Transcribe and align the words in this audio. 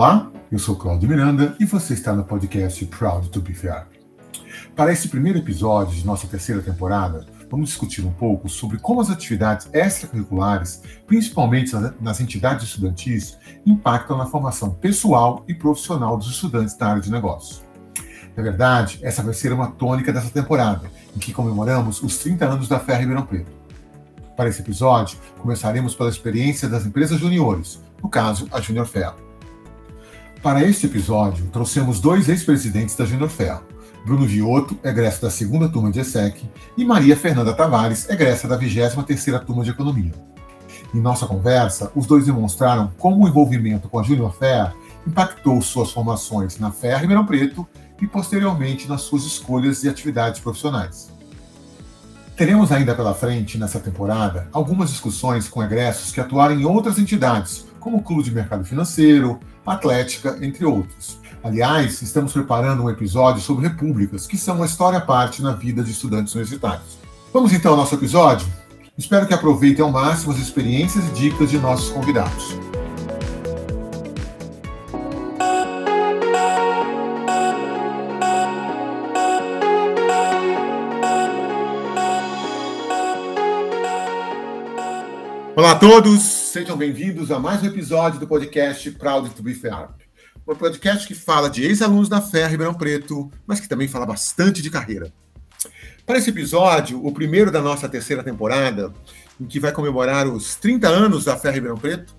Olá, 0.00 0.32
eu 0.50 0.58
sou 0.58 0.76
Claudio 0.76 1.06
Miranda 1.06 1.54
e 1.60 1.66
você 1.66 1.92
está 1.92 2.14
no 2.14 2.24
podcast 2.24 2.86
Proud 2.86 3.28
to 3.28 3.42
be 3.42 3.52
Fair. 3.52 3.86
Para 4.74 4.94
esse 4.94 5.10
primeiro 5.10 5.40
episódio 5.40 5.94
de 5.94 6.06
nossa 6.06 6.26
terceira 6.26 6.62
temporada, 6.62 7.26
vamos 7.50 7.68
discutir 7.68 8.00
um 8.06 8.10
pouco 8.10 8.48
sobre 8.48 8.78
como 8.78 9.02
as 9.02 9.10
atividades 9.10 9.68
extracurriculares, 9.74 10.82
principalmente 11.06 11.76
nas 12.00 12.18
entidades 12.18 12.64
estudantis, 12.64 13.36
impactam 13.66 14.16
na 14.16 14.24
formação 14.24 14.70
pessoal 14.70 15.44
e 15.46 15.52
profissional 15.52 16.16
dos 16.16 16.30
estudantes 16.30 16.74
da 16.78 16.86
área 16.86 17.02
de 17.02 17.12
negócio. 17.12 17.62
Na 18.34 18.42
verdade, 18.42 19.00
essa 19.02 19.22
vai 19.22 19.34
ser 19.34 19.52
uma 19.52 19.70
tônica 19.70 20.10
dessa 20.10 20.30
temporada, 20.30 20.90
em 21.14 21.18
que 21.18 21.30
comemoramos 21.30 22.02
os 22.02 22.16
30 22.16 22.46
anos 22.46 22.68
da 22.68 22.80
Ferra 22.80 23.00
Ribeirão 23.00 23.26
Preto. 23.26 23.52
Para 24.34 24.48
esse 24.48 24.62
episódio, 24.62 25.18
começaremos 25.40 25.94
pela 25.94 26.08
experiência 26.08 26.70
das 26.70 26.86
empresas 26.86 27.20
juniores, 27.20 27.82
no 28.02 28.08
caso, 28.08 28.48
a 28.50 28.62
Junior 28.62 28.86
Ferro. 28.86 29.28
Para 30.42 30.64
este 30.64 30.86
episódio, 30.86 31.46
trouxemos 31.52 32.00
dois 32.00 32.26
ex-presidentes 32.26 32.96
da 32.96 33.28
Ferro, 33.28 33.62
Bruno 34.06 34.24
Viotto, 34.24 34.78
egressa 34.82 35.20
da 35.20 35.30
segunda 35.30 35.68
turma 35.68 35.90
de 35.90 36.00
ESSEC, 36.00 36.48
e 36.78 36.84
Maria 36.84 37.14
Fernanda 37.14 37.52
Tavares, 37.52 38.08
egressa 38.08 38.48
da 38.48 38.58
23ª 38.58 39.44
turma 39.44 39.62
de 39.62 39.70
Economia. 39.70 40.14
Em 40.94 40.98
nossa 41.00 41.26
conversa, 41.26 41.92
os 41.94 42.06
dois 42.06 42.24
demonstraram 42.24 42.90
como 42.96 43.22
o 43.22 43.28
envolvimento 43.28 43.86
com 43.86 43.98
a 43.98 44.02
Junior 44.02 44.32
Fair 44.32 44.72
impactou 45.06 45.60
suas 45.60 45.92
formações 45.92 46.58
na 46.58 46.72
Fair 46.72 47.00
Ribeirão 47.00 47.26
Preto 47.26 47.68
e 48.00 48.06
posteriormente 48.06 48.88
nas 48.88 49.02
suas 49.02 49.24
escolhas 49.24 49.84
e 49.84 49.90
atividades 49.90 50.40
profissionais. 50.40 51.12
Teremos 52.34 52.72
ainda 52.72 52.94
pela 52.94 53.12
frente, 53.12 53.58
nessa 53.58 53.78
temporada, 53.78 54.48
algumas 54.54 54.88
discussões 54.88 55.50
com 55.50 55.62
egressos 55.62 56.10
que 56.10 56.20
atuaram 56.20 56.58
em 56.58 56.64
outras 56.64 56.98
entidades, 56.98 57.66
como 57.78 57.98
o 57.98 58.02
Clube 58.02 58.22
de 58.22 58.30
Mercado 58.30 58.64
Financeiro, 58.64 59.38
Atlética, 59.72 60.36
entre 60.42 60.64
outros. 60.64 61.18
Aliás, 61.42 62.02
estamos 62.02 62.32
preparando 62.32 62.82
um 62.82 62.90
episódio 62.90 63.40
sobre 63.40 63.68
repúblicas, 63.68 64.26
que 64.26 64.36
são 64.36 64.56
uma 64.56 64.66
história 64.66 64.98
à 64.98 65.00
parte 65.00 65.42
na 65.42 65.52
vida 65.52 65.82
de 65.82 65.90
estudantes 65.90 66.34
universitários. 66.34 66.98
Vamos 67.32 67.52
então 67.52 67.70
ao 67.72 67.76
nosso 67.76 67.94
episódio? 67.94 68.46
Espero 68.98 69.26
que 69.26 69.32
aproveitem 69.32 69.82
ao 69.82 69.90
máximo 69.90 70.32
as 70.32 70.38
experiências 70.38 71.06
e 71.06 71.10
dicas 71.12 71.48
de 71.48 71.58
nossos 71.58 71.90
convidados. 71.90 72.58
Olá 85.56 85.72
a 85.72 85.76
todos, 85.76 86.39
sejam 86.50 86.76
bem-vindos 86.76 87.30
a 87.30 87.38
mais 87.38 87.62
um 87.62 87.66
episódio 87.66 88.18
do 88.18 88.26
podcast 88.26 88.90
Proud 88.90 89.30
to 89.30 89.40
be 89.40 89.54
Fair 89.54 89.90
um 90.48 90.56
podcast 90.56 91.06
que 91.06 91.14
fala 91.14 91.48
de 91.48 91.62
ex-alunos 91.62 92.08
da 92.08 92.20
FEA 92.20 92.48
Ribeirão 92.48 92.74
Preto, 92.74 93.30
mas 93.46 93.60
que 93.60 93.68
também 93.68 93.86
fala 93.86 94.04
bastante 94.04 94.60
de 94.60 94.68
carreira. 94.68 95.12
Para 96.04 96.18
esse 96.18 96.30
episódio, 96.30 97.06
o 97.06 97.12
primeiro 97.12 97.52
da 97.52 97.62
nossa 97.62 97.88
terceira 97.88 98.24
temporada, 98.24 98.92
em 99.40 99.46
que 99.46 99.60
vai 99.60 99.70
comemorar 99.70 100.26
os 100.26 100.56
30 100.56 100.88
anos 100.88 101.26
da 101.26 101.36
FEA 101.36 101.52
Ribeirão 101.52 101.78
Preto, 101.78 102.16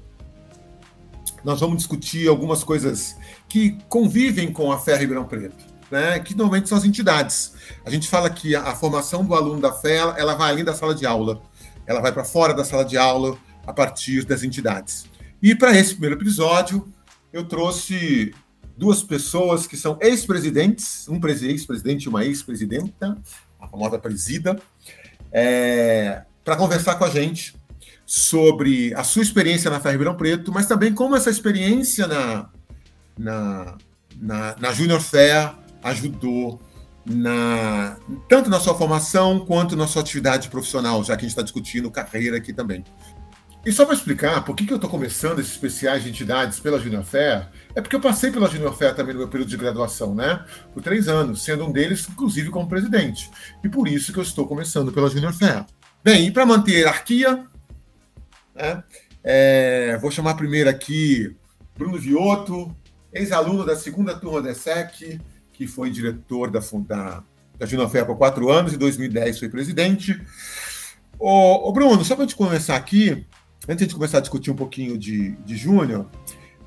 nós 1.43 1.59
vamos 1.59 1.75
discutir 1.75 2.29
algumas 2.29 2.63
coisas 2.63 3.17
que 3.49 3.77
convivem 3.89 4.49
com 4.49 4.71
a 4.71 4.79
FEA 4.79 4.95
Ribeirão 4.95 5.25
Preto, 5.25 5.65
né? 5.91 6.19
que 6.19 6.33
normalmente 6.33 6.69
são 6.69 6.77
as 6.77 6.85
entidades. 6.85 7.53
A 7.85 7.89
gente 7.89 8.07
fala 8.07 8.29
que 8.29 8.55
a, 8.55 8.73
formação 8.75 9.25
do 9.25 9.35
aluno 9.35 9.59
da 9.59 9.73
FEA 9.73 10.15
ela 10.17 10.35
vai 10.35 10.51
além 10.51 10.63
da 10.63 10.73
sala 10.73 10.95
de 10.95 11.05
aula, 11.05 11.41
ela 11.85 11.99
vai 11.99 12.13
para 12.13 12.23
fora 12.23 12.53
da 12.53 12.63
sala 12.63 12.85
de 12.85 12.97
aula 12.97 13.37
a 13.65 13.73
partir 13.73 14.25
das 14.25 14.43
entidades. 14.43 15.05
E 15.41 15.55
para 15.55 15.77
esse 15.77 15.93
primeiro 15.93 16.15
episódio, 16.15 16.87
eu 17.33 17.43
trouxe 17.43 18.33
duas 18.77 19.01
pessoas 19.03 19.67
que 19.67 19.77
são 19.77 19.97
ex-presidentes, 20.01 21.07
um 21.07 21.19
ex-presidente 21.25 22.03
e 22.03 22.09
uma 22.09 22.25
ex-presidenta, 22.25 23.17
a 23.59 23.67
famosa 23.67 23.97
presida, 23.99 24.59
é, 25.31 26.23
para 26.43 26.55
conversar 26.55 26.95
com 26.95 27.05
a 27.05 27.09
gente 27.09 27.55
sobre 28.05 28.93
a 28.95 29.03
sua 29.03 29.21
experiência 29.21 29.69
na 29.69 29.79
Ferro 29.79 29.93
Ribeirão 29.93 30.17
Preto, 30.17 30.51
mas 30.51 30.65
também 30.65 30.93
como 30.93 31.15
essa 31.15 31.29
experiência 31.29 32.07
na, 32.07 32.49
na, 33.17 33.77
na, 34.17 34.55
na 34.59 34.73
Junior 34.73 34.99
Fair 34.99 35.53
ajudou 35.83 36.59
na, 37.05 37.97
tanto 38.27 38.49
na 38.49 38.59
sua 38.59 38.75
formação 38.75 39.39
quanto 39.45 39.75
na 39.75 39.87
sua 39.87 40.01
atividade 40.01 40.49
profissional, 40.49 41.03
já 41.03 41.15
que 41.15 41.21
a 41.21 41.23
gente 41.23 41.31
está 41.31 41.41
discutindo 41.41 41.89
carreira 41.89 42.37
aqui 42.37 42.53
também. 42.53 42.83
E 43.63 43.71
só 43.71 43.85
para 43.85 43.93
explicar 43.93 44.43
por 44.43 44.55
que, 44.55 44.65
que 44.65 44.73
eu 44.73 44.77
estou 44.77 44.89
começando 44.89 45.39
esses 45.39 45.51
especiais 45.51 46.03
de 46.03 46.09
entidades 46.09 46.59
pela 46.59 46.79
Junior 46.79 47.03
Fair, 47.03 47.47
é 47.75 47.81
porque 47.81 47.95
eu 47.95 48.01
passei 48.01 48.31
pela 48.31 48.49
Junior 48.49 48.75
Fair 48.75 48.95
também 48.95 49.13
no 49.13 49.19
meu 49.19 49.27
período 49.27 49.49
de 49.49 49.57
graduação, 49.57 50.15
né? 50.15 50.43
Por 50.73 50.81
três 50.81 51.07
anos, 51.07 51.43
sendo 51.43 51.65
um 51.65 51.71
deles, 51.71 52.07
inclusive, 52.09 52.49
como 52.49 52.67
presidente. 52.67 53.29
E 53.63 53.69
por 53.69 53.87
isso 53.87 54.11
que 54.11 54.17
eu 54.17 54.23
estou 54.23 54.47
começando 54.47 54.91
pela 54.91 55.09
Junior 55.09 55.31
Fair. 55.31 55.65
Bem, 56.03 56.25
e 56.25 56.31
para 56.31 56.43
manter 56.43 56.73
a 56.73 56.77
hierarquia, 56.79 57.45
né, 58.55 58.83
é, 59.23 59.95
vou 60.01 60.09
chamar 60.09 60.33
primeiro 60.33 60.67
aqui 60.67 61.35
Bruno 61.77 61.99
Viotto, 61.99 62.75
ex-aluno 63.13 63.63
da 63.63 63.75
segunda 63.75 64.15
turma 64.15 64.41
da 64.41 64.51
ESSEC, 64.51 65.21
que 65.53 65.67
foi 65.67 65.91
diretor 65.91 66.49
da, 66.49 66.59
da, 66.87 67.23
da 67.59 67.65
Junior 67.67 67.87
Fair 67.87 68.07
por 68.07 68.17
quatro 68.17 68.49
anos, 68.49 68.73
em 68.73 68.77
2010 68.79 69.37
foi 69.37 69.49
presidente. 69.49 70.19
Ô, 71.19 71.69
ô 71.69 71.71
Bruno, 71.71 72.03
só 72.03 72.15
para 72.15 72.25
te 72.25 72.35
começar 72.35 72.75
aqui, 72.75 73.27
antes 73.67 73.87
de 73.87 73.93
começar 73.93 74.17
a 74.17 74.21
discutir 74.21 74.51
um 74.51 74.55
pouquinho 74.55 74.97
de, 74.97 75.31
de 75.37 75.55
Júnior, 75.55 76.07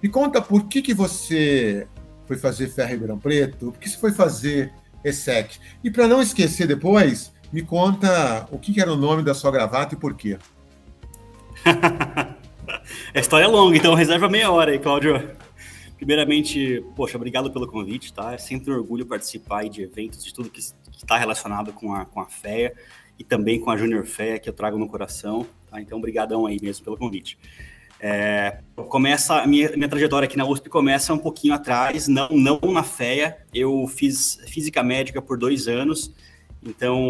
me 0.03 0.09
conta 0.09 0.41
por 0.41 0.65
que, 0.65 0.83
que 0.83 0.95
você 0.95 1.89
foi 2.27 2.37
fazer 2.37 2.69
Ferro 2.69 2.91
Ribeirão 2.91 3.19
Preto, 3.19 3.73
por 3.73 3.79
que 3.79 3.89
você 3.89 3.99
foi 3.99 4.13
fazer 4.13 4.73
ESSEC? 5.05 5.59
E 5.83 5.91
para 5.91 6.07
não 6.09 6.21
esquecer 6.21 6.67
depois, 6.67 7.33
me 7.53 7.63
conta 7.63 8.49
o 8.51 8.59
que, 8.59 8.73
que 8.73 8.81
era 8.81 8.93
o 8.93 8.97
nome 8.97 9.23
da 9.23 9.35
sua 9.35 9.51
gravata 9.51 9.95
e 9.95 9.99
por 9.99 10.15
quê. 10.15 10.39
a 13.15 13.21
história 13.21 13.45
é 13.45 13.49
longa, 13.49 13.77
então 13.77 13.95
reserva 13.95 14.29
meia 14.29 14.51
hora 14.51 14.73
aí, 14.73 14.79
Cláudio. 14.79 15.37
Primeiramente, 15.97 16.85
poxa, 16.97 17.17
obrigado 17.17 17.51
pelo 17.51 17.67
convite, 17.67 18.13
tá? 18.13 18.35
É 18.35 18.39
sempre 18.39 18.73
um 18.73 18.77
orgulho 18.77 19.07
participar 19.07 19.69
de 19.69 19.83
eventos, 19.83 20.25
de 20.25 20.35
tudo 20.35 20.51
que 20.51 20.61
está 20.61 21.17
relacionado 21.17 21.73
com 21.73 21.95
a, 21.95 22.05
com 22.05 22.21
a 22.21 22.27
FEA 22.27 22.75
e 23.19 23.25
também 23.25 23.61
com 23.61 23.71
a 23.71 23.77
Junior 23.77 24.05
FEA, 24.05 24.39
que 24.39 24.49
eu 24.49 24.53
trago 24.53 24.77
no 24.77 24.89
coração. 24.89 25.47
Tá? 25.75 25.81
Então, 25.81 25.99
obrigadão 25.99 26.47
aí 26.47 26.59
mesmo 26.63 26.85
pelo 26.85 26.97
convite. 26.97 27.37
É, 28.01 28.59
começa 28.89 29.45
minha, 29.47 29.71
minha 29.77 29.89
trajetória 29.89 30.27
aqui 30.27 30.37
na 30.37 30.47
USP 30.47 30.69
começa 30.69 31.13
um 31.13 31.19
pouquinho 31.19 31.55
atrás, 31.55 32.07
não, 32.07 32.29
não 32.31 32.61
na 32.73 32.83
FEA. 32.83 33.39
Eu 33.53 33.87
fiz 33.89 34.39
física 34.47 34.83
médica 34.83 35.21
por 35.21 35.39
dois 35.39 35.67
anos, 35.67 36.13
então 36.63 37.03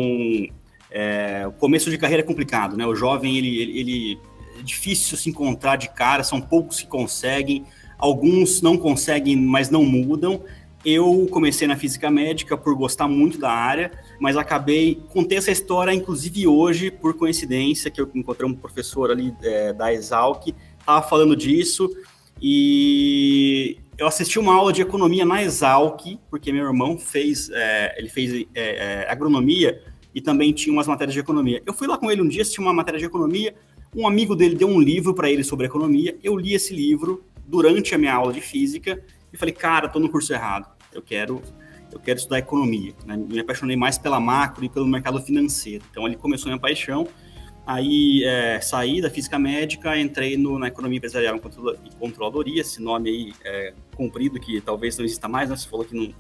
é, 0.91 1.45
o 1.47 1.53
começo 1.53 1.91
de 1.91 1.99
carreira 1.99 2.23
é 2.23 2.27
complicado, 2.27 2.77
né? 2.77 2.87
O 2.87 2.95
jovem 2.95 3.37
ele, 3.37 3.61
ele, 3.61 3.79
ele 3.79 4.21
é 4.59 4.63
difícil 4.63 5.17
se 5.19 5.29
encontrar 5.29 5.77
de 5.77 5.89
cara, 5.89 6.23
são 6.23 6.41
poucos 6.41 6.81
que 6.81 6.87
conseguem, 6.87 7.65
alguns 7.99 8.63
não 8.63 8.79
conseguem, 8.79 9.37
mas 9.37 9.69
não 9.69 9.85
mudam. 9.85 10.43
Eu 10.85 11.27
comecei 11.31 11.67
na 11.67 11.77
física 11.77 12.11
médica 12.11 12.59
por 12.59 12.75
gostar 12.75 13.09
muito 13.09 13.39
da 13.39 13.51
área, 13.51 13.91
mas 14.21 14.37
acabei, 14.37 15.01
contei 15.09 15.39
essa 15.39 15.51
história, 15.51 15.95
inclusive 15.95 16.47
hoje, 16.47 16.91
por 16.91 17.15
coincidência, 17.15 17.91
que 17.91 17.99
eu 17.99 18.11
encontrei 18.15 18.47
um 18.47 18.55
professor 18.55 19.11
ali 19.11 19.35
é, 19.43 19.73
da 19.73 19.95
Exalc, 19.95 20.55
estava 20.79 21.01
falando 21.01 21.35
disso, 21.35 21.91
e 22.41 23.79
eu 23.97 24.07
assisti 24.07 24.39
uma 24.39 24.55
aula 24.55 24.75
de 24.75 24.83
economia 24.83 25.25
na 25.25 25.43
Exalc, 25.43 26.19
porque 26.29 26.53
meu 26.53 26.67
irmão 26.67 26.99
fez, 26.99 27.49
é, 27.51 27.95
ele 27.99 28.11
fez 28.11 28.47
é, 28.55 29.05
é 29.05 29.11
agronomia 29.11 29.83
e 30.15 30.21
também 30.21 30.53
tinha 30.53 30.73
umas 30.73 30.87
matérias 30.87 31.15
de 31.15 31.21
economia. 31.21 31.63
Eu 31.65 31.73
fui 31.73 31.87
lá 31.89 31.97
com 31.97 32.11
ele 32.11 32.21
um 32.21 32.29
dia, 32.29 32.43
assisti 32.43 32.61
uma 32.61 32.75
matéria 32.75 33.01
de 33.01 33.07
economia, 33.07 33.55
um 33.97 34.07
amigo 34.07 34.37
dele 34.37 34.55
deu 34.55 34.69
um 34.69 34.81
livro 34.81 35.15
para 35.15 35.31
ele 35.31 35.45
sobre 35.45 35.65
economia, 35.65 36.15
eu 36.23 36.37
li 36.37 36.53
esse 36.53 36.75
livro 36.75 37.25
durante 37.47 37.95
a 37.95 37.99
minha 37.99 38.13
aula 38.13 38.35
de 38.35 38.43
física 38.43 39.03
e 39.33 39.37
falei, 39.39 39.55
cara, 39.55 39.87
estou 39.87 40.03
no 40.03 40.11
curso 40.11 40.31
errado 40.33 40.74
eu 40.95 41.03
quero 41.03 41.43
eu 41.93 42.01
quero 42.01 42.19
estudar 42.19 42.39
economia. 42.39 42.93
Né? 43.07 43.17
Me 43.17 43.39
apaixonei 43.39 43.77
mais 43.77 43.97
pela 43.97 44.19
macro 44.19 44.65
e 44.65 44.69
pelo 44.69 44.87
mercado 44.87 45.21
financeiro. 45.21 45.85
Então, 45.91 46.05
ali 46.05 46.17
começou 46.17 46.49
minha 46.49 46.59
paixão. 46.59 47.07
Aí, 47.65 48.23
é, 48.25 48.61
saí 48.61 49.01
da 49.01 49.09
física 49.09 49.39
médica, 49.39 49.97
entrei 49.99 50.37
no, 50.37 50.59
na 50.59 50.69
economia 50.69 50.99
empresarial 50.99 51.37
e 51.37 51.41
controladoria, 51.99 52.61
esse 52.61 52.83
nome 52.83 53.09
aí 53.09 53.33
é, 53.45 53.75
comprido, 53.97 54.39
que 54.39 54.61
talvez 54.61 54.99
não 54.99 55.05
exista 55.05 55.29
mais, 55.29 55.49
né? 55.49 55.57
Você 55.57 55.69
falou 55.69 55.85
que 55.85 55.95
não, 55.95 56.13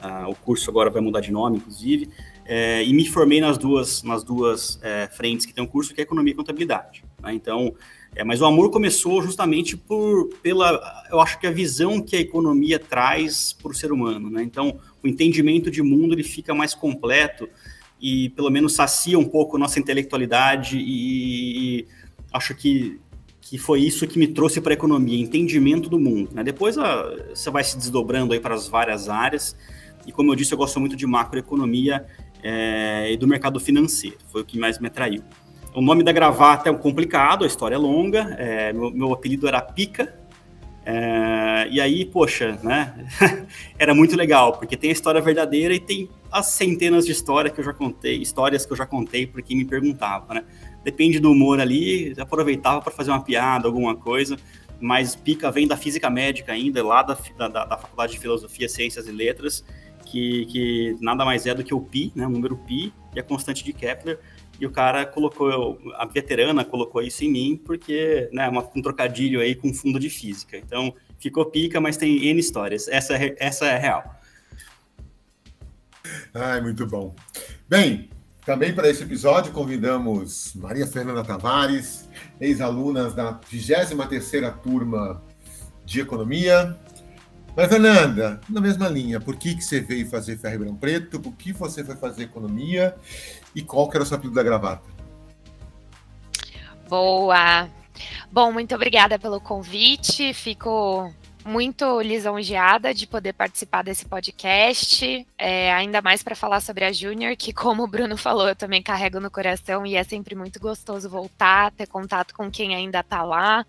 ah, 0.00 0.26
o 0.28 0.34
curso 0.34 0.68
agora 0.70 0.90
vai 0.90 1.02
mudar 1.02 1.20
de 1.20 1.30
nome, 1.30 1.58
inclusive. 1.58 2.10
É, 2.44 2.82
e 2.82 2.92
me 2.92 3.06
formei 3.06 3.40
nas 3.40 3.56
duas, 3.58 4.02
nas 4.02 4.24
duas 4.24 4.80
é, 4.82 5.06
frentes 5.06 5.46
que 5.46 5.52
tem 5.52 5.62
um 5.62 5.66
curso, 5.66 5.94
que 5.94 6.00
é 6.00 6.04
economia 6.04 6.32
e 6.32 6.36
contabilidade. 6.36 7.04
Né? 7.22 7.34
Então, 7.34 7.74
é, 8.14 8.24
mas 8.24 8.40
o 8.40 8.44
amor 8.44 8.70
começou 8.70 9.22
justamente 9.22 9.76
por 9.76 10.28
pela, 10.42 10.80
eu 11.10 11.20
acho 11.20 11.38
que 11.38 11.46
a 11.46 11.50
visão 11.50 12.02
que 12.02 12.16
a 12.16 12.20
economia 12.20 12.78
traz 12.78 13.52
para 13.52 13.70
o 13.70 13.74
ser 13.74 13.92
humano, 13.92 14.28
né? 14.28 14.42
Então, 14.42 14.80
o 15.02 15.06
entendimento 15.06 15.70
de 15.70 15.82
mundo 15.82 16.14
ele 16.14 16.24
fica 16.24 16.52
mais 16.52 16.74
completo 16.74 17.48
e 18.00 18.30
pelo 18.30 18.50
menos 18.50 18.74
sacia 18.74 19.18
um 19.18 19.24
pouco 19.24 19.58
nossa 19.58 19.78
intelectualidade 19.78 20.76
e, 20.78 21.80
e 21.80 21.86
acho 22.32 22.54
que, 22.54 22.98
que 23.40 23.58
foi 23.58 23.80
isso 23.80 24.06
que 24.06 24.18
me 24.18 24.26
trouxe 24.26 24.60
para 24.60 24.72
a 24.72 24.74
economia, 24.74 25.18
entendimento 25.18 25.88
do 25.88 25.98
mundo. 25.98 26.30
Né? 26.32 26.42
Depois 26.42 26.76
a, 26.78 27.14
você 27.32 27.50
vai 27.50 27.62
se 27.62 27.76
desdobrando 27.76 28.32
aí 28.32 28.40
para 28.40 28.54
as 28.54 28.66
várias 28.66 29.08
áreas, 29.08 29.56
e 30.06 30.10
como 30.10 30.32
eu 30.32 30.34
disse, 30.34 30.52
eu 30.52 30.58
gosto 30.58 30.80
muito 30.80 30.96
de 30.96 31.06
macroeconomia 31.06 32.04
é, 32.42 33.12
e 33.12 33.16
do 33.16 33.28
mercado 33.28 33.60
financeiro, 33.60 34.16
foi 34.32 34.40
o 34.42 34.44
que 34.44 34.58
mais 34.58 34.78
me 34.78 34.88
atraiu. 34.88 35.22
O 35.74 35.80
nome 35.80 36.02
da 36.02 36.10
gravata 36.10 36.68
é 36.68 36.72
um 36.72 36.78
complicado, 36.78 37.44
a 37.44 37.46
história 37.46 37.76
é 37.76 37.78
longa, 37.78 38.34
é, 38.38 38.72
meu, 38.72 38.90
meu, 38.90 39.12
apelido 39.12 39.46
era 39.46 39.60
Pica, 39.60 40.18
é, 40.84 41.68
e 41.70 41.80
aí, 41.80 42.04
poxa, 42.04 42.58
né, 42.62 43.06
era 43.78 43.94
muito 43.94 44.16
legal, 44.16 44.52
porque 44.58 44.76
tem 44.76 44.90
a 44.90 44.92
história 44.92 45.20
verdadeira 45.20 45.72
e 45.72 45.78
tem 45.78 46.08
as 46.32 46.46
centenas 46.46 47.06
de 47.06 47.12
histórias 47.12 47.52
que 47.52 47.60
eu 47.60 47.64
já 47.64 47.72
contei, 47.72 48.16
histórias 48.16 48.66
que 48.66 48.72
eu 48.72 48.76
já 48.76 48.84
contei 48.84 49.26
por 49.26 49.42
quem 49.42 49.56
me 49.56 49.64
perguntava, 49.64 50.34
né? 50.34 50.44
depende 50.82 51.20
do 51.20 51.30
humor 51.30 51.60
ali, 51.60 52.14
aproveitava 52.18 52.80
para 52.80 52.92
fazer 52.92 53.10
uma 53.10 53.22
piada, 53.22 53.68
alguma 53.68 53.94
coisa, 53.94 54.36
mas 54.80 55.14
pica 55.14 55.50
vem 55.50 55.68
da 55.68 55.76
física 55.76 56.10
médica 56.10 56.52
ainda, 56.52 56.84
lá 56.84 57.02
da, 57.02 57.16
da, 57.36 57.64
da 57.64 57.78
Faculdade 57.78 58.12
de 58.12 58.18
Filosofia, 58.18 58.68
Ciências 58.68 59.06
e 59.06 59.12
Letras, 59.12 59.64
que, 60.06 60.46
que, 60.46 60.96
nada 61.00 61.24
mais 61.24 61.46
é 61.46 61.54
do 61.54 61.62
que 61.62 61.74
o 61.74 61.80
pi, 61.80 62.12
né, 62.14 62.26
o 62.26 62.30
número 62.30 62.56
pi, 62.56 62.92
e 63.14 63.20
a 63.20 63.22
constante 63.22 63.62
de 63.62 63.72
Kepler, 63.72 64.18
e 64.60 64.66
o 64.66 64.70
cara 64.70 65.06
colocou, 65.06 65.80
a 65.96 66.04
veterana 66.04 66.64
colocou 66.64 67.00
isso 67.00 67.24
em 67.24 67.30
mim, 67.30 67.56
porque, 67.64 68.28
né, 68.30 68.46
uma, 68.48 68.68
um 68.76 68.82
trocadilho 68.82 69.40
aí 69.40 69.54
com 69.54 69.72
fundo 69.72 69.98
de 69.98 70.10
física. 70.10 70.58
Então, 70.58 70.94
ficou 71.18 71.46
pica, 71.46 71.80
mas 71.80 71.96
tem 71.96 72.26
N 72.26 72.38
histórias. 72.38 72.86
Essa, 72.86 73.14
é, 73.14 73.34
essa 73.38 73.66
é 73.66 73.78
real. 73.78 74.20
Ai, 76.34 76.60
muito 76.60 76.86
bom. 76.86 77.14
Bem, 77.68 78.10
também 78.44 78.74
para 78.74 78.88
esse 78.88 79.02
episódio 79.02 79.52
convidamos 79.52 80.52
Maria 80.54 80.86
Fernanda 80.86 81.24
Tavares, 81.24 82.08
ex-alunas 82.38 83.14
da 83.14 83.40
23ª 83.40 84.58
turma 84.58 85.22
de 85.84 86.00
Economia. 86.00 86.76
Maria 87.56 87.68
Fernanda, 87.68 88.40
na 88.48 88.60
mesma 88.60 88.88
linha, 88.88 89.20
por 89.20 89.36
que, 89.36 89.54
que 89.54 89.62
você 89.62 89.80
veio 89.80 90.08
fazer 90.08 90.38
Ferro 90.38 90.52
Ribeirão 90.52 90.76
Preto? 90.76 91.20
Por 91.20 91.32
que 91.32 91.52
você 91.52 91.84
foi 91.84 91.96
fazer 91.96 92.22
Economia? 92.22 92.94
E 93.54 93.62
qual 93.62 93.88
que 93.88 93.96
era 93.96 94.04
o 94.04 94.06
seu 94.06 94.16
apelido 94.16 94.36
da 94.36 94.42
gravata? 94.42 94.88
Boa! 96.88 97.68
Bom, 98.30 98.52
muito 98.52 98.74
obrigada 98.74 99.18
pelo 99.18 99.40
convite. 99.40 100.32
Fico 100.32 101.12
muito 101.44 102.00
lisonjeada 102.00 102.92
de 102.94 103.06
poder 103.06 103.32
participar 103.32 103.82
desse 103.82 104.04
podcast, 104.04 105.26
é, 105.38 105.72
ainda 105.72 106.02
mais 106.02 106.22
para 106.22 106.36
falar 106.36 106.60
sobre 106.60 106.84
a 106.84 106.92
Júnior, 106.92 107.34
que, 107.36 107.52
como 107.52 107.82
o 107.82 107.86
Bruno 107.86 108.16
falou, 108.16 108.48
eu 108.48 108.56
também 108.56 108.82
carrego 108.82 109.18
no 109.20 109.30
coração 109.30 109.86
e 109.86 109.96
é 109.96 110.04
sempre 110.04 110.34
muito 110.34 110.60
gostoso 110.60 111.08
voltar, 111.08 111.72
ter 111.72 111.86
contato 111.86 112.34
com 112.34 112.50
quem 112.50 112.74
ainda 112.74 113.00
está 113.00 113.22
lá. 113.22 113.64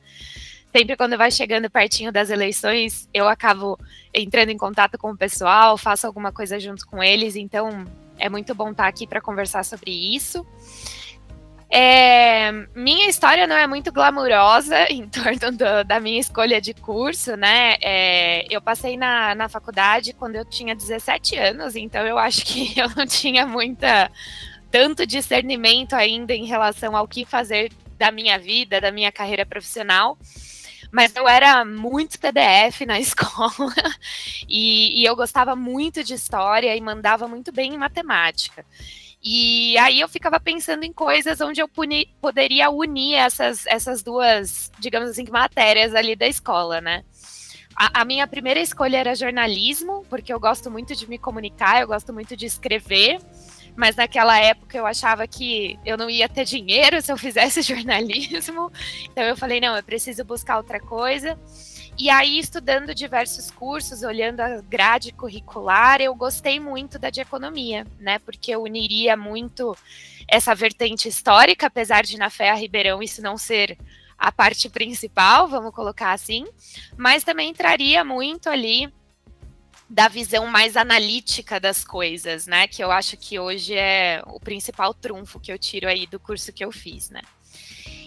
Sempre 0.75 0.95
quando 0.95 1.18
vai 1.18 1.29
chegando 1.29 1.69
pertinho 1.69 2.12
das 2.12 2.29
eleições, 2.29 3.09
eu 3.13 3.27
acabo 3.27 3.77
entrando 4.13 4.50
em 4.50 4.57
contato 4.57 4.97
com 4.97 5.12
o 5.12 5.18
pessoal, 5.18 5.77
faço 5.77 6.07
alguma 6.07 6.31
coisa 6.31 6.59
junto 6.59 6.88
com 6.88 7.03
eles, 7.03 7.35
então 7.35 7.85
é 8.18 8.29
muito 8.29 8.56
bom 8.56 8.71
estar 8.71 8.88
aqui 8.88 9.06
para 9.06 9.19
conversar 9.19 9.65
sobre 9.65 9.91
isso. 9.91 10.45
É, 11.73 12.51
minha 12.75 13.07
história 13.07 13.47
não 13.47 13.56
é 13.56 13.65
muito 13.65 13.94
glamurosa 13.94 14.88
em 14.91 15.07
torno 15.07 15.51
do, 15.53 15.83
da 15.85 16.01
minha 16.01 16.19
escolha 16.19 16.59
de 16.59 16.74
curso, 16.74 17.38
né? 17.38 17.75
É, 17.81 18.45
eu 18.53 18.62
passei 18.62 18.97
na, 18.97 19.33
na 19.33 19.47
faculdade 19.47 20.12
quando 20.12 20.35
eu 20.35 20.44
tinha 20.44 20.75
17 20.75 21.38
anos, 21.38 21.75
então 21.77 22.06
eu 22.06 22.17
acho 22.17 22.45
que 22.45 22.74
eu 22.79 22.89
não 22.95 23.06
tinha 23.06 23.45
muita 23.47 24.12
tanto 24.69 25.06
discernimento 25.06 25.94
ainda 25.94 26.33
em 26.33 26.45
relação 26.45 26.95
ao 26.95 27.07
que 27.07 27.25
fazer 27.25 27.71
da 27.97 28.12
minha 28.12 28.38
vida, 28.38 28.81
da 28.81 28.91
minha 28.91 29.12
carreira 29.12 29.45
profissional. 29.45 30.17
Mas 30.91 31.15
eu 31.15 31.27
era 31.27 31.63
muito 31.63 32.19
PDF 32.19 32.81
na 32.85 32.99
escola 33.01 33.73
e, 34.47 35.01
e 35.01 35.05
eu 35.05 35.15
gostava 35.15 35.55
muito 35.55 36.03
de 36.03 36.13
história 36.13 36.75
e 36.75 36.81
mandava 36.81 37.27
muito 37.27 37.51
bem 37.51 37.73
em 37.73 37.77
matemática. 37.77 38.65
E 39.23 39.77
aí 39.77 39.99
eu 39.99 40.09
ficava 40.09 40.39
pensando 40.39 40.83
em 40.83 40.91
coisas 40.91 41.39
onde 41.41 41.61
eu 41.61 41.67
puni, 41.67 42.07
poderia 42.19 42.71
unir 42.71 43.15
essas, 43.15 43.67
essas 43.67 44.01
duas, 44.01 44.71
digamos 44.79 45.09
assim, 45.11 45.25
matérias 45.29 45.93
ali 45.93 46.15
da 46.15 46.27
escola, 46.27 46.81
né? 46.81 47.03
A, 47.75 48.01
a, 48.01 48.05
minha 48.05 48.27
primeira 48.27 48.59
escolha 48.59 48.97
era 48.97 49.15
jornalismo, 49.15 50.03
porque 50.09 50.33
eu 50.33 50.39
gosto 50.39 50.69
muito 50.71 50.95
de 50.95 51.07
me 51.07 51.17
comunicar, 51.19 51.81
eu 51.81 51.88
gosto 51.88 52.11
muito 52.11 52.35
de 52.35 52.45
escrever, 52.45 53.19
mas 53.75 53.95
naquela 53.95 54.38
época 54.38 54.77
eu 54.77 54.85
achava 54.85 55.27
que 55.27 55.79
eu 55.85 55.97
não 55.97 56.09
ia 56.09 56.27
ter 56.27 56.45
dinheiro 56.45 57.01
se 57.01 57.12
eu 57.12 57.18
fizesse 57.18 57.62
jornalismo, 57.63 58.71
então 59.03 59.23
eu 59.23 59.38
falei, 59.38 59.59
não, 59.59 59.75
eu 59.75 59.83
preciso 59.83 60.23
buscar 60.23 60.57
outra 60.57 60.79
coisa. 60.79 61.38
E 61.97 62.09
aí, 62.09 62.39
estudando 62.39 62.95
diversos 62.95 63.51
cursos, 63.51 64.01
olhando 64.01 64.39
a 64.39 64.62
grade 64.62 65.12
curricular, 65.12 66.01
eu 66.01 66.15
gostei 66.15 66.59
muito 66.59 66.97
da 66.97 67.09
de 67.09 67.21
economia, 67.21 67.85
né? 68.00 68.18
Porque 68.19 68.51
eu 68.51 68.63
uniria 68.63 69.18
muito 69.18 69.77
essa 70.27 70.56
vertente 70.56 71.07
histórica, 71.07 71.67
apesar 71.67 72.03
de 72.03 72.17
na 72.17 72.29
Fé 72.29 72.50
a 72.50 72.56
Ribeirão 72.56 73.03
isso 73.03 73.21
não 73.21 73.38
ser 73.38 73.77
a 74.17 74.31
parte 74.31 74.69
principal, 74.69 75.47
vamos 75.47 75.74
colocar 75.74 76.12
assim, 76.12 76.45
mas 76.95 77.24
também 77.24 77.50
entraria 77.50 78.03
muito 78.03 78.50
ali 78.50 78.91
da 79.91 80.07
visão 80.07 80.47
mais 80.47 80.77
analítica 80.77 81.59
das 81.59 81.83
coisas, 81.83 82.47
né? 82.47 82.65
Que 82.65 82.81
eu 82.81 82.89
acho 82.93 83.17
que 83.17 83.38
hoje 83.38 83.75
é 83.75 84.23
o 84.25 84.39
principal 84.39 84.93
trunfo 84.93 85.38
que 85.38 85.51
eu 85.51 85.59
tiro 85.59 85.85
aí 85.85 86.07
do 86.07 86.17
curso 86.17 86.53
que 86.53 86.63
eu 86.63 86.71
fiz, 86.71 87.09
né? 87.09 87.19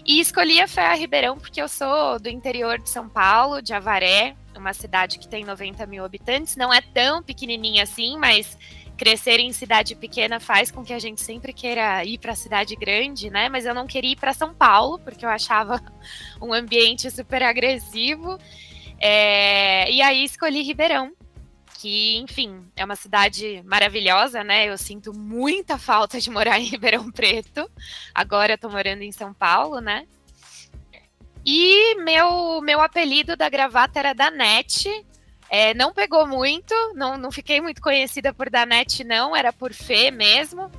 E 0.03 0.19
escolhi 0.19 0.59
a 0.59 0.67
Fé 0.67 0.95
Ribeirão 0.95 1.37
porque 1.37 1.61
eu 1.61 1.67
sou 1.67 2.19
do 2.19 2.27
interior 2.27 2.79
de 2.79 2.89
São 2.89 3.07
Paulo, 3.07 3.61
de 3.61 3.71
Avaré, 3.71 4.35
uma 4.57 4.73
cidade 4.73 5.19
que 5.19 5.27
tem 5.27 5.45
90 5.45 5.85
mil 5.85 6.03
habitantes. 6.03 6.55
Não 6.55 6.73
é 6.73 6.81
tão 6.81 7.21
pequenininha 7.21 7.83
assim, 7.83 8.17
mas 8.17 8.57
crescer 8.97 9.39
em 9.39 9.53
cidade 9.53 9.93
pequena 9.95 10.39
faz 10.39 10.71
com 10.71 10.83
que 10.83 10.93
a 10.93 10.99
gente 10.99 11.21
sempre 11.21 11.53
queira 11.53 12.03
ir 12.03 12.17
para 12.17 12.33
cidade 12.33 12.75
grande, 12.75 13.29
né? 13.29 13.47
Mas 13.47 13.63
eu 13.63 13.75
não 13.75 13.85
queria 13.85 14.13
ir 14.13 14.15
para 14.15 14.33
São 14.33 14.55
Paulo 14.55 14.97
porque 14.97 15.23
eu 15.23 15.29
achava 15.29 15.79
um 16.41 16.51
ambiente 16.51 17.11
super 17.11 17.43
agressivo. 17.43 18.39
É... 18.99 19.91
E 19.91 20.01
aí 20.01 20.23
escolhi 20.23 20.63
Ribeirão, 20.63 21.11
que, 21.85 22.17
enfim, 22.17 22.65
é 22.75 22.83
uma 22.83 22.95
cidade 22.95 23.61
maravilhosa, 23.63 24.43
né? 24.43 24.67
Eu 24.67 24.75
sinto 24.75 25.13
muita 25.13 25.77
falta 25.77 26.19
de 26.19 26.31
morar 26.31 26.59
em 26.59 26.63
Ribeirão 26.65 27.11
Preto. 27.11 27.69
Agora 28.11 28.53
eu 28.53 28.57
tô 28.57 28.67
morando 28.69 29.03
em 29.03 29.11
São 29.11 29.31
Paulo, 29.31 29.79
né? 29.79 30.07
E 31.45 31.93
meu, 32.03 32.59
meu 32.61 32.81
apelido 32.81 33.37
da 33.37 33.47
gravata 33.49 33.99
era 33.99 34.13
Danete. 34.13 34.89
É, 35.47 35.75
não 35.75 35.93
pegou 35.93 36.25
muito, 36.25 36.73
não, 36.95 37.19
não 37.19 37.31
fiquei 37.31 37.61
muito 37.61 37.79
conhecida 37.83 38.33
por 38.33 38.49
Danete, 38.49 39.03
não, 39.03 39.35
era 39.35 39.53
por 39.53 39.71
Fê 39.71 40.09
mesmo. 40.09 40.71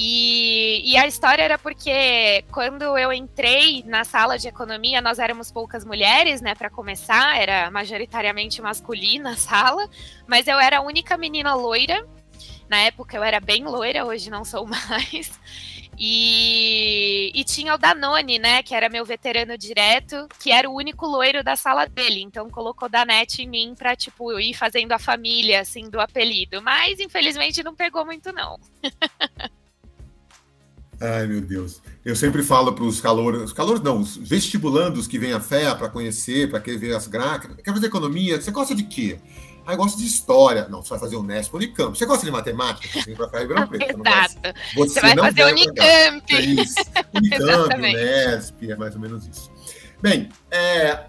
E, 0.00 0.92
e, 0.92 0.96
a 0.96 1.08
história 1.08 1.42
era 1.42 1.58
porque 1.58 2.44
quando 2.52 2.96
eu 2.96 3.12
entrei 3.12 3.82
na 3.84 4.04
sala 4.04 4.38
de 4.38 4.46
economia, 4.46 5.00
nós 5.00 5.18
éramos 5.18 5.50
poucas 5.50 5.84
mulheres, 5.84 6.40
né, 6.40 6.54
para 6.54 6.70
começar, 6.70 7.36
era 7.36 7.68
majoritariamente 7.68 8.62
masculina 8.62 9.30
a 9.30 9.36
sala, 9.36 9.90
mas 10.24 10.46
eu 10.46 10.56
era 10.56 10.78
a 10.78 10.82
única 10.82 11.16
menina 11.16 11.52
loira. 11.56 12.06
Na 12.68 12.78
época 12.82 13.16
eu 13.16 13.24
era 13.24 13.40
bem 13.40 13.64
loira, 13.64 14.06
hoje 14.06 14.30
não 14.30 14.44
sou 14.44 14.64
mais. 14.70 15.32
E, 15.98 17.32
e 17.34 17.42
tinha 17.42 17.74
o 17.74 17.78
Danone, 17.78 18.38
né, 18.38 18.62
que 18.62 18.76
era 18.76 18.88
meu 18.88 19.04
veterano 19.04 19.58
direto, 19.58 20.28
que 20.38 20.52
era 20.52 20.70
o 20.70 20.74
único 20.76 21.06
loiro 21.06 21.42
da 21.42 21.56
sala 21.56 21.86
dele. 21.86 22.22
Então 22.22 22.48
colocou 22.48 22.88
Danete 22.88 23.42
em 23.42 23.48
mim 23.48 23.74
para 23.76 23.96
tipo 23.96 24.38
ir 24.38 24.54
fazendo 24.54 24.92
a 24.92 24.98
família 24.98 25.60
assim 25.60 25.90
do 25.90 26.00
apelido, 26.00 26.62
mas 26.62 27.00
infelizmente 27.00 27.64
não 27.64 27.74
pegou 27.74 28.04
muito 28.04 28.32
não. 28.32 28.60
Ai, 31.00 31.26
meu 31.26 31.40
Deus. 31.40 31.80
Eu 32.04 32.16
sempre 32.16 32.42
falo 32.42 32.72
para 32.72 32.84
os 32.84 33.00
calores, 33.00 33.42
os 33.42 33.52
calores 33.52 33.80
não, 33.82 34.00
os 34.00 34.16
vestibulandos 34.16 35.06
que 35.06 35.18
vêm 35.18 35.32
a 35.32 35.40
fé 35.40 35.72
para 35.74 35.88
conhecer, 35.88 36.50
para 36.50 36.60
querer 36.60 36.78
ver 36.78 36.96
as 36.96 37.06
gráficas. 37.06 37.56
Quer 37.56 37.72
fazer 37.72 37.86
economia? 37.86 38.40
Você 38.40 38.50
gosta 38.50 38.74
de 38.74 38.82
quê? 38.82 39.18
Ah, 39.64 39.74
eu 39.74 39.76
gosto 39.76 39.98
de 39.98 40.06
história. 40.06 40.66
Não, 40.68 40.82
você 40.82 40.90
vai 40.90 40.98
fazer 40.98 41.16
Unesp, 41.16 41.54
Unicamp. 41.54 41.96
Você 41.96 42.06
gosta 42.06 42.24
de 42.24 42.32
matemática? 42.32 42.88
Você 42.88 43.04
vem 43.04 43.14
para 43.14 43.28
cá 43.28 43.38
Ribeirão 43.40 43.68
Preto. 43.68 44.00
Exato. 44.00 44.58
Você, 44.74 44.94
você 44.94 45.00
vai 45.00 45.16
fazer 45.16 45.44
Unicamp. 45.44 46.34
É 46.34 46.40
isso. 46.40 46.74
Unicamp, 47.14 47.74
Unesp, 47.76 48.70
é 48.70 48.76
mais 48.76 48.94
ou 48.94 49.00
menos 49.00 49.26
isso. 49.26 49.52
Bem, 50.00 50.30
é, 50.50 51.04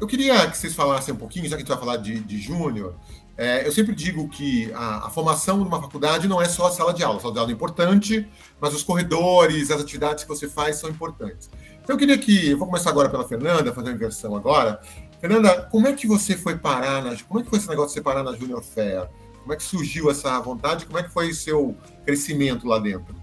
eu 0.00 0.06
queria 0.06 0.48
que 0.48 0.56
vocês 0.56 0.74
falassem 0.74 1.14
um 1.14 1.16
pouquinho, 1.16 1.44
já 1.44 1.50
que 1.50 1.56
a 1.56 1.58
gente 1.58 1.68
vai 1.68 1.78
falar 1.78 1.96
de, 1.98 2.20
de 2.20 2.38
Júnior, 2.38 2.94
é, 3.38 3.64
eu 3.64 3.70
sempre 3.70 3.94
digo 3.94 4.28
que 4.28 4.72
a, 4.74 5.06
a, 5.06 5.10
formação 5.10 5.58
numa 5.58 5.80
faculdade 5.80 6.26
não 6.26 6.42
é 6.42 6.48
só 6.48 6.66
a 6.66 6.72
sala 6.72 6.92
de 6.92 7.04
aula. 7.04 7.18
A 7.18 7.20
sala 7.20 7.32
de 7.32 7.38
aula 7.38 7.52
é 7.52 7.54
importante, 7.54 8.28
mas 8.60 8.74
os 8.74 8.82
corredores, 8.82 9.70
as 9.70 9.80
atividades 9.80 10.24
que 10.24 10.28
você 10.28 10.48
faz 10.48 10.74
são 10.74 10.90
importantes. 10.90 11.48
Então 11.80 11.94
eu 11.94 11.98
queria 11.98 12.18
que, 12.18 12.50
eu 12.50 12.58
vou 12.58 12.66
começar 12.66 12.90
agora 12.90 13.08
pela 13.08 13.26
Fernanda, 13.28 13.72
fazer 13.72 13.90
uma 13.90 13.94
inversão 13.94 14.34
agora. 14.34 14.80
Fernanda, 15.20 15.62
como 15.70 15.86
é 15.86 15.92
que 15.92 16.04
você 16.04 16.36
foi 16.36 16.58
parar 16.58 17.00
na, 17.00 17.16
como 17.22 17.38
é 17.38 17.44
que 17.44 17.48
foi 17.48 17.60
esse 17.60 17.68
negócio 17.68 17.90
de 17.90 17.94
você 17.94 18.00
parar 18.00 18.24
na 18.24 18.32
Junior 18.32 18.60
Fair? 18.60 19.08
Como 19.40 19.52
é 19.52 19.56
que 19.56 19.62
surgiu 19.62 20.10
essa 20.10 20.40
vontade? 20.40 20.84
Como 20.84 20.98
é 20.98 21.04
que 21.04 21.10
foi 21.10 21.30
o 21.30 21.34
seu 21.34 21.76
crescimento 22.04 22.66
lá 22.66 22.80
dentro? 22.80 23.14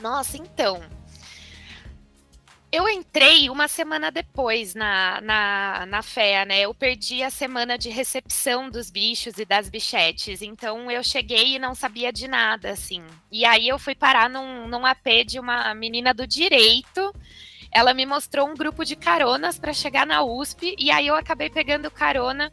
Nossa, 0.00 0.36
então, 0.36 0.80
eu 2.72 2.88
entrei 2.88 3.50
uma 3.50 3.66
semana 3.66 4.12
depois 4.12 4.74
na, 4.74 5.20
na, 5.20 5.86
na 5.86 6.02
FEA, 6.02 6.44
né? 6.44 6.60
Eu 6.60 6.72
perdi 6.72 7.20
a 7.22 7.30
semana 7.30 7.76
de 7.76 7.88
recepção 7.88 8.70
dos 8.70 8.90
bichos 8.90 9.38
e 9.38 9.44
das 9.44 9.68
bichetes. 9.68 10.40
Então 10.40 10.88
eu 10.88 11.02
cheguei 11.02 11.56
e 11.56 11.58
não 11.58 11.74
sabia 11.74 12.12
de 12.12 12.28
nada, 12.28 12.70
assim. 12.70 13.02
E 13.30 13.44
aí 13.44 13.66
eu 13.66 13.78
fui 13.78 13.94
parar 13.94 14.30
num, 14.30 14.68
num 14.68 14.86
AP 14.86 15.24
de 15.26 15.40
uma 15.40 15.74
menina 15.74 16.14
do 16.14 16.26
direito. 16.28 17.12
Ela 17.72 17.92
me 17.92 18.06
mostrou 18.06 18.48
um 18.48 18.54
grupo 18.54 18.84
de 18.84 18.94
caronas 18.94 19.58
para 19.58 19.72
chegar 19.72 20.06
na 20.06 20.22
USP. 20.22 20.76
E 20.78 20.92
aí 20.92 21.08
eu 21.08 21.16
acabei 21.16 21.50
pegando 21.50 21.90
carona 21.90 22.52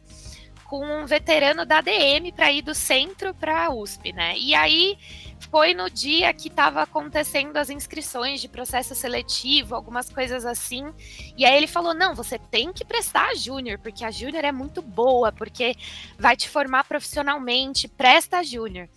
com 0.64 0.84
um 0.84 1.06
veterano 1.06 1.64
da 1.64 1.80
DM 1.80 2.32
para 2.32 2.52
ir 2.52 2.62
do 2.62 2.74
centro 2.74 3.32
para 3.34 3.66
a 3.66 3.70
USP, 3.70 4.12
né? 4.12 4.36
E 4.36 4.54
aí 4.54 4.98
foi 5.46 5.74
no 5.74 5.88
dia 5.88 6.32
que 6.34 6.48
estava 6.48 6.82
acontecendo 6.82 7.56
as 7.56 7.70
inscrições 7.70 8.40
de 8.40 8.48
processo 8.48 8.94
seletivo, 8.94 9.74
algumas 9.74 10.08
coisas 10.10 10.44
assim. 10.44 10.92
E 11.36 11.44
aí 11.44 11.56
ele 11.56 11.66
falou: 11.66 11.94
não, 11.94 12.14
você 12.14 12.38
tem 12.38 12.72
que 12.72 12.84
prestar 12.84 13.30
a 13.30 13.34
Júnior, 13.34 13.78
porque 13.78 14.04
a 14.04 14.10
Júnior 14.10 14.44
é 14.44 14.52
muito 14.52 14.82
boa, 14.82 15.32
porque 15.32 15.74
vai 16.18 16.36
te 16.36 16.48
formar 16.48 16.84
profissionalmente, 16.84 17.88
presta 17.88 18.38
a 18.38 18.42
Júnior. 18.42 18.88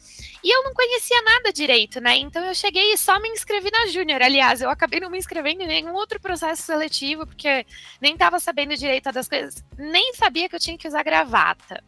E 0.43 0.53
eu 0.53 0.63
não 0.63 0.73
conhecia 0.73 1.21
nada 1.21 1.53
direito, 1.53 2.01
né? 2.01 2.17
Então 2.17 2.43
eu 2.43 2.55
cheguei 2.55 2.93
e 2.93 2.97
só 2.97 3.19
me 3.19 3.29
inscrevi 3.29 3.69
na 3.71 3.87
Júnior. 3.87 4.21
Aliás, 4.21 4.61
eu 4.61 4.69
acabei 4.69 4.99
não 4.99 5.09
me 5.09 5.17
inscrevendo 5.17 5.63
em 5.63 5.67
nenhum 5.67 5.93
outro 5.93 6.19
processo 6.19 6.63
seletivo, 6.63 7.25
porque 7.25 7.65
nem 7.99 8.13
estava 8.13 8.39
sabendo 8.39 8.75
direito 8.75 9.11
das 9.11 9.27
coisas, 9.27 9.63
nem 9.77 10.13
sabia 10.13 10.49
que 10.49 10.55
eu 10.55 10.59
tinha 10.59 10.77
que 10.77 10.87
usar 10.87 11.03
gravata. 11.03 11.83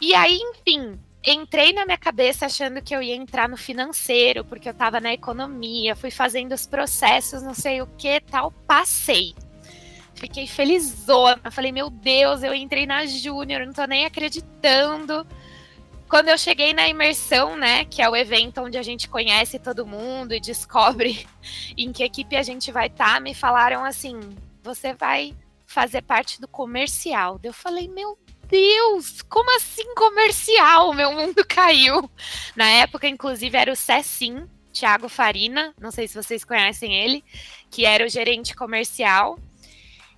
E 0.00 0.14
aí, 0.14 0.38
enfim, 0.42 0.98
entrei 1.26 1.72
na 1.72 1.84
minha 1.84 1.98
cabeça 1.98 2.46
achando 2.46 2.80
que 2.80 2.94
eu 2.94 3.02
ia 3.02 3.16
entrar 3.16 3.48
no 3.48 3.56
financeiro, 3.56 4.44
porque 4.44 4.68
eu 4.68 4.72
estava 4.72 5.00
na 5.00 5.12
economia, 5.12 5.96
fui 5.96 6.10
fazendo 6.10 6.52
os 6.52 6.66
processos, 6.66 7.42
não 7.42 7.54
sei 7.54 7.82
o 7.82 7.86
que 7.98 8.20
tal, 8.20 8.52
passei. 8.66 9.34
Fiquei 10.14 10.46
felizona, 10.46 11.50
falei, 11.50 11.72
meu 11.72 11.90
Deus, 11.90 12.42
eu 12.42 12.54
entrei 12.54 12.86
na 12.86 13.04
Júnior, 13.04 13.66
não 13.66 13.72
tô 13.72 13.84
nem 13.84 14.06
acreditando. 14.06 15.26
Quando 16.08 16.28
eu 16.28 16.38
cheguei 16.38 16.72
na 16.72 16.88
imersão, 16.88 17.56
né, 17.56 17.84
que 17.84 18.00
é 18.00 18.08
o 18.08 18.14
evento 18.14 18.62
onde 18.62 18.78
a 18.78 18.82
gente 18.82 19.08
conhece 19.08 19.58
todo 19.58 19.84
mundo 19.84 20.32
e 20.32 20.40
descobre 20.40 21.26
em 21.76 21.92
que 21.92 22.04
equipe 22.04 22.36
a 22.36 22.42
gente 22.42 22.70
vai 22.70 22.86
estar, 22.86 23.14
tá, 23.14 23.20
me 23.20 23.34
falaram 23.34 23.84
assim: 23.84 24.20
você 24.62 24.94
vai 24.94 25.34
fazer 25.66 26.02
parte 26.02 26.40
do 26.40 26.46
comercial. 26.46 27.40
Eu 27.42 27.52
falei, 27.52 27.88
meu 27.88 28.16
Deus, 28.48 29.22
como 29.22 29.54
assim 29.56 29.94
comercial? 29.94 30.92
Meu 30.94 31.12
mundo 31.12 31.44
caiu. 31.48 32.10
Na 32.54 32.68
época, 32.68 33.08
inclusive, 33.08 33.56
era 33.56 33.72
o 33.72 33.76
Cecim, 33.76 34.48
Thiago 34.72 35.08
Farina, 35.08 35.74
não 35.80 35.90
sei 35.90 36.06
se 36.06 36.14
vocês 36.14 36.44
conhecem 36.44 36.94
ele, 36.94 37.24
que 37.70 37.84
era 37.84 38.04
o 38.04 38.08
gerente 38.08 38.54
comercial. 38.54 39.38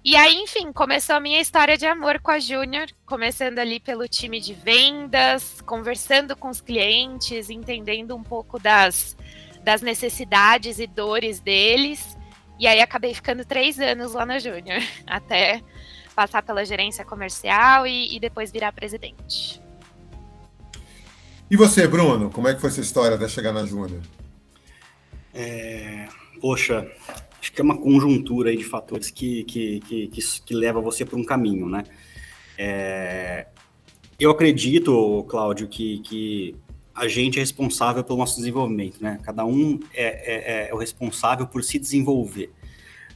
E 0.04 0.16
aí, 0.16 0.36
enfim, 0.36 0.72
começou 0.72 1.16
a 1.16 1.20
minha 1.20 1.40
história 1.40 1.76
de 1.76 1.86
amor 1.86 2.20
com 2.20 2.30
a 2.30 2.38
Júnior, 2.38 2.86
começando 3.04 3.58
ali 3.58 3.80
pelo 3.80 4.08
time 4.08 4.40
de 4.40 4.54
vendas, 4.54 5.60
conversando 5.60 6.36
com 6.36 6.48
os 6.48 6.60
clientes, 6.60 7.50
entendendo 7.50 8.16
um 8.16 8.22
pouco 8.22 8.58
das, 8.58 9.16
das 9.62 9.82
necessidades 9.82 10.78
e 10.78 10.86
dores 10.86 11.40
deles. 11.40 12.16
E 12.58 12.66
aí 12.66 12.80
acabei 12.80 13.12
ficando 13.12 13.44
três 13.44 13.78
anos 13.78 14.14
lá 14.14 14.24
na 14.24 14.38
Júnior, 14.38 14.82
até 15.06 15.62
passar 16.18 16.42
pela 16.42 16.64
gerência 16.64 17.04
comercial 17.04 17.86
e, 17.86 18.16
e 18.16 18.18
depois 18.18 18.50
virar 18.50 18.72
presidente. 18.72 19.62
E 21.48 21.56
você, 21.56 21.86
Bruno, 21.86 22.28
como 22.28 22.48
é 22.48 22.54
que 22.56 22.60
foi 22.60 22.70
essa 22.70 22.80
história 22.80 23.14
até 23.14 23.28
chegar 23.28 23.52
na 23.52 23.64
Júnior? 23.64 24.02
É, 25.32 26.08
poxa, 26.40 26.90
acho 27.40 27.52
que 27.52 27.60
é 27.60 27.62
uma 27.62 27.78
conjuntura 27.78 28.54
de 28.56 28.64
fatores 28.64 29.12
que, 29.12 29.44
que, 29.44 29.78
que, 29.78 30.08
que, 30.08 30.20
que 30.40 30.54
leva 30.54 30.80
você 30.80 31.04
para 31.04 31.16
um 31.16 31.22
caminho, 31.22 31.68
né? 31.68 31.84
É, 32.58 33.46
eu 34.18 34.32
acredito, 34.32 35.24
Cláudio, 35.28 35.68
que, 35.68 36.00
que 36.00 36.56
a 36.96 37.06
gente 37.06 37.38
é 37.38 37.40
responsável 37.40 38.02
pelo 38.02 38.18
nosso 38.18 38.38
desenvolvimento, 38.38 39.00
né? 39.00 39.20
Cada 39.22 39.44
um 39.44 39.78
é, 39.94 40.66
é, 40.66 40.68
é 40.68 40.74
o 40.74 40.78
responsável 40.78 41.46
por 41.46 41.62
se 41.62 41.78
desenvolver. 41.78 42.50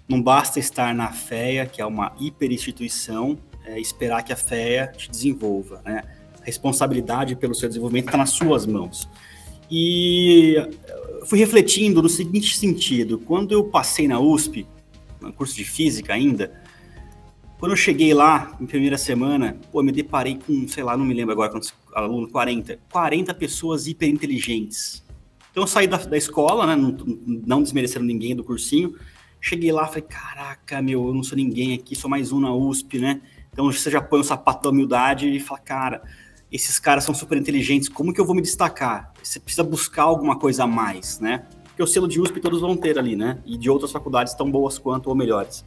Não 0.09 0.21
basta 0.21 0.59
estar 0.59 0.95
na 0.95 1.13
FEA, 1.13 1.67
que 1.67 1.81
é 1.81 1.87
uma 1.87 2.13
hiperinstituição, 2.19 3.39
é, 3.65 3.81
esperar 3.81 4.23
que 4.23 4.33
a 4.33 4.37
FEA 4.37 4.89
te 4.89 5.11
desenvolva. 5.11 5.81
Né? 5.85 6.03
A 6.41 6.45
responsabilidade 6.45 7.37
pelo 7.37 7.55
seu 7.55 7.69
desenvolvimento 7.69 8.07
está 8.07 8.19
nas 8.19 8.31
suas 8.31 8.67
mãos. 8.67 9.09
E 9.71 10.57
fui 11.27 11.39
refletindo 11.39 12.03
no 12.03 12.09
seguinte 12.09 12.57
sentido: 12.57 13.19
quando 13.19 13.53
eu 13.53 13.65
passei 13.65 14.07
na 14.07 14.21
USP, 14.21 14.67
no 15.21 15.33
curso 15.33 15.57
de 15.57 15.65
física 15.65 16.13
ainda, 16.13 16.53
quando 17.59 17.73
eu 17.73 17.77
cheguei 17.77 18.13
lá, 18.13 18.57
na 18.59 18.67
primeira 18.67 18.99
semana, 18.99 19.57
pô, 19.71 19.83
me 19.83 19.93
deparei 19.93 20.37
com, 20.37 20.67
sei 20.67 20.83
lá, 20.83 20.97
não 20.97 21.05
me 21.05 21.15
lembro 21.15 21.33
agora 21.33 21.49
quantos 21.49 21.73
alunos, 21.95 22.31
40, 22.33 22.79
40 22.91 23.33
pessoas 23.35 23.87
hiperinteligentes. 23.87 25.03
Então 25.53 25.63
eu 25.63 25.67
saí 25.67 25.87
da, 25.87 25.97
da 25.97 26.17
escola, 26.17 26.67
né, 26.67 26.75
não, 26.75 26.97
não 27.25 27.63
desmerecendo 27.63 28.05
ninguém 28.05 28.35
do 28.35 28.43
cursinho, 28.43 28.97
Cheguei 29.45 29.73
lá, 29.73 29.89
falei, 29.89 30.03
caraca, 30.03 30.81
meu, 30.81 31.09
eu 31.09 31.13
não 31.13 31.25
sou 31.25 31.37
ninguém 31.37 31.75
aqui, 31.75 31.97
sou 31.97 32.09
mais 32.09 32.31
um 32.31 32.39
na 32.39 32.55
USP, 32.55 33.01
né? 33.01 33.21
Então 33.53 33.65
você 33.65 33.91
já 33.91 34.01
põe 34.01 34.21
o 34.21 34.25
sapato 34.25 34.63
da 34.63 34.71
humildade 34.71 35.29
e 35.29 35.41
fala, 35.41 35.59
cara, 35.59 36.03
esses 36.51 36.79
caras 36.79 37.03
são 37.03 37.13
super 37.13 37.37
inteligentes, 37.37 37.89
como 37.89 38.15
que 38.15 38.21
eu 38.21 38.25
vou 38.25 38.37
me 38.37 38.41
destacar? 38.41 39.13
Você 39.21 39.41
precisa 39.41 39.65
buscar 39.65 40.05
alguma 40.05 40.39
coisa 40.39 40.63
a 40.63 40.67
mais, 40.67 41.19
né? 41.19 41.45
Porque 41.65 41.83
o 41.83 41.87
selo 41.89 42.07
de 42.07 42.21
USP 42.21 42.39
todos 42.39 42.61
vão 42.61 42.77
ter 42.77 42.97
ali, 42.97 43.17
né? 43.17 43.41
E 43.45 43.59
de 43.59 43.69
outras 43.69 43.91
faculdades 43.91 44.33
tão 44.33 44.49
boas 44.49 44.79
quanto 44.79 45.09
ou 45.09 45.15
melhores. 45.17 45.65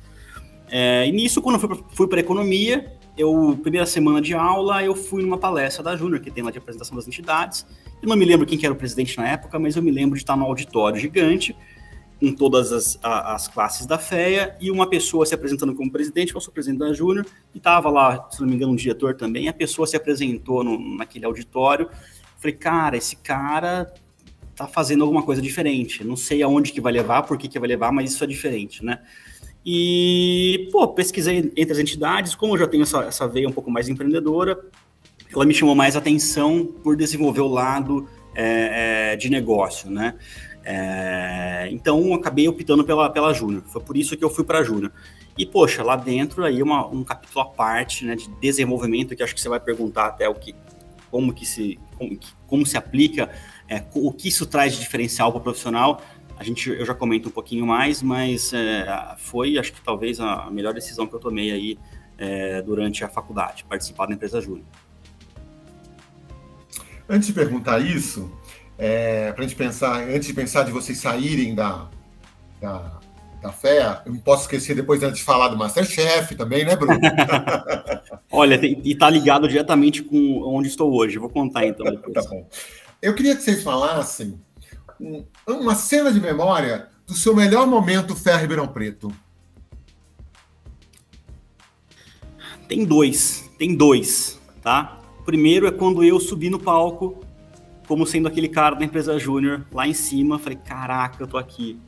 É, 0.70 1.06
e 1.06 1.12
nisso, 1.12 1.42
quando 1.42 1.62
eu 1.62 1.86
fui 1.90 2.08
para 2.08 2.22
economia, 2.22 2.94
eu, 3.18 3.60
primeira 3.62 3.86
semana 3.86 4.22
de 4.22 4.34
aula, 4.34 4.82
eu 4.84 4.96
fui 4.96 5.22
numa 5.22 5.38
palestra 5.38 5.84
da 5.84 5.98
Júnior, 5.98 6.22
que 6.22 6.32
tem 6.32 6.46
lá 6.46 6.50
de 6.50 6.60
apresentação 6.60 6.96
das 6.96 7.10
entidades. 7.10 7.68
Eu 8.02 8.08
não 8.08 8.16
me 8.16 8.24
lembro 8.24 8.46
quem 8.46 8.58
que 8.58 8.66
era 8.66 8.74
o 8.74 8.78
presidente 8.78 9.18
na 9.18 9.28
época, 9.28 9.60
mas 9.60 9.76
eu 9.76 9.84
me 9.84 9.92
lembro 9.92 10.16
de 10.16 10.24
estar 10.24 10.38
no 10.38 10.46
auditório 10.46 10.98
gigante, 10.98 11.54
com 12.20 12.34
todas 12.34 12.72
as, 12.72 13.00
a, 13.04 13.36
as 13.36 13.48
classes 13.48 13.86
da 13.86 13.98
FEA 13.98 14.56
e 14.60 14.72
uma 14.72 14.88
pessoa 14.90 15.26
se 15.26 15.36
apresentando 15.36 15.76
como 15.76 15.92
presidente, 15.92 16.32
que 16.32 16.38
eu 16.38 16.42
sou 16.42 16.54
presidente 16.54 16.80
da 16.80 16.94
Júnior, 16.94 17.26
e 17.54 17.58
estava 17.58 17.90
lá, 17.90 18.28
se 18.32 18.42
não 18.42 18.48
me 18.48 18.56
engano, 18.56 18.72
um 18.72 18.76
diretor 18.76 19.16
também. 19.16 19.48
A 19.48 19.54
pessoa 19.54 19.86
se 19.86 19.96
apresentou 19.96 20.64
no, 20.64 20.98
naquele 20.98 21.26
auditório. 21.26 21.90
Falei, 22.38 22.56
cara, 22.56 22.98
esse 22.98 23.16
cara 23.18 23.94
tá 24.56 24.68
fazendo 24.68 25.04
alguma 25.04 25.24
coisa 25.24 25.42
diferente. 25.42 26.04
Não 26.04 26.16
sei 26.16 26.42
aonde 26.42 26.72
que 26.72 26.80
vai 26.80 26.94
levar, 26.94 27.24
por 27.24 27.38
que, 27.38 27.48
que 27.48 27.60
vai 27.60 27.68
levar, 27.68 27.92
mas 27.92 28.14
isso 28.14 28.24
é 28.24 28.28
diferente, 28.28 28.84
né? 28.84 29.00
E, 29.66 30.70
pô, 30.72 30.88
pesquisei 30.88 31.52
entre 31.58 31.74
as 31.74 31.80
entidades, 31.80 32.36
como 32.36 32.54
eu 32.54 32.60
já 32.60 32.68
tenho 32.68 32.84
essa, 32.84 33.04
essa 33.04 33.28
veia 33.28 33.50
um 33.50 33.52
pouco 33.52 33.72
mais 33.72 33.90
empreendedora, 33.90 34.60
ela 35.34 35.44
me 35.44 35.54
chamou 35.54 35.74
mais 35.74 35.96
atenção 35.96 36.66
por 36.84 36.96
desenvolver 36.96 37.42
o 37.42 37.48
lado 37.48 38.08
é, 38.36 39.14
é, 39.14 39.16
de 39.16 39.30
negócio, 39.30 39.90
né? 39.90 40.16
É, 40.68 41.68
então 41.72 42.12
acabei 42.16 42.48
optando 42.48 42.84
pela, 42.84 43.08
pela 43.10 43.32
Júnior. 43.32 43.64
Foi 43.68 43.82
por 43.82 43.96
isso 43.96 44.18
que 44.18 44.26
eu 44.26 44.30
fui 44.30 44.44
para 44.44 44.60
a 44.60 44.64
Júnior. 44.64 44.92
E, 45.38 45.46
poxa, 45.46 45.84
lá 45.84 45.96
dentro 45.96 46.44
aí 46.44 46.64
uma, 46.64 46.88
um 46.88 47.04
capítulo 47.04 47.42
à 47.42 47.46
parte 47.46 48.04
né, 48.04 48.16
de 48.16 48.28
desenvolvimento, 48.40 49.16
que 49.16 49.22
acho 49.22 49.36
que 49.36 49.42
você 49.42 49.50
vai 49.50 49.60
perguntar 49.60 50.08
até 50.08 50.28
o 50.28 50.34
que, 50.34 50.56
como 51.12 51.32
que 51.34 51.46
se, 51.46 51.78
como, 51.98 52.18
como 52.48 52.66
se 52.66 52.78
aplica, 52.78 53.30
é, 53.70 53.84
o 53.94 54.12
que 54.12 54.30
isso 54.30 54.46
traz 54.46 54.74
de 54.74 54.80
diferencial 54.80 55.32
para 55.32 55.40
o 55.40 55.44
profissional. 55.44 56.02
A 56.38 56.44
gente, 56.44 56.70
eu 56.70 56.86
já 56.86 56.96
comento 56.96 57.30
um 57.30 57.32
pouquinho 57.32 57.66
mais, 57.66 58.02
mas 58.02 58.52
é, 58.54 59.16
foi, 59.18 59.58
acho 59.58 59.72
que 59.72 59.82
talvez 59.82 60.20
a 60.20 60.50
melhor 60.50 60.74
decisão 60.74 61.06
que 61.06 61.14
eu 61.14 61.20
tomei 61.20 61.52
aí 61.52 61.78
é, 62.18 62.62
durante 62.62 63.04
a 63.04 63.10
faculdade, 63.10 63.66
participar 63.66 64.08
da 64.08 64.14
empresa 64.14 64.42
Júnior. 64.42 64.66
Antes 67.08 67.28
de 67.28 67.34
perguntar 67.34 67.80
isso, 67.80 68.32
é, 68.78 69.32
para 69.32 69.44
a 69.44 69.48
gente 69.48 69.58
pensar, 69.58 70.02
antes 70.04 70.28
de 70.28 70.34
pensar 70.34 70.64
de 70.64 70.72
vocês 70.72 70.98
saírem 70.98 71.56
da, 71.56 71.90
da, 72.62 73.00
da 73.42 73.52
fé, 73.52 74.02
eu 74.06 74.14
não 74.14 74.20
posso 74.20 74.44
esquecer 74.44 74.76
depois 74.76 75.02
antes 75.02 75.20
de 75.20 75.24
falar 75.24 75.48
do 75.48 75.58
Masterchef 75.58 76.36
também, 76.36 76.66
né, 76.66 76.76
Bruno? 76.76 77.00
Olha, 78.32 78.60
tem, 78.60 78.82
e 78.84 78.96
tá 78.96 79.10
ligado 79.10 79.48
diretamente 79.48 80.04
com 80.04 80.42
onde 80.44 80.68
estou 80.68 80.94
hoje. 80.94 81.18
Vou 81.18 81.30
contar 81.30 81.66
então 81.66 81.86
depois. 81.90 82.14
tá 82.14 82.30
bom. 82.30 82.48
Eu 83.02 83.14
queria 83.14 83.36
que 83.36 83.44
vocês 83.44 83.64
falassem 83.64 84.40
uma 85.48 85.76
cena 85.76 86.12
de 86.12 86.20
memória 86.20 86.90
do 87.06 87.14
seu 87.14 87.36
melhor 87.36 87.68
momento 87.68 88.16
Ferro 88.16 88.40
Ribeirão 88.40 88.68
Preto. 88.68 89.12
Tem 92.68 92.84
dois, 92.84 93.50
tem 93.60 93.76
dois, 93.76 94.40
tá? 94.64 95.02
primeiro 95.26 95.66
é 95.68 95.72
quando 95.72 96.04
eu 96.04 96.20
subi 96.20 96.50
no 96.50 96.60
palco 96.60 97.25
como 97.88 98.06
sendo 98.06 98.28
aquele 98.28 98.50
cara 98.50 98.76
da 98.76 98.86
empresa 98.86 99.18
júnior 99.18 99.66
lá 99.72 99.88
em 99.88 99.94
cima. 99.94 100.40
Falei, 100.40 100.58
caraca, 100.58 101.24
eu 101.24 101.28
tô 101.28 101.38
aqui. 101.38 101.80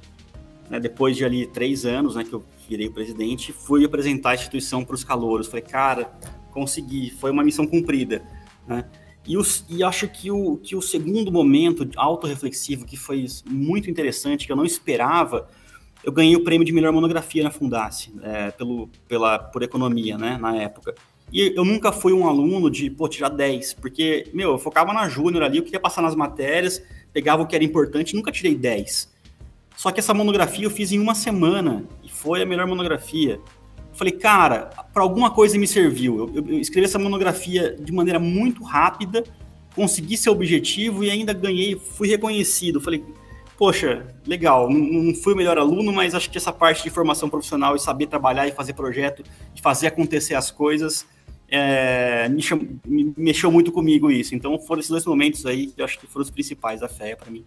Né, 0.70 0.80
depois 0.80 1.16
de 1.16 1.24
ali 1.24 1.48
três 1.48 1.86
anos, 1.86 2.16
né, 2.16 2.24
que 2.24 2.34
eu 2.34 2.44
virei 2.68 2.89
presidente, 2.89 3.54
fui 3.54 3.86
apresentar 3.86 4.32
a 4.32 4.36
instituição 4.36 4.84
para 4.84 4.96
os 4.96 5.04
calouros. 5.04 5.48
Falei, 5.48 5.63
cara, 5.63 6.12
consegui, 6.51 7.10
foi 7.12 7.32
uma 7.32 7.44
missão 7.44 7.66
cumprida. 7.66 8.22
Né? 8.68 8.86
E, 9.25 9.38
os, 9.38 9.66
e 9.70 9.84
acho 9.84 10.08
que 10.08 10.32
o, 10.32 10.58
que 10.58 10.75
o 10.75 10.82
segundo 10.82 11.32
momento 11.32 11.89
autorreflexivo, 11.96 12.86
que 12.86 12.98
foi 12.98 13.25
muito 13.50 13.89
interessante, 13.89 14.46
que 14.46 14.51
eu 14.51 14.56
não 14.56 14.66
esperava, 14.66 15.48
eu 16.04 16.12
ganhei 16.12 16.36
o 16.36 16.44
prêmio 16.44 16.66
de 16.66 16.72
melhor 16.72 16.94
monografia 16.94 17.44
na 17.44 17.51
Fundace, 17.51 18.13
é, 18.22 18.51
pelo, 18.51 18.89
pela, 19.08 19.39
por 19.39 19.63
economia, 19.63 20.18
né, 20.18 20.38
na 20.38 20.56
época. 20.56 20.96
E 21.31 21.53
eu 21.55 21.65
nunca 21.65 21.91
fui 21.91 22.13
um 22.13 22.27
aluno 22.27 22.69
de, 22.69 22.89
pô, 22.89 23.07
tirar 23.07 23.29
10, 23.29 23.74
porque, 23.74 24.27
meu, 24.34 24.51
eu 24.51 24.57
focava 24.57 24.93
na 24.93 25.10
júnior 25.10 25.43
ali, 25.43 25.57
eu 25.57 25.63
queria 25.63 25.79
passar 25.79 26.01
nas 26.01 26.15
matérias, 26.15 26.81
pegava 27.12 27.43
o 27.43 27.48
que 27.48 27.55
era 27.55 27.63
importante, 27.63 28.15
nunca 28.15 28.31
tirei 28.31 28.55
10. 28.55 29.12
Só 29.75 29.91
que 29.91 30.00
essa 30.00 30.13
monografia 30.13 30.65
eu 30.65 30.72
fiz 30.72 30.91
em 30.91 31.00
uma 31.00 31.13
semana, 31.13 31.86
e 32.03 32.10
foi 32.10 32.41
a 32.41 32.46
melhor 32.46 32.65
monografia. 32.65 33.39
Falei, 33.93 34.13
cara, 34.13 34.69
para 34.93 35.03
alguma 35.03 35.31
coisa 35.31 35.57
me 35.57 35.67
serviu. 35.67 36.31
Eu, 36.34 36.46
eu, 36.48 36.60
escrevi 36.60 36.86
essa 36.86 37.00
monografia 37.00 37.75
de 37.77 37.91
maneira 37.91 38.19
muito 38.19 38.63
rápida, 38.63 39.24
consegui 39.75 40.15
seu 40.15 40.31
objetivo 40.34 41.03
e 41.03 41.12
ainda 41.12 41.34
ganhei, 41.34 41.75
fui 41.75 42.07
reconhecido. 42.07 42.79
Falei, 42.79 43.03
poxa, 43.57 44.05
legal, 44.25 44.69
não, 44.69 44.79
não 44.79 45.15
fui 45.15 45.34
o 45.34 45.36
melhor 45.36 45.57
aluno, 45.57 45.91
mas 45.91 46.15
acho 46.15 46.29
que 46.29 46.38
essa 46.38 46.53
parte 46.53 46.84
de 46.84 46.89
formação 46.89 47.27
profissional 47.27 47.75
e 47.75 47.79
saber 47.79 48.07
trabalhar 48.07 48.48
e 48.48 48.51
fazer 48.51 48.74
projeto, 48.74 49.24
e 49.55 49.62
fazer 49.62 49.88
acontecer 49.88 50.36
as 50.36 50.51
coisas, 50.51 51.05
é, 51.50 52.27
me, 52.30 52.42
cham, 52.42 52.60
me, 52.86 53.13
mexeu 53.18 53.51
muito 53.51 53.72
comigo 53.72 54.12
isso. 54.12 54.36
Então 54.36 54.58
foram 54.60 54.80
esses 54.80 54.89
dois 54.92 55.06
momentos 55.06 55.46
aí 55.46 55.68
que 55.68 55.82
eu 55.82 55.86
acho 55.86 56.00
que 56.00 56.08
foram 56.08 56.24
os 56.24 56.30
principais 56.30 56.82
da 56.82 56.89
fé 56.89 57.16
para 57.16 57.32
mim. 57.32 57.46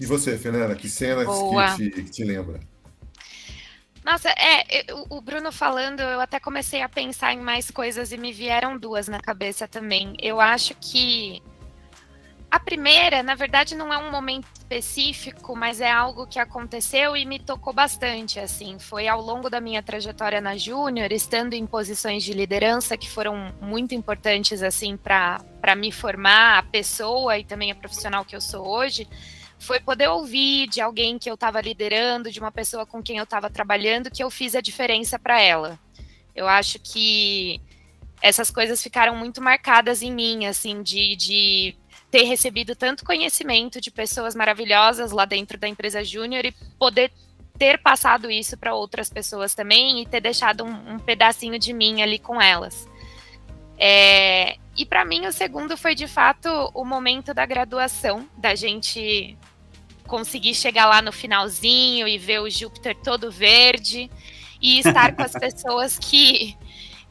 E 0.00 0.06
você, 0.06 0.38
Fernanda, 0.38 0.74
que 0.76 0.88
cenas 0.88 1.26
que 1.76 1.90
te, 1.90 2.02
que 2.02 2.10
te 2.10 2.24
lembra? 2.24 2.60
Nossa, 4.04 4.30
é, 4.30 4.86
o 5.10 5.20
Bruno 5.20 5.52
falando, 5.52 6.00
eu 6.00 6.20
até 6.20 6.40
comecei 6.40 6.80
a 6.80 6.88
pensar 6.88 7.34
em 7.34 7.40
mais 7.40 7.70
coisas 7.70 8.10
e 8.10 8.16
me 8.16 8.32
vieram 8.32 8.78
duas 8.78 9.08
na 9.08 9.20
cabeça 9.20 9.66
também. 9.68 10.16
Eu 10.22 10.40
acho 10.40 10.74
que 10.80 11.42
a 12.50 12.58
primeira, 12.58 13.22
na 13.22 13.34
verdade, 13.34 13.74
não 13.74 13.92
é 13.92 13.98
um 13.98 14.10
momento 14.10 14.46
específico, 14.54 15.54
mas 15.54 15.82
é 15.82 15.90
algo 15.90 16.26
que 16.26 16.38
aconteceu 16.38 17.14
e 17.14 17.26
me 17.26 17.38
tocou 17.38 17.74
bastante. 17.74 18.40
Assim, 18.40 18.78
foi 18.78 19.06
ao 19.06 19.20
longo 19.20 19.50
da 19.50 19.60
minha 19.60 19.82
trajetória 19.82 20.40
na 20.40 20.56
Júnior, 20.56 21.12
estando 21.12 21.52
em 21.52 21.66
posições 21.66 22.24
de 22.24 22.32
liderança 22.32 22.96
que 22.96 23.08
foram 23.08 23.54
muito 23.60 23.94
importantes 23.94 24.62
assim 24.62 24.96
para 24.96 25.76
me 25.76 25.92
formar 25.92 26.58
a 26.58 26.62
pessoa 26.62 27.38
e 27.38 27.44
também 27.44 27.70
a 27.70 27.74
profissional 27.74 28.24
que 28.24 28.34
eu 28.34 28.40
sou 28.40 28.66
hoje. 28.66 29.06
Foi 29.58 29.78
poder 29.78 30.08
ouvir 30.08 30.68
de 30.68 30.80
alguém 30.80 31.18
que 31.18 31.28
eu 31.28 31.34
estava 31.34 31.60
liderando, 31.60 32.30
de 32.30 32.40
uma 32.40 32.52
pessoa 32.52 32.86
com 32.86 33.02
quem 33.02 33.18
eu 33.18 33.24
estava 33.24 33.50
trabalhando, 33.50 34.10
que 34.10 34.22
eu 34.22 34.30
fiz 34.30 34.54
a 34.54 34.62
diferença 34.62 35.18
para 35.18 35.38
ela. 35.38 35.78
Eu 36.34 36.48
acho 36.48 36.78
que 36.78 37.60
essas 38.22 38.50
coisas 38.50 38.82
ficaram 38.82 39.14
muito 39.16 39.42
marcadas 39.42 40.00
em 40.00 40.12
mim, 40.12 40.46
assim, 40.46 40.82
de, 40.82 41.14
de 41.16 41.76
ter 42.10 42.22
recebido 42.24 42.74
tanto 42.74 43.04
conhecimento 43.04 43.80
de 43.80 43.90
pessoas 43.90 44.34
maravilhosas 44.34 45.12
lá 45.12 45.24
dentro 45.24 45.58
da 45.58 45.68
empresa 45.68 46.02
Júnior 46.02 46.44
e 46.44 46.54
poder 46.78 47.12
ter 47.58 47.78
passado 47.78 48.30
isso 48.30 48.56
para 48.56 48.74
outras 48.74 49.10
pessoas 49.10 49.54
também 49.54 50.00
e 50.00 50.06
ter 50.06 50.20
deixado 50.20 50.64
um, 50.64 50.94
um, 50.94 50.98
pedacinho 50.98 51.58
de 51.58 51.72
mim 51.72 52.00
ali 52.00 52.18
com 52.18 52.40
elas. 52.40 52.88
É, 53.76 54.56
e 54.76 54.86
para 54.86 55.04
mim 55.04 55.26
o 55.26 55.32
segundo 55.32 55.76
foi 55.76 55.94
de 55.94 56.06
fato 56.06 56.48
o 56.72 56.84
momento 56.84 57.34
da 57.34 57.44
graduação, 57.44 58.28
da 58.36 58.54
gente 58.54 59.36
conseguir 60.06 60.54
chegar 60.54 60.86
lá 60.86 61.02
no 61.02 61.12
finalzinho 61.12 62.08
e 62.08 62.16
ver 62.16 62.40
o 62.40 62.48
Júpiter 62.48 62.96
todo 62.96 63.30
verde 63.30 64.10
e 64.60 64.78
estar 64.78 65.14
com 65.14 65.22
as 65.22 65.32
pessoas 65.38 65.98
que 65.98 66.56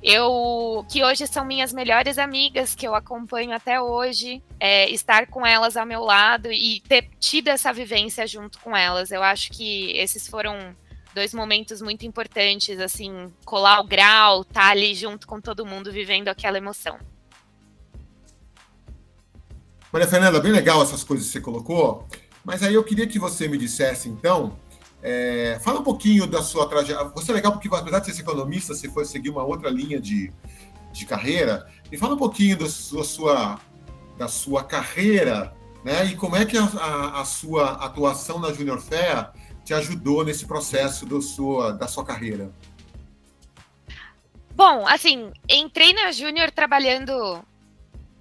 eu 0.01 0.85
que 0.89 1.03
hoje 1.03 1.25
são 1.27 1.43
minhas 1.43 1.73
melhores 1.73 2.17
amigas, 2.17 2.75
que 2.75 2.87
eu 2.87 2.93
acompanho 2.93 3.51
até 3.51 3.81
hoje, 3.81 4.43
é, 4.59 4.89
estar 4.89 5.27
com 5.27 5.45
elas 5.45 5.75
ao 5.75 5.85
meu 5.85 6.03
lado 6.03 6.51
e 6.51 6.81
ter 6.81 7.09
tido 7.19 7.47
essa 7.47 7.73
vivência 7.73 8.27
junto 8.27 8.59
com 8.59 8.75
elas. 8.75 9.11
Eu 9.11 9.23
acho 9.23 9.51
que 9.51 9.91
esses 9.97 10.27
foram 10.27 10.75
dois 11.13 11.33
momentos 11.33 11.81
muito 11.81 12.05
importantes, 12.05 12.79
assim, 12.79 13.33
colar 13.43 13.79
o 13.79 13.87
grau, 13.87 14.41
estar 14.41 14.61
tá 14.61 14.67
ali 14.69 14.93
junto 14.93 15.25
com 15.27 15.41
todo 15.41 15.65
mundo 15.65 15.91
vivendo 15.91 16.27
aquela 16.27 16.57
emoção. 16.57 16.99
Maria 19.91 20.07
Fernanda, 20.07 20.39
bem 20.39 20.51
legal 20.51 20.83
essas 20.83 21.03
coisas 21.03 21.25
que 21.25 21.33
você 21.33 21.41
colocou, 21.41 22.07
mas 22.45 22.61
aí 22.61 22.75
eu 22.75 22.83
queria 22.83 23.07
que 23.07 23.17
você 23.17 23.47
me 23.47 23.57
dissesse, 23.57 24.07
então, 24.09 24.59
é, 25.09 25.57
fala 25.59 25.79
um 25.79 25.83
pouquinho 25.83 26.27
da 26.27 26.41
sua 26.41 26.67
trajetória. 26.67 27.09
Você 27.15 27.31
é 27.31 27.35
legal 27.35 27.53
porque, 27.53 27.69
apesar 27.73 27.99
de 27.99 28.13
ser 28.13 28.21
economista, 28.21 28.75
você 28.75 28.89
foi 28.89 29.05
seguir 29.05 29.29
uma 29.29 29.41
outra 29.41 29.69
linha 29.69 30.01
de, 30.01 30.33
de 30.91 31.05
carreira. 31.05 31.65
Me 31.89 31.97
fala 31.97 32.15
um 32.15 32.17
pouquinho 32.17 32.57
da 32.57 32.67
sua, 32.67 33.05
sua, 33.05 33.59
da 34.17 34.27
sua 34.27 34.65
carreira, 34.65 35.55
né? 35.81 36.07
E 36.07 36.15
como 36.17 36.35
é 36.35 36.43
que 36.43 36.57
a, 36.57 36.63
a, 36.63 37.21
a 37.21 37.25
sua 37.25 37.85
atuação 37.85 38.37
na 38.37 38.51
Junior 38.51 38.81
Fair 38.81 39.29
te 39.63 39.73
ajudou 39.73 40.25
nesse 40.25 40.45
processo 40.45 41.05
do 41.05 41.21
sua, 41.21 41.71
da 41.71 41.87
sua 41.87 42.03
carreira? 42.03 42.51
Bom, 44.53 44.85
assim, 44.87 45.31
entrei 45.47 45.93
na 45.93 46.11
Júnior 46.11 46.51
trabalhando 46.51 47.41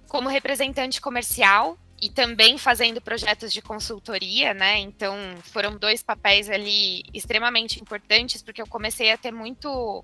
como 0.07 0.29
representante 0.29 1.01
comercial 1.01 1.77
e 1.99 2.09
também 2.09 2.57
fazendo 2.57 3.01
projetos 3.01 3.51
de 3.51 3.61
consultoria, 3.61 4.53
né? 4.53 4.77
Então 4.79 5.15
foram 5.43 5.77
dois 5.77 6.03
papéis 6.03 6.49
ali 6.49 7.03
extremamente 7.13 7.81
importantes, 7.81 8.41
porque 8.41 8.61
eu 8.61 8.67
comecei 8.67 9.11
a 9.11 9.17
ter 9.17 9.31
muito 9.31 10.03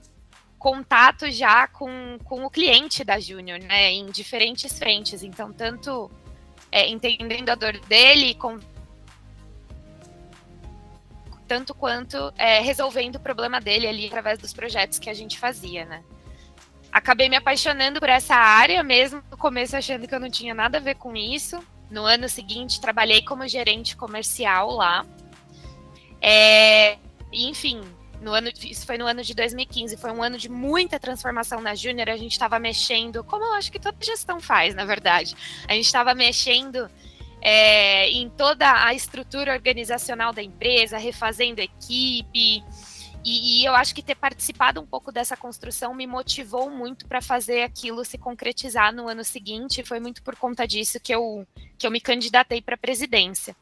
contato 0.58 1.29
já 1.29 1.67
com, 1.67 2.17
com 2.23 2.45
o 2.45 2.49
cliente 2.49 3.03
da 3.03 3.19
Júnior, 3.19 3.60
né? 3.60 3.91
Em 3.91 4.08
diferentes 4.08 4.79
frentes. 4.79 5.21
Então, 5.21 5.51
tanto 5.51 6.10
é, 6.71 6.88
entendendo 6.88 7.49
a 7.49 7.56
dor 7.56 7.77
dele, 7.82 8.34
com, 8.36 8.58
tanto 11.47 11.75
quanto 11.75 12.34
é, 12.38 12.62
resolvendo 12.62 13.17
o 13.17 13.19
problema 13.19 13.62
dele 13.62 13.88
ali 13.88 14.08
através 14.08 14.39
dos 14.39 14.53
projetos 14.53 14.97
que 14.97 15.10
a 15.10 15.13
gente 15.13 15.38
fazia, 15.38 15.86
né? 15.86 16.03
Acabei 16.91 17.27
me 17.27 17.36
apaixonando 17.36 17.99
por 17.99 18.10
essa 18.10 18.36
área, 18.36 18.82
mesmo 18.84 19.21
no 19.29 19.38
começo 19.38 19.75
achando 19.75 20.08
que 20.08 20.15
eu 20.15 20.19
não 20.19 20.29
tinha 20.29 20.53
nada 20.53 20.77
a 20.77 20.82
ver 20.82 20.95
com 20.95 21.15
isso. 21.15 21.62
No 21.93 22.06
ano 22.06 22.27
seguinte, 22.27 22.82
trabalhei 22.82 23.21
como 23.21 23.47
gerente 23.47 23.95
comercial 23.95 24.71
lá. 24.71 25.06
É, 26.19 26.97
enfim, 27.32 27.82
no 28.19 28.34
ano, 28.34 28.49
isso 28.63 28.84
foi 28.84 28.97
no 28.97 29.06
ano 29.06 29.21
de 29.21 29.36
2015, 29.36 29.95
foi 29.97 30.12
um 30.12 30.23
ano 30.23 30.39
de 30.39 30.49
muita 30.49 30.99
transformação 30.99 31.62
na 31.62 31.75
Júnior. 31.75 32.10
A 32.10 32.17
gente 32.17 32.32
estava 32.32 32.58
mexendo, 32.58 33.23
como 33.23 33.45
eu 33.45 33.53
acho 33.53 33.71
que 33.71 33.79
toda 33.79 33.95
gestão 34.01 34.39
faz, 34.39 34.73
na 34.73 34.86
verdade. 34.86 35.36
A 35.67 35.73
gente 35.73 35.86
estava 35.86 36.15
mexendo 36.15 36.89
é, 37.39 38.10
em 38.10 38.27
toda 38.27 38.86
a 38.86 38.91
estrutura 38.95 39.53
organizacional 39.53 40.34
da 40.34 40.41
empresa, 40.41 40.97
refazendo 40.97 41.62
equipe, 41.62 42.63
e, 43.23 43.62
e, 43.62 43.65
eu 43.65 43.73
acho 43.73 43.95
que 43.95 44.03
ter 44.03 44.15
participado 44.15 44.81
um 44.81 44.86
pouco 44.86 45.12
dessa 45.12 45.38
construção 45.38 45.93
me 45.93 46.05
motivou 46.05 46.69
muito 46.69 47.07
para 47.07 47.21
fazer 47.21 47.62
aquilo 47.62 48.03
se 48.03 48.17
concretizar 48.17 48.93
no 48.93 49.07
ano 49.07 49.23
seguinte. 49.23 49.83
Foi 49.83 49.99
muito 49.99 50.21
por 50.21 50.36
conta 50.36 50.67
disso 50.67 50.99
que 50.99 51.13
eu, 51.13 51.47
que 51.77 51.88
eu 51.88 51.91
me 51.91 52.01
candidatei 52.01 52.62
para 52.62 52.75
a 52.75 52.77
presidência, 52.77 53.55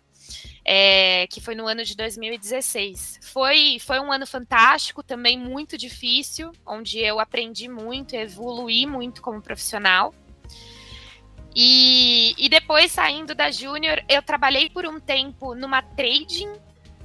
é, 0.66 1.28
que 1.28 1.40
foi 1.40 1.54
no 1.54 1.68
ano 1.68 1.84
de 1.84 1.96
2016. 1.96 3.20
Foi, 3.22 3.78
foi 3.80 4.00
um 4.00 4.12
ano 4.12 4.26
fantástico, 4.26 5.04
também 5.04 5.38
muito 5.38 5.78
difícil, 5.78 6.52
onde 6.66 7.00
eu 7.00 7.20
aprendi 7.20 7.68
muito, 7.68 8.16
evolui 8.16 8.88
muito 8.88 9.22
como 9.22 9.42
profissional. 9.42 10.12
E, 11.56 12.34
e 12.38 12.50
depois, 12.50 12.92
saindo 12.92 13.36
da 13.36 13.52
Júnior, 13.52 14.04
eu 14.10 14.24
trabalhei 14.24 14.70
por 14.70 14.88
um 14.88 15.00
tempo 15.00 15.54
numa 15.54 15.82
trading 15.82 16.52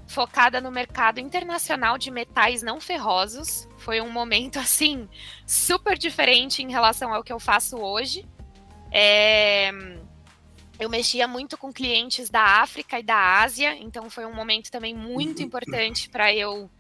focada 0.06 0.60
no 0.60 0.70
mercado 0.70 1.18
internacional 1.18 1.98
de 1.98 2.10
metais 2.10 2.62
não 2.62 2.80
ferrosos. 2.80 3.68
Foi 3.78 4.00
um 4.00 4.10
momento 4.10 4.58
assim 4.60 5.08
super 5.46 5.96
diferente 5.98 6.62
em 6.62 6.70
relação 6.70 7.12
ao 7.12 7.22
que 7.22 7.32
eu 7.32 7.38
faço 7.38 7.76
hoje. 7.76 8.26
É... 8.92 9.70
Eu 10.78 10.90
mexia 10.90 11.26
muito 11.26 11.56
com 11.56 11.72
clientes 11.72 12.28
da 12.28 12.60
África 12.60 12.98
e 12.98 13.02
da 13.02 13.40
Ásia, 13.40 13.74
então 13.76 14.10
foi 14.10 14.26
um 14.26 14.34
momento 14.34 14.70
também 14.70 14.94
muito 14.94 15.42
importante 15.42 16.06
para 16.10 16.34
eu 16.34 16.70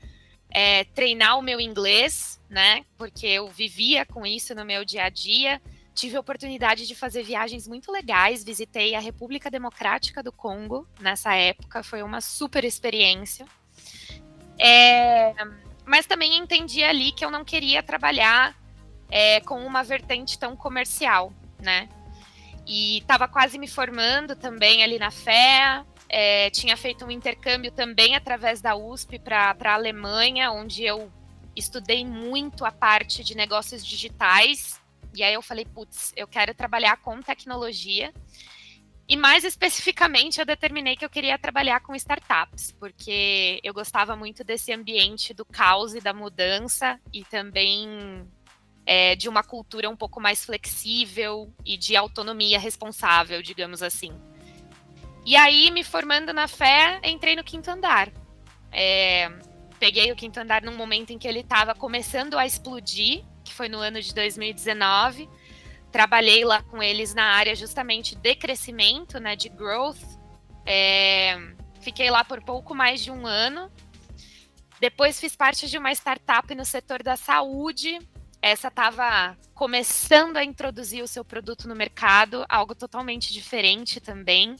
é, 0.50 0.84
treinar 0.84 1.38
o 1.38 1.42
meu 1.42 1.58
inglês, 1.58 2.38
né? 2.48 2.84
Porque 2.98 3.26
eu 3.26 3.48
vivia 3.48 4.04
com 4.04 4.26
isso 4.26 4.54
no 4.54 4.66
meu 4.66 4.84
dia 4.84 5.04
a 5.04 5.08
dia 5.08 5.62
tive 5.96 6.16
a 6.16 6.20
oportunidade 6.20 6.86
de 6.86 6.94
fazer 6.94 7.22
viagens 7.22 7.66
muito 7.66 7.90
legais. 7.90 8.44
Visitei 8.44 8.94
a 8.94 9.00
República 9.00 9.50
Democrática 9.50 10.22
do 10.22 10.30
Congo 10.30 10.86
nessa 11.00 11.34
época, 11.34 11.82
foi 11.82 12.02
uma 12.02 12.20
super 12.20 12.64
experiência. 12.64 13.46
É, 14.58 15.34
mas 15.84 16.06
também 16.06 16.36
entendi 16.36 16.84
ali 16.84 17.12
que 17.12 17.24
eu 17.24 17.30
não 17.30 17.44
queria 17.44 17.82
trabalhar 17.82 18.54
é, 19.10 19.40
com 19.40 19.64
uma 19.64 19.82
vertente 19.82 20.38
tão 20.38 20.54
comercial, 20.54 21.32
né? 21.58 21.88
E 22.66 22.98
estava 22.98 23.26
quase 23.26 23.58
me 23.58 23.66
formando 23.66 24.36
também 24.36 24.84
ali 24.84 24.98
na 24.98 25.10
FEA. 25.10 25.86
É, 26.08 26.50
tinha 26.50 26.76
feito 26.76 27.04
um 27.04 27.10
intercâmbio 27.10 27.72
também 27.72 28.14
através 28.14 28.60
da 28.60 28.76
USP 28.76 29.18
para 29.18 29.56
a 29.58 29.74
Alemanha, 29.74 30.52
onde 30.52 30.84
eu 30.84 31.10
estudei 31.54 32.04
muito 32.04 32.64
a 32.64 32.70
parte 32.70 33.24
de 33.24 33.34
negócios 33.34 33.84
digitais 33.84 34.80
e 35.16 35.22
aí 35.22 35.34
eu 35.34 35.42
falei, 35.42 35.64
putz, 35.64 36.12
eu 36.14 36.28
quero 36.28 36.54
trabalhar 36.54 36.98
com 36.98 37.20
tecnologia. 37.22 38.12
e 39.08 39.16
mais 39.16 39.44
especificamente, 39.44 40.40
eu 40.40 40.46
determinei 40.46 40.96
que 40.96 41.04
eu 41.04 41.10
queria 41.10 41.38
trabalhar 41.38 41.80
com 41.80 41.94
startups, 41.94 42.72
porque 42.72 43.60
eu 43.62 43.72
gostava 43.72 44.16
muito 44.16 44.42
desse 44.44 44.72
ambiente 44.72 45.32
do 45.32 45.44
caos 45.44 45.94
e 45.94 46.00
da 46.00 46.12
mudança, 46.12 47.00
e 47.12 47.24
também 47.24 48.26
é, 48.84 49.16
de 49.16 49.28
uma 49.28 49.42
cultura 49.42 49.88
um 49.88 49.96
pouco 49.96 50.20
mais 50.20 50.44
flexível 50.44 51.52
e 51.64 51.76
de 51.76 51.96
autonomia 51.96 52.58
responsável, 52.58 53.42
digamos 53.42 53.82
assim. 53.82 54.12
E 55.24 55.34
aí, 55.36 55.70
me 55.72 55.82
formando 55.82 56.32
na 56.32 56.46
fé, 56.46 57.00
entrei 57.04 57.34
no 57.34 57.42
quinto 57.42 57.68
andar. 57.68 58.12
É, 58.70 59.28
peguei 59.78 60.10
o 60.12 60.16
quinto 60.16 60.38
andar 60.38 60.62
num 60.62 60.76
momento 60.76 61.12
em 61.12 61.18
que 61.18 61.26
ele 61.26 61.40
estava 61.40 61.74
começando 61.74 62.38
a 62.38 62.46
explodir, 62.46 63.24
que 63.46 63.54
foi 63.54 63.68
no 63.68 63.78
ano 63.78 64.02
de 64.02 64.14
2019 64.14 65.28
trabalhei 65.96 66.44
lá 66.44 66.62
com 66.62 66.82
eles 66.82 67.14
na 67.14 67.24
área 67.24 67.54
justamente 67.54 68.14
de 68.14 68.34
crescimento, 68.34 69.18
né, 69.18 69.34
de 69.34 69.48
growth. 69.48 70.02
É, 70.66 71.38
fiquei 71.80 72.10
lá 72.10 72.22
por 72.22 72.42
pouco 72.42 72.74
mais 72.74 73.02
de 73.02 73.10
um 73.10 73.26
ano. 73.26 73.72
Depois 74.78 75.18
fiz 75.18 75.34
parte 75.34 75.66
de 75.66 75.78
uma 75.78 75.90
startup 75.92 76.54
no 76.54 76.66
setor 76.66 77.02
da 77.02 77.16
saúde. 77.16 77.98
Essa 78.42 78.68
estava 78.68 79.38
começando 79.54 80.36
a 80.36 80.44
introduzir 80.44 81.02
o 81.02 81.08
seu 81.08 81.24
produto 81.24 81.66
no 81.66 81.74
mercado, 81.74 82.44
algo 82.46 82.74
totalmente 82.74 83.32
diferente 83.32 83.98
também. 83.98 84.54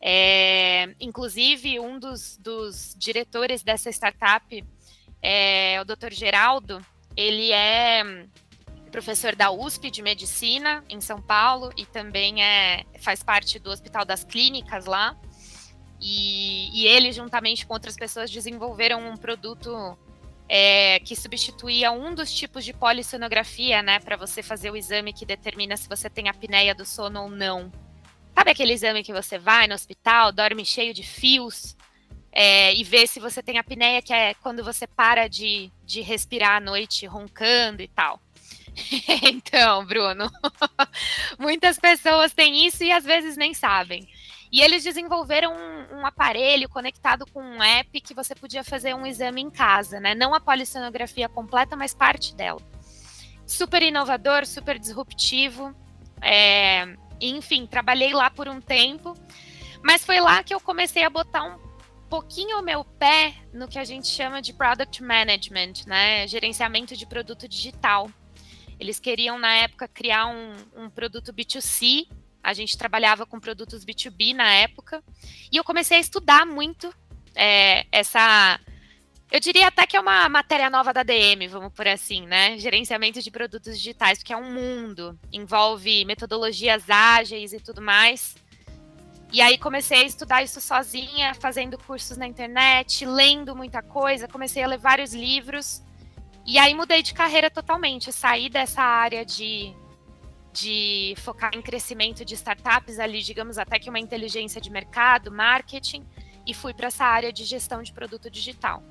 É, 0.00 0.94
inclusive, 1.00 1.80
um 1.80 1.98
dos, 1.98 2.36
dos, 2.36 2.94
diretores 2.96 3.64
dessa 3.64 3.90
startup, 3.90 4.64
é, 5.20 5.80
o 5.80 5.84
Dr. 5.84 6.12
Geraldo, 6.12 6.80
ele 7.16 7.52
é 7.52 8.26
professor 8.94 9.34
da 9.34 9.50
USP 9.50 9.90
de 9.90 10.02
Medicina 10.02 10.84
em 10.88 11.00
São 11.00 11.20
Paulo 11.20 11.72
e 11.76 11.84
também 11.84 12.44
é, 12.44 12.84
faz 13.00 13.24
parte 13.24 13.58
do 13.58 13.68
Hospital 13.68 14.04
das 14.04 14.22
Clínicas 14.22 14.86
lá. 14.86 15.16
E, 16.00 16.70
e 16.72 16.86
ele, 16.86 17.10
juntamente 17.10 17.66
com 17.66 17.74
outras 17.74 17.96
pessoas, 17.96 18.30
desenvolveram 18.30 19.04
um 19.04 19.16
produto 19.16 19.98
é, 20.48 21.00
que 21.00 21.16
substituía 21.16 21.90
um 21.90 22.14
dos 22.14 22.32
tipos 22.32 22.64
de 22.64 22.72
polissonografia, 22.72 23.82
né, 23.82 23.98
para 23.98 24.16
você 24.16 24.44
fazer 24.44 24.70
o 24.70 24.76
exame 24.76 25.12
que 25.12 25.26
determina 25.26 25.76
se 25.76 25.88
você 25.88 26.08
tem 26.08 26.28
apneia 26.28 26.72
do 26.72 26.84
sono 26.84 27.22
ou 27.22 27.28
não. 27.28 27.72
Sabe 28.32 28.52
aquele 28.52 28.72
exame 28.72 29.02
que 29.02 29.12
você 29.12 29.38
vai 29.38 29.66
no 29.66 29.74
hospital, 29.74 30.30
dorme 30.30 30.64
cheio 30.64 30.94
de 30.94 31.02
fios 31.02 31.76
é, 32.34 32.74
e 32.74 32.82
vê 32.82 33.06
se 33.06 33.20
você 33.20 33.40
tem 33.40 33.58
apneia, 33.58 34.02
que 34.02 34.12
é 34.12 34.34
quando 34.34 34.64
você 34.64 34.88
para 34.88 35.28
de, 35.28 35.70
de 35.84 36.00
respirar 36.00 36.56
à 36.56 36.60
noite 36.60 37.06
roncando 37.06 37.80
e 37.80 37.86
tal. 37.86 38.20
então, 39.22 39.86
Bruno, 39.86 40.28
muitas 41.38 41.78
pessoas 41.78 42.32
têm 42.32 42.66
isso 42.66 42.82
e 42.82 42.90
às 42.90 43.04
vezes 43.04 43.36
nem 43.36 43.54
sabem. 43.54 44.08
E 44.50 44.60
eles 44.60 44.82
desenvolveram 44.82 45.52
um, 45.52 45.98
um, 45.98 46.06
aparelho 46.06 46.68
conectado 46.68 47.24
com 47.26 47.40
um 47.40 47.62
app 47.62 48.00
que 48.00 48.14
você 48.14 48.34
podia 48.34 48.64
fazer 48.64 48.94
um 48.94 49.06
exame 49.06 49.40
em 49.40 49.50
casa, 49.50 50.00
né? 50.00 50.14
Não 50.14 50.34
a 50.34 50.40
polissonografia 50.40 51.28
completa, 51.28 51.76
mas 51.76 51.94
parte 51.94 52.34
dela. 52.34 52.60
Super 53.46 53.82
inovador, 53.82 54.44
super 54.46 54.78
disruptivo. 54.78 55.74
É, 56.20 56.96
enfim, 57.20 57.66
trabalhei 57.66 58.12
lá 58.12 58.30
por 58.30 58.48
um 58.48 58.60
tempo, 58.60 59.16
mas 59.82 60.04
foi 60.04 60.20
lá 60.20 60.42
que 60.42 60.54
eu 60.54 60.60
comecei 60.60 61.04
a 61.04 61.10
botar 61.10 61.44
um 61.44 61.73
pouquinho 62.04 62.58
o 62.58 62.62
meu 62.62 62.84
pé 62.84 63.34
no 63.52 63.68
que 63.68 63.78
a 63.78 63.84
gente 63.84 64.08
chama 64.08 64.40
de 64.40 64.52
product 64.52 65.02
management, 65.02 65.86
né? 65.86 66.26
Gerenciamento 66.26 66.96
de 66.96 67.06
produto 67.06 67.48
digital. 67.48 68.10
Eles 68.78 68.98
queriam, 68.98 69.38
na 69.38 69.54
época, 69.54 69.88
criar 69.88 70.26
um, 70.26 70.54
um 70.76 70.90
produto 70.90 71.32
B2C. 71.32 72.08
A 72.42 72.52
gente 72.52 72.76
trabalhava 72.76 73.24
com 73.24 73.40
produtos 73.40 73.84
B2B 73.84 74.34
na 74.34 74.52
época. 74.52 75.02
E 75.50 75.56
eu 75.56 75.64
comecei 75.64 75.96
a 75.96 76.00
estudar 76.00 76.44
muito 76.44 76.92
é, 77.34 77.86
essa. 77.90 78.60
Eu 79.30 79.40
diria 79.40 79.68
até 79.68 79.86
que 79.86 79.96
é 79.96 80.00
uma 80.00 80.28
matéria 80.28 80.70
nova 80.70 80.92
da 80.92 81.02
DM, 81.02 81.48
vamos 81.48 81.72
por 81.72 81.88
assim, 81.88 82.26
né? 82.26 82.58
Gerenciamento 82.58 83.20
de 83.20 83.30
produtos 83.30 83.76
digitais, 83.78 84.18
porque 84.18 84.32
é 84.32 84.36
um 84.36 84.52
mundo, 84.52 85.18
envolve 85.32 86.04
metodologias 86.04 86.88
ágeis 86.88 87.52
e 87.52 87.58
tudo 87.58 87.80
mais. 87.80 88.36
E 89.32 89.40
aí 89.40 89.58
comecei 89.58 90.02
a 90.02 90.04
estudar 90.04 90.42
isso 90.42 90.60
sozinha, 90.60 91.34
fazendo 91.34 91.76
cursos 91.76 92.16
na 92.16 92.26
internet, 92.26 93.04
lendo 93.04 93.56
muita 93.56 93.82
coisa, 93.82 94.28
comecei 94.28 94.62
a 94.62 94.66
ler 94.66 94.78
vários 94.78 95.12
livros. 95.12 95.82
E 96.46 96.58
aí 96.58 96.74
mudei 96.74 97.02
de 97.02 97.14
carreira 97.14 97.50
totalmente, 97.50 98.12
saí 98.12 98.48
dessa 98.48 98.82
área 98.82 99.24
de, 99.24 99.74
de 100.52 101.14
focar 101.18 101.50
em 101.54 101.62
crescimento 101.62 102.24
de 102.24 102.34
startups 102.34 102.98
ali, 102.98 103.22
digamos 103.22 103.58
até 103.58 103.78
que 103.78 103.88
uma 103.88 103.98
inteligência 103.98 104.60
de 104.60 104.70
mercado, 104.70 105.32
marketing, 105.32 106.06
e 106.46 106.52
fui 106.52 106.74
para 106.74 106.88
essa 106.88 107.04
área 107.04 107.32
de 107.32 107.44
gestão 107.44 107.82
de 107.82 107.92
produto 107.92 108.30
digital. 108.30 108.82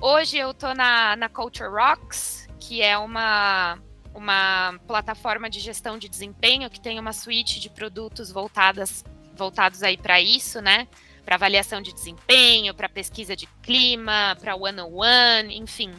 Hoje 0.00 0.36
eu 0.36 0.50
estou 0.50 0.74
na, 0.74 1.14
na 1.14 1.28
Culture 1.28 1.70
Rocks, 1.70 2.48
que 2.58 2.82
é 2.82 2.98
uma, 2.98 3.78
uma 4.12 4.76
plataforma 4.86 5.48
de 5.48 5.60
gestão 5.60 5.96
de 5.96 6.08
desempenho 6.08 6.68
que 6.68 6.80
tem 6.80 6.98
uma 6.98 7.12
suíte 7.12 7.60
de 7.60 7.70
produtos 7.70 8.32
voltadas, 8.32 9.04
voltados 9.36 9.82
aí 9.82 9.96
para 9.96 10.20
isso, 10.20 10.60
né? 10.60 10.86
Para 11.24 11.36
avaliação 11.36 11.80
de 11.80 11.92
desempenho, 11.92 12.74
para 12.74 12.88
pesquisa 12.88 13.36
de 13.36 13.46
clima, 13.62 14.36
para 14.40 14.56
one-on-one, 14.56 15.56
enfim, 15.56 15.92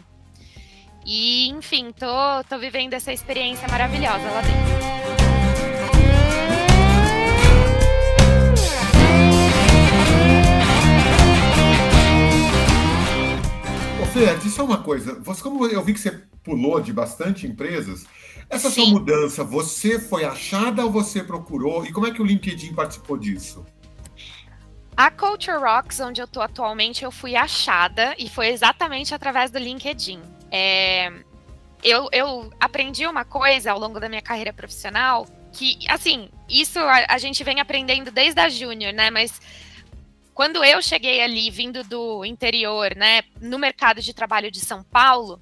e, 1.06 1.50
enfim, 1.50 1.92
tô, 1.92 2.44
tô 2.48 2.58
vivendo 2.58 2.94
essa 2.94 3.12
experiência 3.12 3.68
maravilhosa 3.68 4.24
lá 4.32 4.42
dentro. 4.42 4.84
Fê, 14.14 14.36
diz 14.36 14.54
só 14.54 14.64
uma 14.64 14.78
coisa. 14.78 15.20
Você, 15.22 15.42
como 15.42 15.66
eu 15.66 15.84
vi 15.84 15.92
que 15.92 16.00
você 16.00 16.12
pulou 16.44 16.80
de 16.80 16.94
bastante 16.94 17.48
empresas, 17.48 18.06
essa 18.50 18.70
Sim. 18.70 18.86
sua 18.86 19.00
mudança, 19.00 19.44
você 19.44 20.00
foi 20.00 20.26
achada 20.26 20.84
ou 20.84 20.92
você 20.92 21.24
procurou? 21.24 21.86
E 21.86 21.92
como 21.92 22.08
é 22.08 22.12
que 22.12 22.22
o 22.22 22.26
LinkedIn 22.26 22.74
participou 22.74 23.18
disso? 23.18 23.66
A 24.96 25.10
Culture 25.10 25.58
Rocks, 25.58 26.00
onde 26.00 26.22
eu 26.22 26.28
tô 26.28 26.40
atualmente, 26.40 27.04
eu 27.04 27.12
fui 27.12 27.36
achada 27.36 28.16
e 28.18 28.30
foi 28.30 28.50
exatamente 28.50 29.14
através 29.14 29.50
do 29.50 29.58
LinkedIn. 29.58 30.22
É, 30.52 31.12
eu, 31.84 32.08
eu 32.12 32.52
aprendi 32.60 33.08
uma 33.08 33.26
coisa 33.26 33.72
ao 33.72 33.80
longo 33.80 34.00
da 34.00 34.08
minha 34.08 34.22
carreira 34.22 34.54
profissional 34.54 35.26
que, 35.52 35.80
assim, 35.88 36.30
isso 36.50 36.80
a, 36.80 37.06
a 37.10 37.18
gente 37.18 37.44
vem 37.44 37.60
aprendendo 37.60 38.12
desde 38.12 38.40
a 38.40 38.50
Júnior, 38.50 38.94
né? 38.94 39.10
Mas 39.10 39.40
quando 40.34 40.64
eu 40.64 40.82
cheguei 40.82 41.22
ali, 41.22 41.50
vindo 41.52 41.84
do 41.84 42.26
interior, 42.26 42.96
né, 42.96 43.22
no 43.40 43.60
mercado 43.60 44.02
de 44.02 44.14
trabalho 44.14 44.52
de 44.52 44.60
São 44.60 44.84
Paulo, 44.84 45.40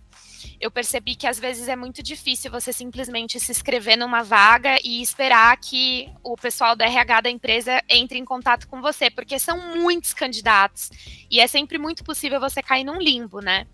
eu 0.62 0.70
percebi 0.70 1.16
que 1.16 1.26
às 1.26 1.40
vezes 1.40 1.68
é 1.68 1.76
muito 1.76 2.04
difícil 2.04 2.52
você 2.52 2.72
simplesmente 2.72 3.40
se 3.40 3.52
inscrever 3.52 3.98
numa 3.98 4.22
vaga 4.22 4.78
e 4.84 5.02
esperar 5.02 5.58
que 5.58 6.08
o 6.24 6.38
pessoal 6.38 6.76
da 6.76 6.86
RH 6.86 7.22
da 7.22 7.30
empresa 7.32 7.82
entre 7.90 8.20
em 8.20 8.24
contato 8.24 8.68
com 8.68 8.80
você, 8.80 9.10
porque 9.10 9.40
são 9.40 9.76
muitos 9.76 10.14
candidatos 10.14 10.92
e 11.30 11.40
é 11.40 11.48
sempre 11.48 11.80
muito 11.80 12.04
possível 12.04 12.40
você 12.40 12.62
cair 12.62 12.84
num 12.84 13.00
limbo, 13.00 13.42
né? 13.42 13.66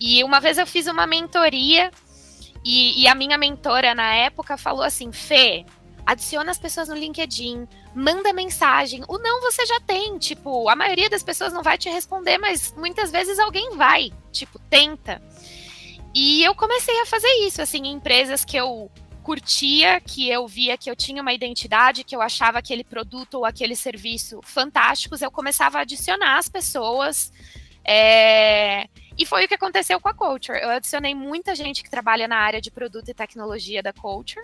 E 0.00 0.24
uma 0.24 0.40
vez 0.40 0.56
eu 0.56 0.66
fiz 0.66 0.86
uma 0.86 1.06
mentoria 1.06 1.90
e, 2.64 3.02
e 3.02 3.06
a 3.06 3.14
minha 3.14 3.36
mentora 3.36 3.94
na 3.94 4.14
época 4.14 4.56
falou 4.56 4.82
assim: 4.82 5.12
Fê, 5.12 5.66
adiciona 6.06 6.50
as 6.50 6.58
pessoas 6.58 6.88
no 6.88 6.94
LinkedIn, 6.94 7.68
manda 7.94 8.32
mensagem. 8.32 9.02
O 9.08 9.18
não 9.18 9.40
você 9.40 9.66
já 9.66 9.80
tem, 9.80 10.16
tipo, 10.18 10.68
a 10.68 10.76
maioria 10.76 11.10
das 11.10 11.22
pessoas 11.22 11.52
não 11.52 11.62
vai 11.62 11.76
te 11.76 11.90
responder, 11.90 12.38
mas 12.38 12.72
muitas 12.76 13.10
vezes 13.10 13.38
alguém 13.38 13.76
vai, 13.76 14.12
tipo, 14.30 14.58
tenta. 14.70 15.20
E 16.18 16.42
eu 16.42 16.54
comecei 16.54 16.98
a 17.02 17.04
fazer 17.04 17.30
isso, 17.46 17.60
assim, 17.60 17.88
em 17.88 17.92
empresas 17.92 18.42
que 18.42 18.56
eu 18.56 18.90
curtia, 19.22 20.00
que 20.00 20.30
eu 20.30 20.48
via 20.48 20.78
que 20.78 20.90
eu 20.90 20.96
tinha 20.96 21.20
uma 21.20 21.34
identidade, 21.34 22.04
que 22.04 22.16
eu 22.16 22.22
achava 22.22 22.58
aquele 22.58 22.82
produto 22.82 23.34
ou 23.34 23.44
aquele 23.44 23.76
serviço 23.76 24.40
fantásticos, 24.42 25.20
eu 25.20 25.30
começava 25.30 25.76
a 25.76 25.82
adicionar 25.82 26.38
as 26.38 26.48
pessoas. 26.48 27.30
É... 27.84 28.88
E 29.18 29.26
foi 29.26 29.44
o 29.44 29.48
que 29.48 29.56
aconteceu 29.56 30.00
com 30.00 30.08
a 30.08 30.14
Culture. 30.14 30.58
Eu 30.58 30.70
adicionei 30.70 31.14
muita 31.14 31.54
gente 31.54 31.82
que 31.82 31.90
trabalha 31.90 32.26
na 32.26 32.38
área 32.38 32.62
de 32.62 32.70
produto 32.70 33.10
e 33.10 33.14
tecnologia 33.14 33.82
da 33.82 33.92
Culture. 33.92 34.42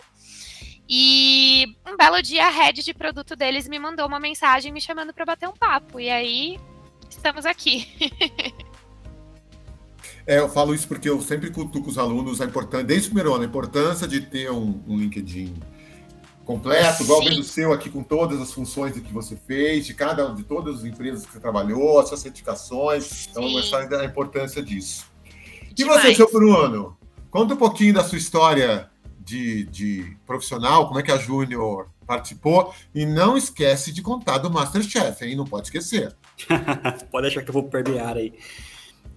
E 0.86 1.74
um 1.86 1.96
belo 1.96 2.20
dia 2.20 2.48
a 2.48 2.50
head 2.50 2.82
de 2.82 2.92
produto 2.92 3.34
deles 3.34 3.66
me 3.66 3.78
mandou 3.78 4.06
uma 4.06 4.20
mensagem 4.20 4.70
me 4.70 4.80
chamando 4.80 5.14
para 5.14 5.24
bater 5.24 5.48
um 5.48 5.56
papo. 5.56 5.98
E 5.98 6.10
aí 6.10 6.60
estamos 7.08 7.46
aqui. 7.46 7.88
É, 10.26 10.38
eu 10.38 10.48
falo 10.48 10.74
isso 10.74 10.86
porque 10.86 11.08
eu 11.08 11.20
sempre 11.20 11.50
cutuco 11.50 11.90
os 11.90 11.98
alunos 11.98 12.40
a 12.40 12.44
importância, 12.44 12.86
desde 12.86 13.08
o 13.08 13.10
primeiro 13.10 13.34
ano, 13.34 13.42
a 13.42 13.46
importância 13.46 14.06
de 14.06 14.20
ter 14.20 14.50
um, 14.50 14.80
um 14.86 14.96
LinkedIn 14.96 15.54
completo, 16.44 17.02
igual 17.02 17.22
o 17.22 17.44
seu 17.44 17.72
aqui 17.72 17.88
com 17.88 18.02
todas 18.02 18.40
as 18.40 18.52
funções 18.52 18.92
que 18.94 19.12
você 19.12 19.36
fez, 19.36 19.86
de 19.86 19.94
cada 19.94 20.28
de 20.34 20.42
todas 20.42 20.80
as 20.80 20.84
empresas 20.84 21.24
que 21.24 21.32
você 21.32 21.40
trabalhou, 21.40 21.98
as 21.98 22.08
suas 22.08 22.20
certificações. 22.20 23.28
Então, 23.30 23.44
eu 23.44 23.52
gostaria 23.52 23.88
da 23.88 24.04
importância 24.04 24.62
disso. 24.62 25.06
Demais. 25.72 26.04
E 26.04 26.08
você, 26.08 26.14
seu 26.14 26.30
Bruno? 26.30 26.96
Conta 27.30 27.54
um 27.54 27.56
pouquinho 27.56 27.94
da 27.94 28.04
sua 28.04 28.18
história 28.18 28.90
de, 29.18 29.64
de 29.66 30.16
profissional, 30.26 30.86
como 30.86 30.98
é 30.98 31.02
que 31.02 31.12
a 31.12 31.16
Júnior 31.16 31.88
participou. 32.06 32.74
E 32.94 33.06
não 33.06 33.36
esquece 33.36 33.92
de 33.92 34.02
contar 34.02 34.38
do 34.38 34.50
Masterchef, 34.50 35.24
hein? 35.24 35.36
Não 35.36 35.44
pode 35.44 35.68
esquecer. 35.68 36.14
pode 37.10 37.28
achar 37.28 37.42
que 37.42 37.48
eu 37.48 37.54
vou 37.54 37.64
permear 37.64 38.16
aí. 38.16 38.34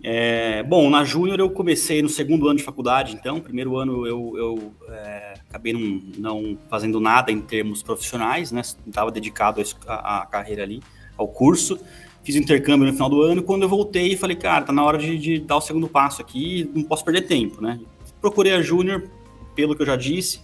É, 0.07 0.61
bom, 0.61 0.87
na 0.87 1.03
Júnior 1.03 1.39
eu 1.39 1.49
comecei 1.49 1.99
no 1.99 2.09
segundo 2.09 2.47
ano 2.47 2.59
de 2.59 2.63
faculdade, 2.63 3.15
então, 3.15 3.39
primeiro 3.39 3.75
ano 3.75 4.05
eu, 4.05 4.37
eu 4.37 4.73
é, 4.87 5.33
acabei 5.49 5.73
não, 5.73 5.99
não, 6.19 6.57
fazendo 6.69 6.99
nada 6.99 7.31
em 7.31 7.41
termos 7.41 7.81
profissionais, 7.81 8.51
né? 8.51 8.61
Estava 8.61 9.09
dedicado 9.09 9.63
à 9.87 10.27
carreira 10.29 10.61
ali, 10.61 10.79
ao 11.17 11.27
curso. 11.27 11.79
Fiz 12.23 12.35
intercâmbio 12.35 12.85
no 12.85 12.93
final 12.93 13.09
do 13.09 13.19
ano. 13.23 13.41
Quando 13.41 13.63
eu 13.63 13.69
voltei, 13.69 14.15
falei, 14.15 14.35
cara, 14.35 14.63
tá 14.63 14.71
na 14.71 14.83
hora 14.83 14.99
de, 14.99 15.17
de 15.17 15.39
dar 15.39 15.57
o 15.57 15.61
segundo 15.61 15.87
passo 15.87 16.21
aqui, 16.21 16.69
não 16.75 16.83
posso 16.83 17.03
perder 17.03 17.23
tempo, 17.23 17.59
né? 17.59 17.79
Procurei 18.21 18.53
a 18.53 18.61
Júnior, 18.61 19.09
pelo 19.55 19.75
que 19.75 19.81
eu 19.81 19.87
já 19.87 19.95
disse, 19.95 20.39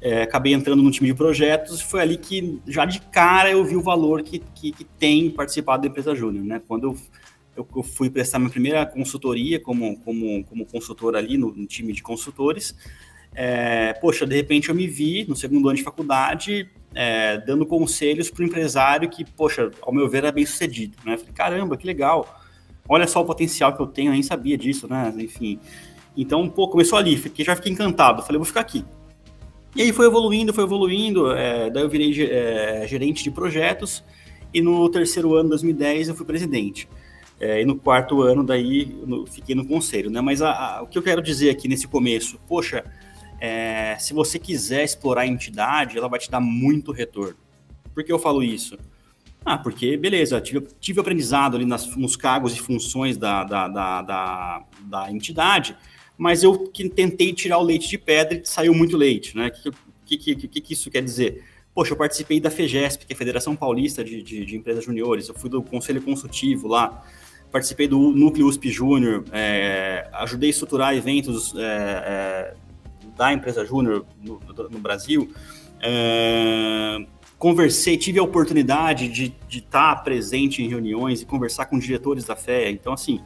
é, 0.00 0.22
acabei 0.22 0.54
entrando 0.54 0.82
no 0.82 0.90
time 0.90 1.08
de 1.08 1.14
projetos. 1.14 1.82
Foi 1.82 2.00
ali 2.00 2.16
que, 2.16 2.62
já 2.66 2.86
de 2.86 3.02
cara, 3.02 3.50
eu 3.50 3.62
vi 3.62 3.76
o 3.76 3.82
valor 3.82 4.22
que, 4.22 4.38
que, 4.54 4.72
que 4.72 4.84
tem 4.84 5.28
participado 5.28 5.82
da 5.82 5.88
empresa 5.88 6.14
Júnior, 6.14 6.46
né? 6.46 6.62
Quando 6.66 6.84
eu 6.84 6.96
eu, 7.56 7.66
eu, 7.74 7.82
fui 7.82 8.10
prestar 8.10 8.38
minha 8.38 8.50
primeira 8.50 8.84
consultoria 8.84 9.58
como, 9.58 9.98
como, 10.00 10.44
como 10.44 10.66
consultor 10.66 11.16
ali 11.16 11.38
no, 11.38 11.52
no 11.52 11.66
time 11.66 11.92
de 11.92 12.02
consultores. 12.02 12.76
É, 13.34 13.92
poxa, 13.94 14.26
de 14.26 14.34
repente 14.34 14.68
eu 14.68 14.74
me 14.74 14.86
vi 14.86 15.26
no 15.28 15.36
segundo 15.36 15.68
ano 15.68 15.76
de 15.76 15.82
faculdade 15.82 16.70
é, 16.94 17.38
dando 17.38 17.66
conselhos 17.66 18.30
para 18.30 18.42
o 18.42 18.46
empresário 18.46 19.10
que, 19.10 19.24
poxa, 19.24 19.70
ao 19.82 19.92
meu 19.92 20.08
ver, 20.08 20.18
era 20.18 20.32
bem 20.32 20.46
sucedido. 20.46 20.96
Né? 21.04 21.16
Falei, 21.18 21.32
caramba, 21.34 21.76
que 21.76 21.86
legal. 21.86 22.40
Olha 22.88 23.06
só 23.06 23.20
o 23.20 23.24
potencial 23.24 23.74
que 23.76 23.82
eu 23.82 23.86
tenho, 23.86 24.08
eu 24.08 24.12
nem 24.12 24.22
sabia 24.22 24.56
disso, 24.56 24.88
né? 24.88 25.12
Enfim. 25.18 25.58
Então, 26.16 26.48
pô, 26.48 26.68
começou 26.68 26.98
ali, 26.98 27.16
fiquei, 27.16 27.44
já 27.44 27.54
fiquei 27.54 27.70
encantado. 27.70 28.22
Falei, 28.22 28.38
vou 28.38 28.46
ficar 28.46 28.60
aqui. 28.60 28.84
E 29.74 29.82
aí 29.82 29.92
foi 29.92 30.06
evoluindo, 30.06 30.54
foi 30.54 30.64
evoluindo. 30.64 31.32
É, 31.32 31.68
daí 31.68 31.82
eu 31.82 31.88
virei 31.88 32.10
é, 32.30 32.86
gerente 32.88 33.22
de 33.22 33.30
projetos. 33.30 34.02
E 34.54 34.62
no 34.62 34.88
terceiro 34.88 35.34
ano, 35.34 35.50
2010, 35.50 36.08
eu 36.08 36.14
fui 36.14 36.24
presidente. 36.24 36.88
É, 37.38 37.60
e 37.60 37.64
no 37.64 37.76
quarto 37.76 38.22
ano, 38.22 38.42
daí, 38.42 38.86
no, 39.06 39.26
fiquei 39.26 39.54
no 39.54 39.66
conselho, 39.66 40.10
né? 40.10 40.20
Mas 40.20 40.40
a, 40.40 40.50
a, 40.50 40.82
o 40.82 40.86
que 40.86 40.96
eu 40.96 41.02
quero 41.02 41.22
dizer 41.22 41.50
aqui 41.50 41.68
nesse 41.68 41.86
começo, 41.86 42.38
poxa, 42.48 42.84
é, 43.40 43.96
se 43.98 44.14
você 44.14 44.38
quiser 44.38 44.84
explorar 44.84 45.22
a 45.22 45.26
entidade, 45.26 45.98
ela 45.98 46.08
vai 46.08 46.18
te 46.18 46.30
dar 46.30 46.40
muito 46.40 46.92
retorno. 46.92 47.36
Por 47.94 48.02
que 48.02 48.12
eu 48.12 48.18
falo 48.18 48.42
isso? 48.42 48.78
Ah, 49.44 49.56
porque, 49.56 49.96
beleza, 49.96 50.40
tive, 50.40 50.66
tive 50.80 51.00
aprendizado 51.00 51.56
ali 51.56 51.64
nas, 51.64 51.94
nos 51.94 52.16
cargos 52.16 52.54
e 52.54 52.58
funções 52.58 53.16
da, 53.16 53.44
da, 53.44 53.68
da, 53.68 54.02
da, 54.02 54.64
da 54.80 55.12
entidade, 55.12 55.76
mas 56.18 56.42
eu 56.42 56.66
que 56.68 56.88
tentei 56.88 57.32
tirar 57.32 57.58
o 57.58 57.62
leite 57.62 57.88
de 57.88 57.96
pedra 57.96 58.38
e 58.38 58.44
saiu 58.44 58.74
muito 58.74 58.96
leite, 58.96 59.36
né? 59.36 59.52
O 59.64 60.04
que, 60.04 60.16
que, 60.16 60.34
que, 60.34 60.60
que, 60.60 60.72
isso 60.72 60.90
quer 60.90 61.02
dizer? 61.02 61.44
Poxa, 61.74 61.92
eu 61.92 61.96
participei 61.96 62.40
da 62.40 62.50
FEGESP, 62.50 63.06
que 63.06 63.12
é 63.12 63.14
a 63.14 63.18
Federação 63.18 63.54
Paulista 63.54 64.02
de, 64.02 64.22
de, 64.22 64.44
de 64.44 64.56
Empresas 64.56 64.84
Juniores, 64.84 65.28
eu 65.28 65.34
fui 65.34 65.50
do 65.50 65.62
Conselho 65.62 66.02
Consultivo 66.02 66.66
lá, 66.66 67.04
participei 67.50 67.88
do 67.88 67.98
Núcleo 67.98 68.46
USP 68.46 68.70
Júnior, 68.70 69.24
é, 69.32 70.08
ajudei 70.12 70.48
a 70.48 70.50
estruturar 70.50 70.94
eventos 70.94 71.54
é, 71.56 71.62
é, 71.62 72.54
da 73.16 73.32
empresa 73.32 73.64
Júnior 73.64 74.04
no, 74.22 74.40
no, 74.70 74.78
Brasil, 74.78 75.30
é, 75.80 77.06
conversei, 77.38 77.96
tive 77.96 78.18
a 78.18 78.22
oportunidade 78.22 79.08
de 79.08 79.34
estar 79.50 79.96
presente 80.02 80.62
em 80.62 80.68
reuniões 80.68 81.22
e 81.22 81.26
conversar 81.26 81.66
com 81.66 81.78
diretores 81.78 82.24
da 82.24 82.36
FEA, 82.36 82.70
então 82.70 82.92
assim, 82.92 83.20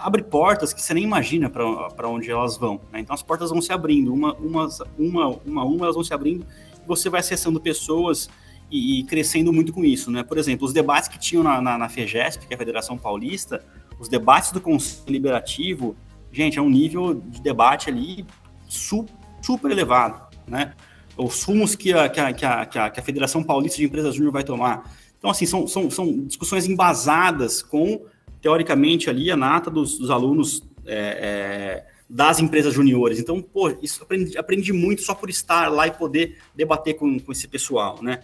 abre 0.00 0.22
portas 0.22 0.72
que 0.72 0.82
você 0.82 0.92
nem 0.92 1.04
imagina 1.04 1.48
para 1.48 2.08
onde 2.08 2.30
elas 2.30 2.56
vão, 2.56 2.80
né? 2.92 3.00
então 3.00 3.14
as 3.14 3.22
portas 3.22 3.50
vão 3.50 3.60
se 3.60 3.72
abrindo, 3.72 4.12
uma, 4.12 4.34
uma, 4.34 4.68
uma, 4.98 5.28
uma, 5.46 5.64
uma, 5.64 5.84
elas 5.84 5.94
vão 5.94 6.04
se 6.04 6.12
abrindo, 6.12 6.46
você 6.86 7.08
vai 7.08 7.20
acessando 7.20 7.60
pessoas 7.60 8.28
e, 8.72 9.00
e, 9.00 9.04
crescendo 9.04 9.52
muito 9.52 9.70
com 9.70 9.84
isso, 9.84 10.10
né? 10.10 10.22
Por 10.22 10.38
exemplo, 10.38 10.66
os 10.66 10.72
debates 10.72 11.06
que 11.06 11.18
tinham 11.18 11.44
na, 11.44 11.60
na, 11.60 11.76
na 11.76 11.88
FEGESP, 11.90 12.46
que 12.46 12.54
é 12.54 12.56
a 12.56 12.58
Federação 12.58 12.96
Paulista, 12.96 13.62
os 14.00 14.08
debates 14.08 14.50
do 14.50 14.60
Conselho 14.60 15.12
Liberativo, 15.12 15.94
gente, 16.32 16.58
é 16.58 16.62
um 16.62 16.70
nível 16.70 17.14
de 17.14 17.42
debate 17.42 17.90
ali 17.90 18.24
su, 18.66 19.04
super 19.42 19.70
elevado, 19.70 20.34
né? 20.48 20.72
Os 21.16 21.42
rumos 21.42 21.76
que 21.76 21.92
a, 21.92 22.08
que 22.08 22.18
a, 22.18 22.32
que 22.32 22.44
a, 22.46 22.90
que 22.90 23.00
a, 23.00 23.02
Federação 23.02 23.44
Paulista 23.44 23.76
de 23.76 23.84
Empresas 23.84 24.14
Júnior 24.14 24.32
vai 24.32 24.42
tomar. 24.42 24.90
Então, 25.18 25.30
assim, 25.30 25.44
são, 25.44 25.68
são, 25.68 25.90
são 25.90 26.24
discussões 26.24 26.66
embasadas 26.66 27.60
com, 27.62 28.06
teoricamente, 28.40 29.10
ali 29.10 29.30
a 29.30 29.36
nata 29.36 29.70
dos, 29.70 29.98
dos 29.98 30.10
alunos 30.10 30.62
é, 30.86 30.96
é, 30.96 31.86
das 32.08 32.40
empresas 32.40 32.72
juniores. 32.72 33.18
Então, 33.18 33.42
pô, 33.42 33.68
isso 33.82 34.02
aprendi, 34.02 34.38
aprendi 34.38 34.72
muito 34.72 35.02
só 35.02 35.14
por 35.14 35.28
estar 35.28 35.68
lá 35.68 35.86
e 35.86 35.90
poder 35.90 36.38
debater 36.56 36.94
com, 36.94 37.20
com 37.20 37.30
esse 37.30 37.46
pessoal, 37.46 37.98
né? 38.02 38.20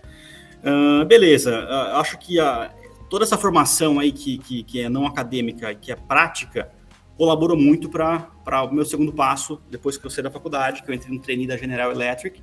Uh, 0.62 1.04
beleza, 1.04 1.64
uh, 1.64 1.96
acho 1.98 2.18
que 2.18 2.40
a, 2.40 2.70
toda 3.08 3.24
essa 3.24 3.38
formação 3.38 3.98
aí 3.98 4.12
que, 4.12 4.38
que, 4.38 4.62
que 4.62 4.80
é 4.80 4.88
não 4.88 5.06
acadêmica 5.06 5.74
que 5.74 5.92
é 5.92 5.96
prática 5.96 6.70
colaborou 7.16 7.56
muito 7.56 7.88
para 7.88 8.64
o 8.64 8.72
meu 8.72 8.84
segundo 8.84 9.12
passo, 9.12 9.60
depois 9.68 9.98
que 9.98 10.06
eu 10.06 10.10
saí 10.10 10.22
da 10.22 10.30
faculdade, 10.30 10.84
que 10.84 10.90
eu 10.90 10.94
entrei 10.94 11.12
no 11.12 11.20
trainee 11.20 11.48
da 11.48 11.56
General 11.56 11.90
Electric, 11.90 12.40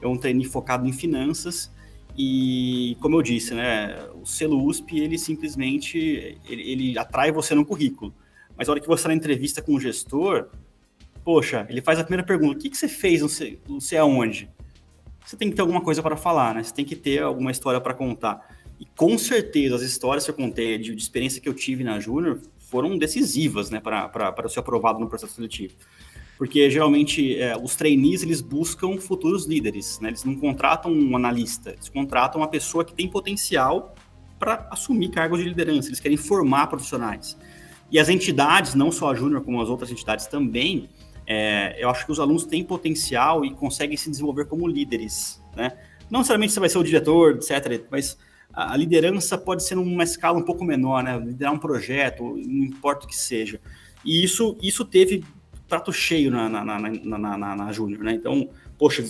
é 0.00 0.06
um 0.06 0.16
trainee 0.16 0.46
focado 0.46 0.86
em 0.86 0.92
finanças, 0.92 1.70
e 2.16 2.96
como 3.00 3.16
eu 3.16 3.22
disse, 3.22 3.52
né, 3.52 4.08
o 4.14 4.24
selo 4.24 4.64
USP, 4.64 4.98
ele 4.98 5.18
simplesmente, 5.18 6.38
ele, 6.48 6.70
ele 6.70 6.98
atrai 6.98 7.32
você 7.32 7.54
no 7.54 7.66
currículo, 7.66 8.14
mas 8.56 8.66
a 8.66 8.72
hora 8.72 8.80
que 8.80 8.86
você 8.86 9.00
está 9.00 9.08
na 9.08 9.14
entrevista 9.14 9.60
com 9.60 9.74
o 9.74 9.80
gestor, 9.80 10.48
poxa, 11.22 11.66
ele 11.68 11.82
faz 11.82 11.98
a 11.98 12.04
primeira 12.04 12.24
pergunta, 12.24 12.56
o 12.56 12.60
que, 12.60 12.70
que 12.70 12.78
você 12.78 12.88
fez 12.88 13.20
não 13.20 13.28
sei, 13.28 13.60
não 13.68 13.78
sei 13.80 13.98
aonde? 13.98 14.48
Você 15.24 15.36
tem 15.36 15.48
que 15.48 15.56
ter 15.56 15.62
alguma 15.62 15.80
coisa 15.80 16.02
para 16.02 16.16
falar, 16.16 16.54
né? 16.54 16.62
Você 16.62 16.74
tem 16.74 16.84
que 16.84 16.94
ter 16.94 17.22
alguma 17.22 17.50
história 17.50 17.80
para 17.80 17.94
contar. 17.94 18.46
E 18.78 18.84
com 18.84 19.16
certeza 19.16 19.76
as 19.76 19.82
histórias 19.82 20.24
que 20.24 20.30
eu 20.30 20.34
contei 20.34 20.76
de, 20.78 20.94
de 20.94 21.02
experiência 21.02 21.40
que 21.40 21.48
eu 21.48 21.54
tive 21.54 21.82
na 21.82 21.98
Júnior 21.98 22.40
foram 22.58 22.98
decisivas, 22.98 23.70
né, 23.70 23.80
para 23.80 24.34
eu 24.42 24.48
ser 24.48 24.60
aprovado 24.60 24.98
no 24.98 25.08
processo 25.08 25.34
seletivo. 25.34 25.74
Porque 26.36 26.68
geralmente 26.68 27.40
é, 27.40 27.56
os 27.56 27.76
trainees 27.76 28.22
eles 28.22 28.40
buscam 28.40 28.98
futuros 28.98 29.46
líderes, 29.46 30.00
né? 30.00 30.08
Eles 30.08 30.24
não 30.24 30.34
contratam 30.34 30.92
um 30.92 31.14
analista, 31.16 31.70
eles 31.70 31.88
contratam 31.88 32.40
uma 32.40 32.48
pessoa 32.48 32.84
que 32.84 32.92
tem 32.92 33.08
potencial 33.08 33.94
para 34.38 34.66
assumir 34.70 35.10
cargos 35.10 35.38
de 35.38 35.44
liderança. 35.44 35.88
Eles 35.88 36.00
querem 36.00 36.16
formar 36.16 36.66
profissionais. 36.66 37.38
E 37.90 38.00
as 38.00 38.08
entidades, 38.08 38.74
não 38.74 38.90
só 38.90 39.12
a 39.12 39.14
Júnior, 39.14 39.42
como 39.42 39.62
as 39.62 39.68
outras 39.68 39.90
entidades 39.92 40.26
também, 40.26 40.88
é, 41.26 41.76
eu 41.82 41.88
acho 41.88 42.04
que 42.04 42.12
os 42.12 42.20
alunos 42.20 42.44
têm 42.44 42.62
potencial 42.62 43.44
e 43.44 43.52
conseguem 43.52 43.96
se 43.96 44.10
desenvolver 44.10 44.44
como 44.46 44.66
líderes, 44.66 45.42
né? 45.56 45.72
Não 46.10 46.20
necessariamente 46.20 46.52
você 46.52 46.60
vai 46.60 46.68
ser 46.68 46.78
o 46.78 46.84
diretor, 46.84 47.36
etc., 47.36 47.82
mas 47.90 48.18
a 48.52 48.76
liderança 48.76 49.36
pode 49.36 49.64
ser 49.64 49.74
numa 49.74 50.04
escala 50.04 50.38
um 50.38 50.42
pouco 50.42 50.64
menor, 50.64 51.02
né? 51.02 51.18
Liderar 51.18 51.52
um 51.52 51.58
projeto, 51.58 52.22
não 52.22 52.64
importa 52.64 53.06
o 53.06 53.08
que 53.08 53.16
seja. 53.16 53.60
E 54.04 54.22
isso, 54.22 54.56
isso 54.62 54.84
teve 54.84 55.24
prato 55.66 55.92
cheio 55.92 56.30
na, 56.30 56.48
na, 56.48 56.64
na, 56.64 56.78
na, 56.78 57.38
na, 57.38 57.56
na 57.56 57.72
Júnior, 57.72 58.04
né? 58.04 58.12
Então, 58.12 58.48
poxa, 58.78 59.04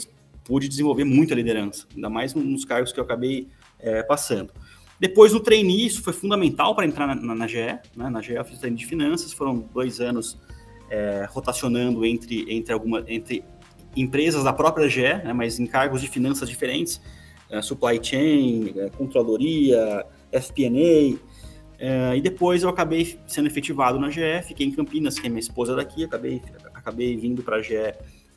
pude 0.44 0.68
desenvolver 0.68 1.04
muita 1.04 1.34
liderança, 1.34 1.86
ainda 1.94 2.08
mais 2.08 2.32
nos 2.32 2.64
cargos 2.64 2.92
que 2.92 3.00
eu 3.00 3.04
acabei 3.04 3.48
é, 3.80 4.02
passando. 4.02 4.52
Depois, 5.00 5.32
no 5.32 5.40
trainee, 5.40 5.86
isso 5.86 6.02
foi 6.02 6.12
fundamental 6.12 6.74
para 6.74 6.86
entrar 6.86 7.08
na, 7.08 7.14
na, 7.16 7.34
na 7.34 7.46
GE, 7.48 7.78
né? 7.96 8.08
Na 8.08 8.22
GE 8.22 8.34
eu 8.34 8.44
fiz 8.44 8.58
treino 8.58 8.76
de 8.76 8.86
finanças, 8.86 9.32
foram 9.32 9.68
dois 9.74 10.00
anos 10.00 10.38
é, 10.90 11.26
rotacionando 11.30 12.04
entre, 12.04 12.44
entre, 12.52 12.72
alguma, 12.72 13.04
entre 13.06 13.44
empresas 13.96 14.44
da 14.44 14.52
própria 14.52 14.88
GE, 14.88 15.02
né, 15.02 15.32
mas 15.32 15.58
em 15.58 15.66
cargos 15.66 16.00
de 16.00 16.08
finanças 16.08 16.48
diferentes, 16.48 17.00
é, 17.50 17.62
supply 17.62 18.00
chain, 18.02 18.74
é, 18.76 18.90
controladoria, 18.90 20.04
FP&A, 20.32 21.16
é, 21.78 22.16
e 22.16 22.20
depois 22.20 22.62
eu 22.62 22.68
acabei 22.68 23.18
sendo 23.26 23.46
efetivado 23.46 23.98
na 23.98 24.10
GE, 24.10 24.42
fiquei 24.46 24.66
em 24.66 24.72
Campinas, 24.72 25.18
que 25.18 25.26
é 25.26 25.28
minha 25.28 25.40
esposa 25.40 25.74
daqui, 25.74 26.04
acabei, 26.04 26.40
acabei 26.72 27.16
vindo 27.16 27.42
para 27.42 27.56
a 27.56 27.62
GE 27.62 27.74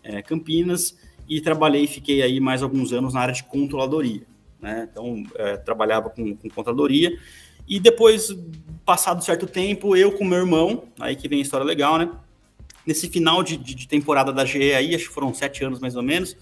é, 0.03 0.21
Campinas 0.21 0.97
e 1.29 1.41
trabalhei, 1.41 1.87
fiquei 1.87 2.21
aí 2.21 2.39
mais 2.39 2.63
alguns 2.63 2.93
anos 2.93 3.13
na 3.13 3.21
área 3.21 3.33
de 3.33 3.43
controladoria. 3.43 4.21
Né? 4.59 4.87
Então, 4.89 5.23
é, 5.35 5.57
trabalhava 5.57 6.09
com, 6.09 6.35
com 6.35 6.49
controladoria 6.49 7.17
e 7.67 7.79
depois, 7.79 8.35
passado 8.85 9.23
certo 9.23 9.45
tempo, 9.45 9.95
eu 9.95 10.13
com 10.13 10.23
meu 10.23 10.39
irmão, 10.39 10.85
aí 10.99 11.15
que 11.15 11.27
vem 11.27 11.39
a 11.39 11.41
história 11.41 11.65
legal, 11.65 11.97
né? 11.97 12.09
Nesse 12.87 13.09
final 13.09 13.43
de, 13.43 13.57
de, 13.57 13.75
de, 13.75 13.87
temporada 13.87 14.31
da 14.31 14.45
GE 14.45 14.73
aí, 14.73 14.95
acho 14.95 15.09
que 15.09 15.13
foram 15.13 15.33
sete 15.33 15.63
anos 15.63 15.81
mais 15.81 15.97
ou 15.97 16.01
menos. 16.01 16.37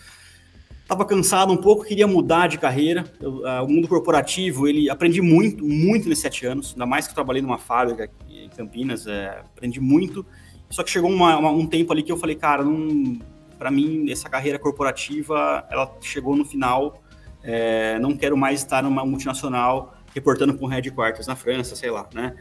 Estava 0.83 1.03
cansado 1.03 1.51
um 1.51 1.57
pouco, 1.57 1.83
queria 1.83 2.05
mudar 2.05 2.45
de 2.45 2.59
carreira. 2.59 3.03
Eu, 3.19 3.37
uh, 3.39 3.63
o 3.63 3.67
mundo 3.67 3.87
corporativo, 3.87 4.67
ele 4.67 4.87
aprendi 4.87 5.19
muito, 5.19 5.65
muito 5.65 6.07
nesses 6.07 6.21
sete 6.21 6.45
anos, 6.45 6.73
ainda 6.73 6.85
mais 6.85 7.07
que 7.07 7.11
eu 7.11 7.15
trabalhei 7.15 7.41
numa 7.41 7.57
fábrica 7.57 8.07
em 8.29 8.47
Campinas, 8.49 9.07
é, 9.07 9.39
aprendi 9.39 9.79
muito. 9.79 10.23
Só 10.69 10.83
que 10.83 10.91
chegou 10.91 11.09
uma, 11.09 11.37
uma, 11.37 11.49
um 11.49 11.65
tempo 11.65 11.91
ali 11.91 12.03
que 12.03 12.11
eu 12.11 12.17
falei, 12.17 12.35
cara, 12.35 12.63
para 13.57 13.71
mim 13.71 14.11
essa 14.11 14.29
carreira 14.29 14.59
corporativa, 14.59 15.65
ela 15.71 15.91
chegou 16.01 16.35
no 16.35 16.45
final. 16.45 17.01
É, 17.43 17.97
não 17.97 18.15
quero 18.15 18.37
mais 18.37 18.59
estar 18.59 18.83
numa 18.83 19.03
multinacional 19.03 19.95
reportando 20.13 20.53
para 20.53 20.65
um 20.65 20.69
headquarters 20.69 21.27
na 21.27 21.35
França, 21.35 21.75
sei 21.75 21.91
lá, 21.91 22.07
né? 22.13 22.35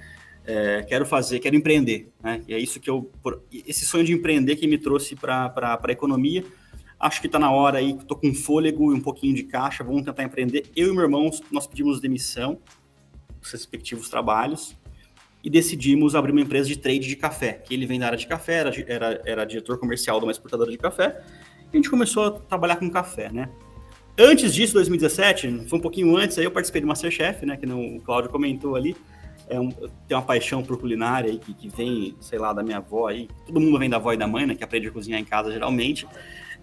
É, 0.46 0.82
quero 0.82 1.06
fazer, 1.06 1.38
quero 1.40 1.56
empreender, 1.56 2.10
né? 2.22 2.42
E 2.46 2.54
é 2.54 2.58
isso 2.58 2.78
que 2.78 2.90
eu, 2.90 3.10
esse 3.66 3.86
sonho 3.86 4.04
de 4.04 4.12
empreender 4.12 4.56
que 4.56 4.66
me 4.66 4.78
trouxe 4.78 5.16
para 5.16 5.52
a 5.56 5.92
economia. 5.92 6.44
acho 7.00 7.20
que 7.20 7.26
está 7.26 7.38
na 7.38 7.50
hora 7.50 7.78
aí, 7.78 7.92
estou 7.92 8.16
com 8.16 8.32
fôlego 8.34 8.92
e 8.92 8.94
um 8.94 9.00
pouquinho 9.00 9.34
de 9.34 9.44
caixa, 9.44 9.82
vamos 9.82 10.02
tentar 10.02 10.22
empreender. 10.22 10.66
Eu 10.76 10.88
e 10.88 10.92
meu 10.92 11.02
irmão, 11.02 11.30
nós 11.50 11.66
pedimos 11.66 12.00
demissão 12.00 12.60
dos 13.40 13.50
respectivos 13.52 14.08
trabalhos 14.08 14.76
e 15.42 15.50
decidimos 15.50 16.14
abrir 16.14 16.32
uma 16.32 16.40
empresa 16.40 16.68
de 16.68 16.78
trade 16.78 17.06
de 17.06 17.16
café, 17.16 17.52
que 17.52 17.74
ele 17.74 17.86
vem 17.86 17.98
da 17.98 18.06
área 18.06 18.18
de 18.18 18.26
café, 18.26 18.54
era, 18.54 18.72
era, 18.86 19.22
era 19.26 19.44
diretor 19.44 19.78
comercial 19.78 20.18
de 20.18 20.24
uma 20.24 20.32
exportadora 20.32 20.70
de 20.70 20.78
café, 20.78 21.22
e 21.70 21.76
a 21.76 21.76
gente 21.76 21.90
começou 21.90 22.24
a 22.24 22.30
trabalhar 22.30 22.76
com 22.76 22.90
café, 22.90 23.30
né? 23.30 23.50
Antes 24.16 24.54
disso, 24.54 24.72
2017, 24.74 25.66
foi 25.68 25.78
um 25.78 25.82
pouquinho 25.82 26.16
antes, 26.16 26.38
aí 26.38 26.44
eu 26.44 26.50
participei 26.50 26.80
do 26.80 26.86
Masterchef, 26.86 27.44
né, 27.44 27.56
que 27.56 27.66
o 27.66 28.00
Cláudio 28.00 28.30
comentou 28.30 28.76
ali, 28.76 28.96
é 29.48 29.60
um, 29.60 29.70
tem 29.70 30.16
uma 30.16 30.22
paixão 30.22 30.62
por 30.62 30.78
culinária 30.78 31.30
aí, 31.30 31.38
que, 31.38 31.52
que 31.54 31.68
vem, 31.68 32.16
sei 32.20 32.38
lá, 32.38 32.52
da 32.52 32.62
minha 32.62 32.78
avó 32.78 33.08
aí, 33.08 33.28
todo 33.46 33.60
mundo 33.60 33.78
vem 33.78 33.90
da 33.90 33.96
avó 33.96 34.12
e 34.12 34.16
da 34.16 34.26
mãe, 34.26 34.46
né, 34.46 34.54
que 34.54 34.64
aprende 34.64 34.88
a 34.88 34.90
cozinhar 34.90 35.20
em 35.20 35.24
casa 35.24 35.52
geralmente, 35.52 36.06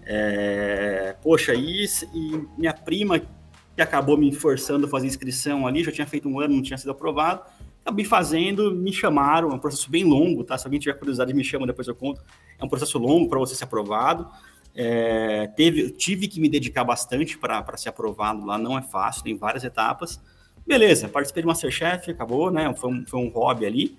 é, 0.03 1.15
poxa, 1.21 1.53
e, 1.53 1.85
e 2.13 2.47
minha 2.57 2.73
prima, 2.73 3.19
que 3.19 3.81
acabou 3.81 4.17
me 4.17 4.31
forçando 4.33 4.85
a 4.85 4.89
fazer 4.89 5.07
inscrição 5.07 5.67
ali, 5.67 5.83
já 5.83 5.91
tinha 5.91 6.07
feito 6.07 6.27
um 6.27 6.39
ano, 6.39 6.55
não 6.55 6.61
tinha 6.61 6.77
sido 6.77 6.91
aprovado, 6.91 7.43
acabei 7.81 8.05
fazendo, 8.05 8.73
me 8.73 8.93
chamaram, 8.93 9.51
é 9.51 9.53
um 9.53 9.59
processo 9.59 9.89
bem 9.89 10.03
longo, 10.03 10.43
tá? 10.43 10.57
Se 10.57 10.65
alguém 10.65 10.79
tiver 10.79 10.93
curiosidade, 10.93 11.33
me 11.33 11.43
chama, 11.43 11.65
depois 11.65 11.87
eu 11.87 11.95
conto. 11.95 12.21
É 12.59 12.63
um 12.63 12.69
processo 12.69 12.97
longo 12.97 13.27
para 13.29 13.39
você 13.39 13.55
ser 13.55 13.63
aprovado. 13.63 14.29
É, 14.73 15.47
teve, 15.55 15.89
tive 15.91 16.27
que 16.27 16.39
me 16.39 16.47
dedicar 16.47 16.83
bastante 16.83 17.37
para 17.37 17.75
ser 17.75 17.89
aprovado 17.89 18.45
lá, 18.45 18.57
não 18.57 18.77
é 18.77 18.81
fácil, 18.81 19.23
tem 19.23 19.35
várias 19.35 19.63
etapas. 19.63 20.21
Beleza, 20.65 21.09
participei 21.09 21.43
de 21.43 21.47
Masterchef, 21.47 22.11
acabou, 22.11 22.51
né? 22.51 22.73
Foi 22.75 22.91
um, 22.91 23.05
foi 23.05 23.19
um 23.19 23.29
hobby 23.29 23.65
ali. 23.65 23.97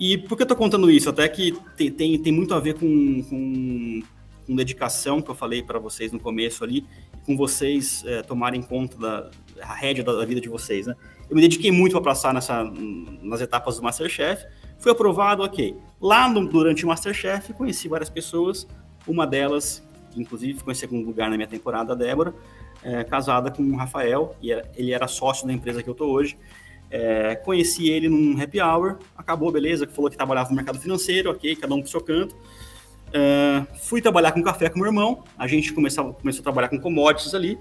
E 0.00 0.16
por 0.16 0.36
que 0.36 0.42
eu 0.42 0.46
tô 0.46 0.56
contando 0.56 0.90
isso? 0.90 1.10
Até 1.10 1.28
que 1.28 1.56
tem, 1.76 1.90
tem, 1.90 2.18
tem 2.22 2.32
muito 2.32 2.54
a 2.54 2.60
ver 2.60 2.74
com, 2.74 3.22
com, 3.24 4.02
com 4.46 4.56
dedicação 4.56 5.20
que 5.20 5.30
eu 5.30 5.34
falei 5.34 5.62
para 5.62 5.78
vocês 5.78 6.12
no 6.12 6.20
começo 6.20 6.62
ali, 6.62 6.86
com 7.26 7.36
vocês 7.36 8.04
é, 8.06 8.22
tomarem 8.22 8.62
conta 8.62 8.96
da 8.96 9.30
a 9.60 9.74
rédea 9.74 10.04
da, 10.04 10.12
da 10.12 10.24
vida 10.24 10.40
de 10.40 10.48
vocês, 10.48 10.86
né? 10.86 10.94
Eu 11.28 11.36
me 11.36 11.42
dediquei 11.42 11.70
muito 11.70 11.92
para 11.92 12.00
passar 12.00 12.32
nessa, 12.32 12.64
nas 13.22 13.40
etapas 13.40 13.76
do 13.76 13.82
Masterchef. 13.82 14.46
Fui 14.78 14.92
aprovado, 14.92 15.42
ok. 15.42 15.76
Lá 16.00 16.28
no, 16.28 16.46
durante 16.46 16.84
o 16.84 16.88
Masterchef, 16.88 17.52
conheci 17.52 17.88
várias 17.88 18.08
pessoas. 18.08 18.66
Uma 19.06 19.26
delas, 19.26 19.86
inclusive 20.16 20.58
ficou 20.58 20.72
em 20.72 20.76
segundo 20.76 21.06
lugar 21.06 21.28
na 21.28 21.36
minha 21.36 21.48
temporada, 21.48 21.92
a 21.92 21.96
Débora, 21.96 22.34
é, 22.82 23.04
casada 23.04 23.50
com 23.50 23.62
o 23.62 23.76
Rafael, 23.76 24.34
e 24.42 24.50
ele 24.76 24.92
era 24.92 25.06
sócio 25.06 25.46
da 25.46 25.52
empresa 25.52 25.82
que 25.82 25.88
eu 25.88 25.92
estou 25.92 26.10
hoje. 26.10 26.36
É, 26.90 27.36
conheci 27.36 27.90
ele 27.90 28.08
num 28.08 28.40
happy 28.40 28.60
hour, 28.60 28.98
acabou, 29.16 29.52
beleza, 29.52 29.86
que 29.86 29.92
falou 29.92 30.10
que 30.10 30.16
trabalhava 30.16 30.48
no 30.50 30.56
mercado 30.56 30.78
financeiro, 30.78 31.30
ok, 31.30 31.56
cada 31.56 31.74
um 31.74 31.80
pro 31.80 31.90
seu 31.90 32.00
canto. 32.00 32.34
É, 33.12 33.66
fui 33.80 34.00
trabalhar 34.00 34.32
com 34.32 34.42
café 34.42 34.68
com 34.68 34.78
meu 34.78 34.86
irmão, 34.86 35.24
a 35.36 35.46
gente 35.46 35.72
começou, 35.72 36.14
começou 36.14 36.40
a 36.40 36.42
trabalhar 36.42 36.68
com 36.68 36.78
commodities 36.78 37.34
ali, 37.34 37.58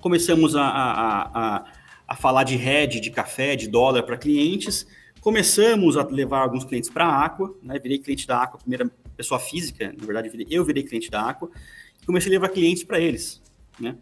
começamos 0.00 0.56
a, 0.56 0.62
a, 0.62 1.56
a 1.56 1.64
a 2.10 2.16
falar 2.16 2.42
de 2.42 2.56
hedge, 2.56 2.98
de 2.98 3.08
café, 3.08 3.54
de 3.54 3.68
dólar 3.68 4.02
para 4.02 4.18
clientes. 4.18 4.84
Começamos 5.20 5.96
a 5.96 6.02
levar 6.02 6.40
alguns 6.40 6.64
clientes 6.64 6.90
para 6.90 7.06
a 7.06 7.24
Aqua, 7.24 7.54
né? 7.62 7.78
virei 7.78 8.00
cliente 8.00 8.26
da 8.26 8.42
Aqua, 8.42 8.58
primeira 8.58 8.90
pessoa 9.16 9.38
física, 9.38 9.94
na 9.96 10.04
verdade, 10.04 10.46
eu 10.50 10.64
virei 10.64 10.82
cliente 10.82 11.08
da 11.08 11.28
Aqua, 11.28 11.48
e 12.02 12.04
comecei 12.04 12.28
a 12.28 12.34
levar 12.34 12.48
clientes 12.48 12.82
para 12.82 12.98
eles. 12.98 13.40
Né? 13.78 13.96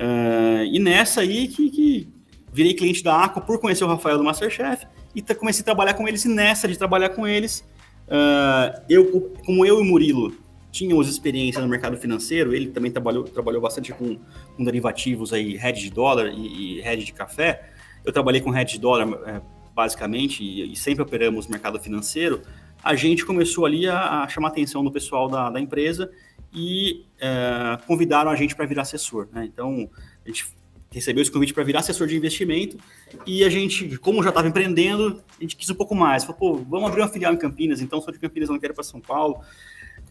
Uh, 0.00 0.64
e 0.64 0.78
nessa 0.78 1.20
aí 1.20 1.46
que, 1.46 1.70
que, 1.70 2.08
virei 2.50 2.72
cliente 2.72 3.04
da 3.04 3.22
Aqua 3.22 3.42
por 3.42 3.60
conhecer 3.60 3.84
o 3.84 3.86
Rafael 3.86 4.16
do 4.16 4.24
Masterchef 4.24 4.86
e 5.14 5.22
comecei 5.34 5.60
a 5.60 5.64
trabalhar 5.64 5.94
com 5.94 6.08
eles, 6.08 6.24
e 6.24 6.28
nessa 6.28 6.66
de 6.66 6.78
trabalhar 6.78 7.10
com 7.10 7.28
eles, 7.28 7.60
uh, 8.06 8.80
eu, 8.88 9.34
como 9.44 9.66
eu 9.66 9.78
e 9.78 9.82
o 9.82 9.84
Murilo 9.84 10.34
tínhamos 10.72 11.08
experiência 11.08 11.60
no 11.60 11.68
mercado 11.68 11.96
financeiro, 11.98 12.54
ele 12.54 12.68
também 12.70 12.90
trabalhou, 12.90 13.24
trabalhou 13.24 13.60
bastante 13.60 13.92
com, 13.92 14.16
com 14.56 14.64
derivativos 14.64 15.32
aí, 15.32 15.56
hedge 15.56 15.82
de 15.82 15.90
dólar 15.90 16.28
e, 16.28 16.78
e 16.78 16.80
hedge 16.80 17.04
de 17.04 17.12
café. 17.12 17.70
Eu 18.04 18.12
trabalhei 18.12 18.40
com 18.40 18.56
hedge 18.56 18.74
de 18.74 18.80
dólar, 18.80 19.06
é, 19.26 19.42
basicamente, 19.74 20.42
e, 20.42 20.72
e, 20.72 20.76
sempre 20.76 21.02
operamos 21.02 21.46
mercado 21.46 21.78
financeiro. 21.78 22.40
A 22.82 22.94
gente 22.94 23.26
começou 23.26 23.66
ali 23.66 23.86
a, 23.86 24.22
a 24.22 24.28
chamar 24.28 24.48
a 24.48 24.50
atenção 24.52 24.82
do 24.82 24.90
pessoal 24.90 25.28
da, 25.28 25.50
da 25.50 25.60
empresa 25.60 26.10
e 26.52 27.04
é, 27.20 27.78
convidaram 27.86 28.30
a 28.30 28.36
gente 28.36 28.54
para 28.54 28.66
virar 28.66 28.82
assessor. 28.82 29.28
Né? 29.32 29.44
Então, 29.44 29.88
a 30.24 30.28
gente 30.28 30.46
recebeu 30.90 31.22
esse 31.22 31.30
convite 31.30 31.54
para 31.54 31.62
virar 31.62 31.80
assessor 31.80 32.06
de 32.06 32.16
investimento 32.16 32.76
e 33.24 33.44
a 33.44 33.48
gente, 33.48 33.96
como 33.98 34.22
já 34.22 34.30
estava 34.30 34.48
empreendendo, 34.48 35.22
a 35.38 35.42
gente 35.42 35.56
quis 35.56 35.70
um 35.70 35.74
pouco 35.74 35.94
mais. 35.94 36.24
Falou, 36.24 36.38
pô, 36.38 36.54
vamos 36.68 36.88
abrir 36.88 37.02
uma 37.02 37.08
filial 37.08 37.32
em 37.32 37.36
Campinas, 37.36 37.80
então 37.80 38.00
sou 38.00 38.12
de 38.12 38.18
Campinas, 38.18 38.48
não 38.48 38.58
quero 38.58 38.74
para 38.74 38.84
São 38.84 39.00
Paulo 39.00 39.40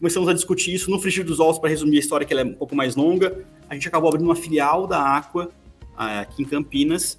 começamos 0.00 0.30
a 0.30 0.32
discutir 0.32 0.74
isso 0.74 0.90
no 0.90 0.98
Frigir 0.98 1.24
dos 1.24 1.38
Ovos, 1.38 1.58
para 1.58 1.68
resumir 1.68 1.96
a 1.96 2.00
história, 2.00 2.26
que 2.26 2.32
ela 2.32 2.40
é 2.40 2.44
um 2.44 2.54
pouco 2.54 2.74
mais 2.74 2.96
longa. 2.96 3.44
A 3.68 3.74
gente 3.74 3.86
acabou 3.86 4.08
abrindo 4.08 4.24
uma 4.24 4.34
filial 4.34 4.86
da 4.86 5.16
Aqua 5.16 5.50
aqui 5.94 6.42
em 6.42 6.46
Campinas. 6.46 7.18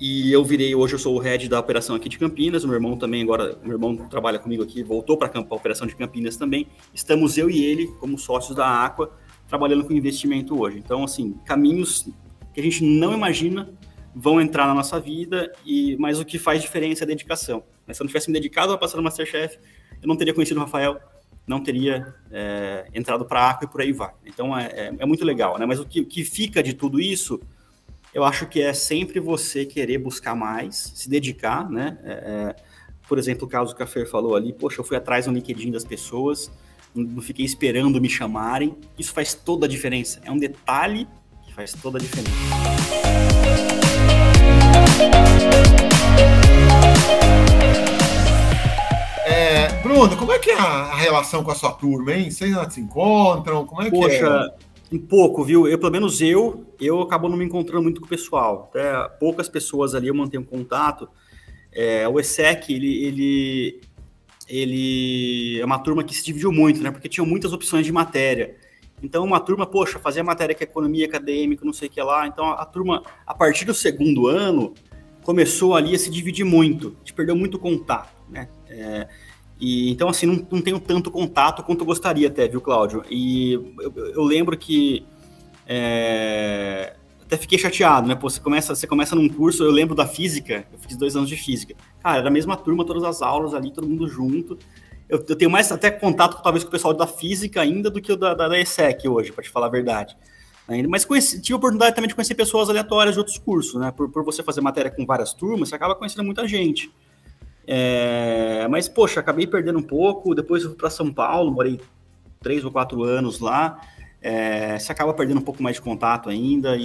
E 0.00 0.32
eu 0.32 0.42
virei, 0.42 0.74
hoje 0.74 0.94
eu 0.94 0.98
sou 0.98 1.14
o 1.14 1.18
head 1.18 1.46
da 1.46 1.60
operação 1.60 1.94
aqui 1.94 2.08
de 2.08 2.18
Campinas, 2.18 2.64
o 2.64 2.66
meu 2.66 2.76
irmão 2.76 2.96
também 2.96 3.22
agora, 3.22 3.58
o 3.62 3.66
meu 3.66 3.76
irmão 3.76 3.94
trabalha 4.08 4.38
comigo 4.38 4.62
aqui, 4.62 4.82
voltou 4.82 5.18
para 5.18 5.30
a 5.30 5.54
operação 5.54 5.86
de 5.86 5.94
Campinas 5.94 6.38
também. 6.38 6.66
Estamos 6.94 7.36
eu 7.36 7.50
e 7.50 7.62
ele, 7.62 7.86
como 8.00 8.18
sócios 8.18 8.56
da 8.56 8.82
Aqua, 8.82 9.14
trabalhando 9.46 9.84
com 9.84 9.92
investimento 9.92 10.58
hoje. 10.58 10.78
Então, 10.78 11.04
assim, 11.04 11.34
caminhos 11.44 12.08
que 12.54 12.60
a 12.60 12.62
gente 12.62 12.82
não 12.82 13.12
imagina 13.12 13.68
vão 14.14 14.40
entrar 14.40 14.66
na 14.66 14.72
nossa 14.72 14.98
vida, 14.98 15.52
e 15.66 15.96
mas 15.98 16.18
o 16.18 16.24
que 16.24 16.38
faz 16.38 16.62
diferença 16.62 17.02
é 17.02 17.04
a 17.04 17.08
dedicação. 17.08 17.62
Se 17.92 18.00
eu 18.00 18.04
não 18.04 18.08
tivesse 18.08 18.28
me 18.28 18.32
dedicado 18.32 18.72
a 18.72 18.78
passar 18.78 18.96
no 18.96 19.02
Masterchef, 19.02 19.58
eu 20.00 20.08
não 20.08 20.16
teria 20.16 20.32
conhecido 20.32 20.56
o 20.56 20.60
Rafael, 20.60 20.98
não 21.46 21.62
teria 21.62 22.14
é, 22.30 22.88
entrado 22.94 23.24
para 23.26 23.40
a 23.40 23.50
Aqua 23.50 23.66
e 23.66 23.68
por 23.68 23.80
aí 23.82 23.92
vai. 23.92 24.12
Então 24.24 24.56
é, 24.56 24.66
é, 24.66 24.94
é, 24.98 25.06
muito 25.06 25.24
legal, 25.24 25.58
né? 25.58 25.66
Mas 25.66 25.78
o 25.78 25.84
que, 25.84 26.04
que 26.04 26.24
fica 26.24 26.62
de 26.62 26.72
tudo 26.72 27.00
isso, 27.00 27.40
eu 28.12 28.24
acho 28.24 28.46
que 28.46 28.60
é 28.60 28.72
sempre 28.72 29.20
você 29.20 29.64
querer 29.64 29.98
buscar 29.98 30.34
mais, 30.34 30.92
se 30.94 31.08
dedicar, 31.08 31.68
né? 31.70 31.98
É, 32.02 32.10
é 32.10 32.56
por 33.08 33.18
exemplo, 33.18 33.44
o 33.44 33.48
caso 33.48 33.74
que 33.74 33.82
a 33.82 33.86
Fer 33.86 34.08
falou 34.08 34.36
ali, 34.36 34.52
poxa, 34.52 34.80
eu 34.80 34.84
fui 34.84 34.96
atrás 34.96 35.26
no 35.26 35.32
LinkedIn 35.32 35.72
das 35.72 35.84
pessoas, 35.84 36.48
não 36.94 37.20
fiquei 37.20 37.44
esperando 37.44 38.00
me 38.00 38.08
chamarem. 38.08 38.76
Isso 38.96 39.12
faz 39.12 39.34
toda 39.34 39.66
a 39.66 39.68
diferença. 39.68 40.20
É 40.24 40.30
um 40.30 40.38
detalhe 40.38 41.08
que 41.44 41.52
faz 41.52 41.72
toda 41.72 41.98
a 41.98 42.00
diferença. 42.00 42.30
Bruno, 49.82 50.16
como 50.16 50.32
é 50.32 50.38
que 50.38 50.50
é 50.50 50.58
a 50.58 50.94
relação 50.94 51.42
com 51.42 51.50
a 51.50 51.54
sua 51.54 51.72
turma, 51.72 52.12
hein? 52.12 52.30
Vocês 52.30 52.54
se 52.72 52.80
encontram? 52.80 53.66
Como 53.66 53.82
é 53.82 53.86
que 53.86 53.90
Poxa, 53.90 54.48
é? 54.48 54.69
Um 54.92 54.98
pouco, 54.98 55.44
viu? 55.44 55.68
Eu, 55.68 55.78
pelo 55.78 55.92
menos 55.92 56.20
eu, 56.20 56.66
eu 56.80 57.00
acabo 57.02 57.28
não 57.28 57.36
me 57.36 57.44
encontrando 57.44 57.82
muito 57.82 58.00
com 58.00 58.06
o 58.06 58.08
pessoal. 58.08 58.68
Até 58.70 59.08
poucas 59.18 59.48
pessoas 59.48 59.94
ali 59.94 60.08
eu 60.08 60.14
mantenho 60.14 60.44
contato. 60.44 61.08
É, 61.72 62.08
o 62.08 62.18
ESSEC, 62.18 62.74
ele, 62.74 63.04
ele, 63.04 63.80
ele 64.48 65.60
é 65.60 65.64
uma 65.64 65.78
turma 65.78 66.02
que 66.02 66.14
se 66.14 66.24
dividiu 66.24 66.50
muito, 66.50 66.82
né? 66.82 66.90
Porque 66.90 67.08
tinham 67.08 67.26
muitas 67.26 67.52
opções 67.52 67.86
de 67.86 67.92
matéria. 67.92 68.56
Então, 69.02 69.24
uma 69.24 69.40
turma, 69.40 69.64
poxa, 69.64 69.98
fazia 69.98 70.22
matéria 70.22 70.54
que 70.54 70.64
é 70.64 70.66
economia 70.66 71.06
acadêmica, 71.06 71.64
não 71.64 71.72
sei 71.72 71.88
o 71.88 71.90
que 71.90 72.02
lá. 72.02 72.26
Então, 72.26 72.46
a, 72.46 72.54
a 72.54 72.66
turma, 72.66 73.02
a 73.26 73.34
partir 73.34 73.64
do 73.64 73.72
segundo 73.72 74.26
ano, 74.26 74.74
começou 75.22 75.74
ali 75.74 75.94
a 75.94 75.98
se 75.98 76.10
dividir 76.10 76.44
muito. 76.44 76.88
A 76.96 76.98
gente 77.00 77.14
perdeu 77.14 77.36
muito 77.36 77.58
contato, 77.58 78.12
né? 78.28 78.48
É, 78.68 79.08
e, 79.60 79.90
então, 79.90 80.08
assim, 80.08 80.26
não, 80.26 80.46
não 80.50 80.62
tenho 80.62 80.80
tanto 80.80 81.10
contato 81.10 81.62
quanto 81.62 81.80
eu 81.80 81.86
gostaria 81.86 82.28
até, 82.28 82.48
viu, 82.48 82.60
Cláudio? 82.60 83.04
E 83.10 83.52
eu, 83.52 83.92
eu 84.14 84.22
lembro 84.24 84.56
que 84.56 85.04
é, 85.66 86.96
até 87.22 87.36
fiquei 87.36 87.58
chateado, 87.58 88.08
né? 88.08 88.14
Pô, 88.14 88.28
você 88.30 88.40
começa, 88.40 88.74
você 88.74 88.86
começa 88.86 89.14
num 89.14 89.28
curso, 89.28 89.62
eu 89.62 89.70
lembro 89.70 89.94
da 89.94 90.06
física, 90.06 90.66
eu 90.72 90.78
fiz 90.78 90.96
dois 90.96 91.14
anos 91.14 91.28
de 91.28 91.36
física. 91.36 91.74
Cara, 92.02 92.18
era 92.18 92.28
a 92.28 92.30
mesma 92.30 92.56
turma, 92.56 92.84
todas 92.86 93.04
as 93.04 93.20
aulas 93.20 93.52
ali, 93.52 93.70
todo 93.70 93.86
mundo 93.86 94.08
junto. 94.08 94.58
Eu, 95.08 95.22
eu 95.28 95.36
tenho 95.36 95.50
mais 95.50 95.70
até 95.70 95.90
contato, 95.90 96.42
talvez, 96.42 96.64
com 96.64 96.68
o 96.68 96.72
pessoal 96.72 96.94
da 96.94 97.06
física 97.06 97.60
ainda 97.60 97.90
do 97.90 98.00
que 98.00 98.12
o 98.12 98.16
da, 98.16 98.32
da, 98.32 98.48
da 98.48 98.58
ESSEC 98.58 99.06
hoje, 99.08 99.30
para 99.30 99.44
te 99.44 99.50
falar 99.50 99.66
a 99.66 99.70
verdade. 99.70 100.16
Mas 100.88 101.04
conheci, 101.04 101.40
tive 101.40 101.54
a 101.54 101.56
oportunidade 101.56 101.96
também 101.96 102.08
de 102.08 102.14
conhecer 102.14 102.34
pessoas 102.34 102.70
aleatórias 102.70 103.14
de 103.14 103.18
outros 103.18 103.36
cursos, 103.36 103.78
né? 103.78 103.90
Por, 103.90 104.08
por 104.08 104.24
você 104.24 104.42
fazer 104.42 104.60
matéria 104.60 104.90
com 104.90 105.04
várias 105.04 105.34
turmas, 105.34 105.68
você 105.68 105.74
acaba 105.74 105.96
conhecendo 105.96 106.24
muita 106.24 106.46
gente. 106.46 106.92
É, 107.72 108.66
mas, 108.68 108.88
poxa, 108.88 109.20
acabei 109.20 109.46
perdendo 109.46 109.78
um 109.78 109.82
pouco. 109.82 110.34
Depois 110.34 110.64
eu 110.64 110.70
fui 110.70 110.76
para 110.76 110.90
São 110.90 111.12
Paulo, 111.12 111.52
morei 111.52 111.80
três 112.40 112.64
ou 112.64 112.70
quatro 112.72 113.04
anos 113.04 113.38
lá. 113.38 113.80
É, 114.20 114.76
você 114.76 114.90
acaba 114.90 115.14
perdendo 115.14 115.38
um 115.38 115.44
pouco 115.44 115.62
mais 115.62 115.76
de 115.76 115.82
contato 115.82 116.28
ainda 116.28 116.76
e, 116.76 116.82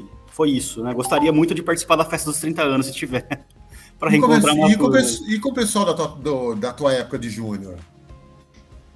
e, 0.00 0.04
foi 0.26 0.50
isso, 0.50 0.82
né? 0.82 0.92
Gostaria 0.92 1.32
muito 1.32 1.54
de 1.54 1.62
participar 1.62 1.94
da 1.94 2.04
festa 2.04 2.28
dos 2.28 2.40
30 2.40 2.62
anos, 2.62 2.86
se 2.86 2.92
tiver, 2.92 3.46
para 3.96 4.10
reencontrar 4.10 4.52
uma 4.52 4.68
e 4.68 4.76
com, 4.76 4.90
e 5.28 5.38
com 5.38 5.50
o 5.50 5.54
pessoal 5.54 5.84
da 5.84 5.94
tua, 5.94 6.08
do, 6.08 6.54
da 6.56 6.72
tua 6.72 6.92
época 6.92 7.16
de 7.16 7.30
júnior? 7.30 7.78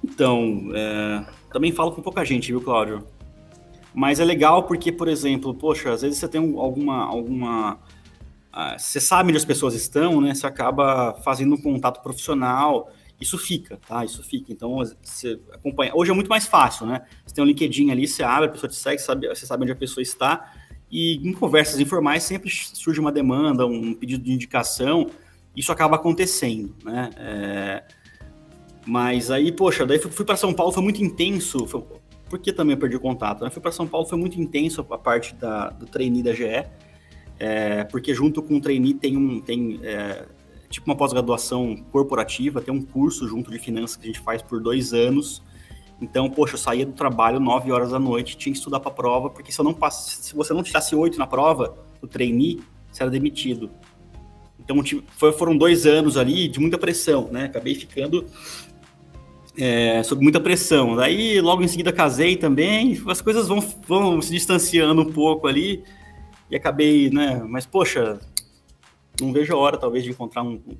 Então, 0.03 0.69
é, 0.75 1.25
também 1.49 1.71
falo 1.71 1.93
com 1.93 2.01
pouca 2.01 2.25
gente, 2.25 2.51
viu, 2.51 2.59
Cláudio? 2.59 3.07
Mas 3.93 4.19
é 4.19 4.25
legal 4.25 4.63
porque, 4.63 4.91
por 4.91 5.07
exemplo, 5.07 5.53
poxa, 5.53 5.93
às 5.93 6.01
vezes 6.01 6.19
você 6.19 6.27
tem 6.27 6.41
alguma, 6.59 7.05
alguma 7.05 7.79
você 8.77 8.99
sabe 8.99 9.29
onde 9.29 9.37
as 9.37 9.45
pessoas 9.45 9.73
estão, 9.73 10.19
né? 10.21 10.33
Você 10.33 10.47
acaba 10.47 11.13
fazendo 11.23 11.55
um 11.55 11.61
contato 11.61 12.01
profissional 12.01 12.91
isso 13.19 13.37
fica, 13.37 13.77
tá? 13.85 14.05
Isso 14.05 14.23
fica. 14.23 14.51
Então, 14.51 14.77
você 15.03 15.39
acompanha. 15.51 15.91
Hoje 15.93 16.09
é 16.09 16.13
muito 16.13 16.29
mais 16.29 16.47
fácil, 16.47 16.85
né? 16.85 17.01
Você 17.25 17.35
tem 17.35 17.43
um 17.43 17.47
LinkedIn 17.47 17.91
ali, 17.91 18.07
você 18.07 18.23
abre, 18.23 18.47
a 18.47 18.51
pessoa 18.51 18.69
te 18.69 18.77
segue, 18.77 19.01
sabe, 19.01 19.27
você 19.27 19.45
sabe 19.45 19.63
onde 19.63 19.73
a 19.73 19.75
pessoa 19.75 20.01
está. 20.01 20.53
E 20.89 21.15
em 21.27 21.33
conversas 21.33 21.79
informais 21.79 22.23
sempre 22.23 22.49
surge 22.49 22.99
uma 22.99 23.11
demanda, 23.11 23.65
um 23.65 23.93
pedido 23.93 24.23
de 24.23 24.31
indicação. 24.31 25.09
Isso 25.55 25.71
acaba 25.71 25.97
acontecendo, 25.97 26.73
né? 26.83 27.09
É... 27.17 27.83
Mas 28.85 29.29
aí, 29.29 29.51
poxa, 29.51 29.85
daí 29.85 29.99
fui, 29.99 30.25
para 30.25 30.37
São 30.37 30.53
Paulo, 30.53 30.71
foi 30.71 30.81
muito 30.81 31.03
intenso. 31.03 31.67
Foi... 31.67 31.83
Por 32.29 32.39
que 32.39 32.53
também 32.53 32.75
eu 32.75 32.79
perdi 32.79 32.95
o 32.95 33.01
contato? 33.01 33.43
Né? 33.43 33.49
Fui 33.49 33.61
para 33.61 33.71
São 33.71 33.85
Paulo, 33.85 34.07
foi 34.07 34.17
muito 34.17 34.39
intenso 34.39 34.85
a 34.89 34.97
parte 34.97 35.35
da, 35.35 35.69
do 35.71 35.85
trainee 35.85 36.23
da 36.23 36.33
GE. 36.33 36.65
É... 37.39 37.83
porque 37.85 38.13
junto 38.13 38.41
com 38.41 38.57
o 38.57 38.61
trainee 38.61 38.93
tem 38.93 39.17
um. 39.17 39.39
Tem, 39.39 39.79
é 39.83 40.25
tipo 40.69 40.85
uma 40.85 40.95
pós-graduação 40.95 41.75
corporativa, 41.91 42.61
tem 42.61 42.71
um 42.71 42.81
curso 42.81 43.27
junto 43.27 43.49
de 43.49 43.57
finanças 43.57 43.97
que 43.97 44.03
a 44.03 44.07
gente 44.07 44.19
faz 44.19 44.41
por 44.41 44.61
dois 44.61 44.93
anos. 44.93 45.41
Então, 46.01 46.29
poxa, 46.29 46.53
eu 46.53 46.57
saía 46.57 46.85
do 46.85 46.93
trabalho 46.93 47.39
9 47.39 47.71
horas 47.71 47.91
da 47.91 47.99
noite, 47.99 48.37
tinha 48.37 48.53
que 48.53 48.59
estudar 48.59 48.79
para 48.79 48.91
a 48.91 48.93
prova, 48.93 49.29
porque 49.29 49.51
se 49.51 49.59
eu 49.59 49.65
não 49.65 49.73
passe, 49.73 50.23
se 50.23 50.35
você 50.35 50.53
não 50.53 50.63
tirasse 50.63 50.95
8 50.95 51.17
na 51.17 51.27
prova, 51.27 51.75
o 52.01 52.07
trainee, 52.07 52.61
você 52.89 53.03
era 53.03 53.11
demitido. 53.11 53.69
Então, 54.59 54.77
foram 55.33 55.57
dois 55.57 55.85
anos 55.85 56.15
ali 56.15 56.47
de 56.47 56.59
muita 56.59 56.77
pressão, 56.77 57.29
né? 57.31 57.45
Acabei 57.45 57.73
ficando 57.73 58.25
é, 59.57 60.01
sob 60.03 60.21
muita 60.21 60.39
pressão. 60.39 60.95
Daí, 60.95 61.41
logo 61.41 61.63
em 61.63 61.67
seguida, 61.67 61.91
casei 61.91 62.35
também, 62.35 63.01
as 63.07 63.19
coisas 63.19 63.47
vão, 63.47 63.59
vão 63.87 64.21
se 64.21 64.31
distanciando 64.31 65.01
um 65.01 65.11
pouco 65.11 65.47
ali, 65.47 65.83
e 66.49 66.55
acabei, 66.55 67.09
né? 67.09 67.43
Mas, 67.47 67.65
poxa, 67.65 68.19
não 69.19 69.31
vejo 69.33 69.53
a 69.53 69.57
hora, 69.57 69.77
talvez, 69.77 70.03
de 70.03 70.09
encontrar 70.09 70.43
um, 70.43 70.53
um, 70.53 70.77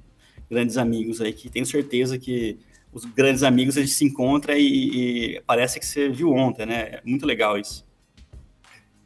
grandes 0.50 0.78
amigos 0.78 1.22
aí, 1.22 1.34
que 1.34 1.50
tenho 1.50 1.66
certeza 1.66 2.18
que 2.18 2.58
os 2.92 3.06
grandes 3.06 3.44
amigos 3.44 3.78
a 3.78 3.82
gente 3.82 3.94
se 3.94 4.06
encontra 4.06 4.58
e, 4.58 5.36
e 5.36 5.42
parece 5.42 5.80
que 5.80 5.86
você 5.86 6.10
viu 6.10 6.32
ontem, 6.32 6.66
né? 6.66 6.82
É 6.82 7.02
muito 7.06 7.26
legal 7.26 7.58
isso. 7.58 7.86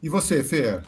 E 0.02 0.08
você, 0.08 0.42
Fê? 0.42 0.80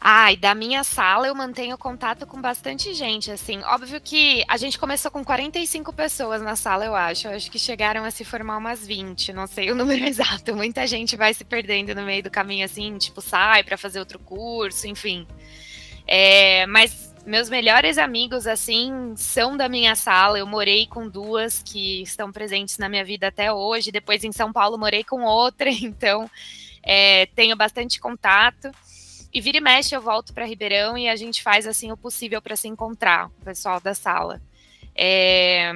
Ai, 0.00 0.36
da 0.36 0.54
minha 0.54 0.84
sala 0.84 1.26
eu 1.26 1.34
mantenho 1.34 1.76
contato 1.76 2.24
com 2.24 2.40
bastante 2.40 2.94
gente, 2.94 3.32
assim. 3.32 3.60
Óbvio 3.64 4.00
que 4.00 4.44
a 4.46 4.56
gente 4.56 4.78
começou 4.78 5.10
com 5.10 5.24
45 5.24 5.92
pessoas 5.92 6.40
na 6.40 6.54
sala, 6.54 6.84
eu 6.84 6.94
acho. 6.94 7.26
Eu 7.26 7.32
acho 7.34 7.50
que 7.50 7.58
chegaram 7.58 8.04
a 8.04 8.10
se 8.10 8.24
formar 8.24 8.58
umas 8.58 8.86
20, 8.86 9.32
não 9.32 9.46
sei 9.48 9.70
o 9.72 9.74
número 9.76 10.04
exato. 10.04 10.54
Muita 10.54 10.86
gente 10.86 11.16
vai 11.16 11.34
se 11.34 11.44
perdendo 11.44 11.94
no 11.96 12.02
meio 12.02 12.22
do 12.22 12.30
caminho, 12.30 12.64
assim, 12.64 12.96
tipo, 12.96 13.20
sai 13.20 13.64
para 13.64 13.76
fazer 13.76 13.98
outro 13.98 14.20
curso, 14.20 14.86
enfim. 14.86 15.26
É, 16.06 16.64
mas 16.66 17.12
meus 17.26 17.50
melhores 17.50 17.98
amigos, 17.98 18.46
assim, 18.46 19.14
são 19.16 19.56
da 19.56 19.68
minha 19.68 19.96
sala. 19.96 20.38
Eu 20.38 20.46
morei 20.46 20.86
com 20.86 21.08
duas 21.08 21.60
que 21.62 22.02
estão 22.02 22.30
presentes 22.30 22.78
na 22.78 22.88
minha 22.88 23.04
vida 23.04 23.26
até 23.26 23.52
hoje. 23.52 23.90
Depois, 23.90 24.22
em 24.22 24.32
São 24.32 24.52
Paulo, 24.52 24.78
morei 24.78 25.02
com 25.02 25.22
outra. 25.24 25.68
Então, 25.82 26.30
é, 26.82 27.26
tenho 27.34 27.56
bastante 27.56 28.00
contato. 28.00 28.70
E 29.32 29.40
vira 29.40 29.58
e 29.58 29.60
mexe, 29.60 29.94
eu 29.94 30.00
volto 30.00 30.32
para 30.32 30.46
Ribeirão 30.46 30.96
e 30.96 31.08
a 31.08 31.16
gente 31.16 31.42
faz, 31.42 31.66
assim, 31.66 31.92
o 31.92 31.96
possível 31.96 32.40
para 32.40 32.56
se 32.56 32.66
encontrar, 32.66 33.28
o 33.40 33.44
pessoal 33.44 33.80
da 33.80 33.94
sala. 33.94 34.40
É, 34.94 35.72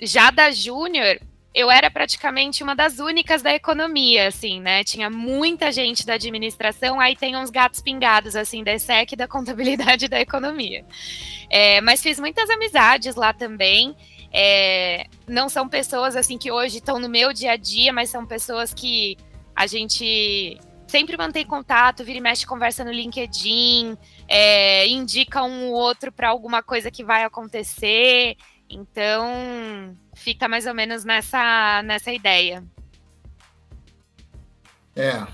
já 0.00 0.30
da 0.30 0.50
Júnior, 0.50 1.20
eu 1.52 1.70
era 1.70 1.90
praticamente 1.90 2.62
uma 2.62 2.74
das 2.76 3.00
únicas 3.00 3.42
da 3.42 3.52
economia, 3.52 4.28
assim, 4.28 4.60
né? 4.60 4.84
Tinha 4.84 5.10
muita 5.10 5.72
gente 5.72 6.06
da 6.06 6.14
administração, 6.14 7.00
aí 7.00 7.16
tem 7.16 7.36
uns 7.36 7.50
gatos 7.50 7.80
pingados, 7.80 8.36
assim, 8.36 8.62
da 8.62 8.72
ESEC, 8.72 9.16
da 9.16 9.26
contabilidade 9.26 10.06
da 10.06 10.20
economia. 10.20 10.84
É, 11.50 11.80
mas 11.80 12.02
fiz 12.02 12.20
muitas 12.20 12.48
amizades 12.48 13.16
lá 13.16 13.32
também. 13.32 13.96
É, 14.32 15.06
não 15.26 15.48
são 15.48 15.68
pessoas, 15.68 16.14
assim, 16.14 16.38
que 16.38 16.52
hoje 16.52 16.78
estão 16.78 17.00
no 17.00 17.08
meu 17.08 17.32
dia 17.32 17.52
a 17.52 17.56
dia, 17.56 17.92
mas 17.92 18.10
são 18.10 18.24
pessoas 18.24 18.72
que 18.72 19.16
a 19.56 19.66
gente 19.66 20.56
sempre 20.90 21.16
mantém 21.16 21.46
contato, 21.46 22.04
vira 22.04 22.18
e 22.18 22.20
mexe, 22.20 22.44
conversa 22.44 22.84
no 22.84 22.90
LinkedIn, 22.90 23.96
é, 24.26 24.88
indica 24.88 25.42
um 25.44 25.68
ou 25.68 25.74
outro 25.74 26.10
para 26.10 26.28
alguma 26.28 26.62
coisa 26.62 26.90
que 26.90 27.04
vai 27.04 27.22
acontecer. 27.22 28.36
Então, 28.68 29.96
fica 30.14 30.48
mais 30.48 30.66
ou 30.66 30.74
menos 30.74 31.04
nessa, 31.04 31.80
nessa 31.84 32.12
ideia. 32.12 32.64
É, 34.96 35.24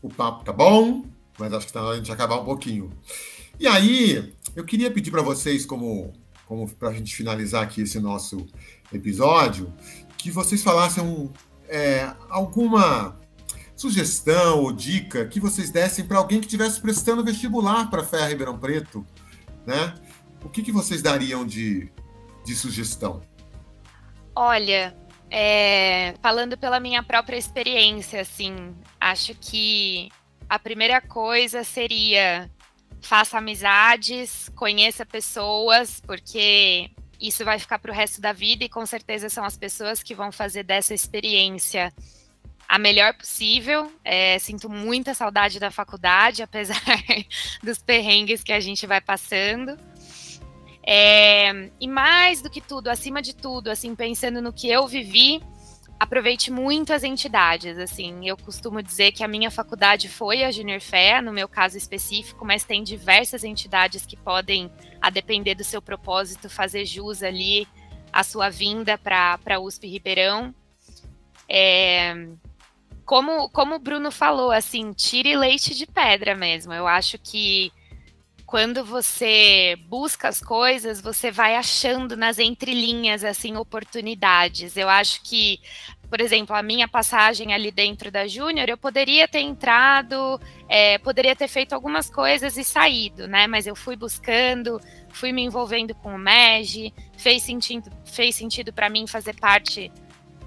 o 0.00 0.08
papo 0.08 0.44
tá 0.44 0.52
bom, 0.52 1.04
mas 1.36 1.52
acho 1.52 1.66
que 1.66 1.72
tá 1.72 1.82
na 1.82 1.88
hora 1.88 2.00
de 2.00 2.12
acabar 2.12 2.40
um 2.40 2.44
pouquinho. 2.44 2.90
E 3.58 3.66
aí, 3.66 4.32
eu 4.54 4.64
queria 4.64 4.90
pedir 4.92 5.10
para 5.10 5.22
vocês, 5.22 5.66
como, 5.66 6.12
como 6.46 6.68
para 6.68 6.90
a 6.90 6.92
gente 6.92 7.14
finalizar 7.14 7.64
aqui 7.64 7.82
esse 7.82 7.98
nosso 7.98 8.46
episódio, 8.92 9.72
que 10.16 10.30
vocês 10.30 10.62
falassem 10.62 11.30
é, 11.68 12.12
alguma 12.28 13.19
sugestão 13.80 14.62
ou 14.62 14.72
dica 14.74 15.26
que 15.26 15.40
vocês 15.40 15.70
dessem 15.70 16.04
para 16.04 16.18
alguém 16.18 16.38
que 16.38 16.44
estivesse 16.44 16.78
prestando 16.78 17.24
vestibular 17.24 17.88
para 17.88 18.02
a 18.02 18.04
Ferra 18.04 18.28
Ribeirão 18.28 18.58
Preto, 18.58 19.06
né? 19.66 19.94
O 20.44 20.50
que, 20.50 20.62
que 20.62 20.70
vocês 20.70 21.00
dariam 21.00 21.46
de, 21.46 21.90
de 22.44 22.54
sugestão? 22.54 23.22
Olha, 24.36 24.94
é, 25.30 26.14
falando 26.20 26.58
pela 26.58 26.78
minha 26.78 27.02
própria 27.02 27.38
experiência, 27.38 28.20
assim, 28.20 28.76
acho 29.00 29.34
que 29.34 30.10
a 30.46 30.58
primeira 30.58 31.00
coisa 31.00 31.64
seria 31.64 32.50
faça 33.00 33.38
amizades, 33.38 34.50
conheça 34.54 35.06
pessoas, 35.06 36.02
porque 36.06 36.90
isso 37.18 37.46
vai 37.46 37.58
ficar 37.58 37.78
para 37.78 37.90
o 37.90 37.94
resto 37.94 38.20
da 38.20 38.34
vida 38.34 38.62
e 38.62 38.68
com 38.68 38.84
certeza 38.84 39.30
são 39.30 39.42
as 39.42 39.56
pessoas 39.56 40.02
que 40.02 40.14
vão 40.14 40.30
fazer 40.30 40.64
dessa 40.64 40.92
experiência 40.92 41.90
a 42.70 42.78
melhor 42.78 43.12
possível. 43.14 43.90
É, 44.04 44.38
sinto 44.38 44.70
muita 44.70 45.12
saudade 45.12 45.58
da 45.58 45.72
faculdade, 45.72 46.40
apesar 46.40 46.80
dos 47.60 47.78
perrengues 47.78 48.44
que 48.44 48.52
a 48.52 48.60
gente 48.60 48.86
vai 48.86 49.00
passando. 49.00 49.76
É, 50.86 51.68
e 51.80 51.88
mais 51.88 52.40
do 52.40 52.48
que 52.48 52.60
tudo, 52.60 52.88
acima 52.88 53.20
de 53.20 53.34
tudo, 53.34 53.70
assim, 53.70 53.94
pensando 53.96 54.40
no 54.40 54.52
que 54.52 54.70
eu 54.70 54.86
vivi, 54.86 55.42
aproveite 55.98 56.52
muito 56.52 56.92
as 56.92 57.02
entidades. 57.02 57.76
Assim, 57.76 58.28
eu 58.28 58.36
costumo 58.36 58.80
dizer 58.80 59.10
que 59.10 59.24
a 59.24 59.28
minha 59.28 59.50
faculdade 59.50 60.08
foi 60.08 60.44
a 60.44 60.52
Junior 60.52 60.80
Fé, 60.80 61.20
no 61.20 61.32
meu 61.32 61.48
caso 61.48 61.76
específico, 61.76 62.44
mas 62.44 62.62
tem 62.62 62.84
diversas 62.84 63.42
entidades 63.42 64.06
que 64.06 64.16
podem, 64.16 64.70
a 65.00 65.10
depender 65.10 65.56
do 65.56 65.64
seu 65.64 65.82
propósito, 65.82 66.48
fazer 66.48 66.84
jus 66.84 67.20
ali 67.20 67.66
a 68.12 68.22
sua 68.22 68.48
vinda 68.48 68.96
para 68.96 69.40
a 69.44 69.58
USP 69.58 69.88
Ribeirão. 69.88 70.54
É, 71.48 72.14
como, 73.10 73.50
como 73.50 73.74
o 73.74 73.78
Bruno 73.80 74.12
falou, 74.12 74.52
assim, 74.52 74.92
tire 74.92 75.36
leite 75.36 75.74
de 75.74 75.84
pedra 75.84 76.32
mesmo. 76.32 76.72
Eu 76.72 76.86
acho 76.86 77.18
que 77.18 77.72
quando 78.46 78.84
você 78.84 79.74
busca 79.88 80.28
as 80.28 80.40
coisas, 80.40 81.00
você 81.00 81.28
vai 81.28 81.56
achando 81.56 82.16
nas 82.16 82.38
entrelinhas 82.38 83.24
assim 83.24 83.56
oportunidades. 83.56 84.76
Eu 84.76 84.88
acho 84.88 85.24
que, 85.24 85.58
por 86.08 86.20
exemplo, 86.20 86.54
a 86.54 86.62
minha 86.62 86.86
passagem 86.86 87.52
ali 87.52 87.72
dentro 87.72 88.12
da 88.12 88.28
Júnior, 88.28 88.68
eu 88.68 88.78
poderia 88.78 89.26
ter 89.26 89.40
entrado, 89.40 90.40
é, 90.68 90.96
poderia 90.98 91.34
ter 91.34 91.48
feito 91.48 91.72
algumas 91.72 92.08
coisas 92.08 92.56
e 92.56 92.62
saído, 92.62 93.26
né? 93.26 93.48
Mas 93.48 93.66
eu 93.66 93.74
fui 93.74 93.96
buscando, 93.96 94.80
fui 95.08 95.32
me 95.32 95.42
envolvendo 95.42 95.96
com 95.96 96.14
o 96.14 96.18
MEG, 96.18 96.94
fez 97.16 97.42
sentido, 97.42 97.90
fez 98.04 98.36
sentido 98.36 98.72
para 98.72 98.88
mim 98.88 99.04
fazer 99.08 99.34
parte 99.34 99.90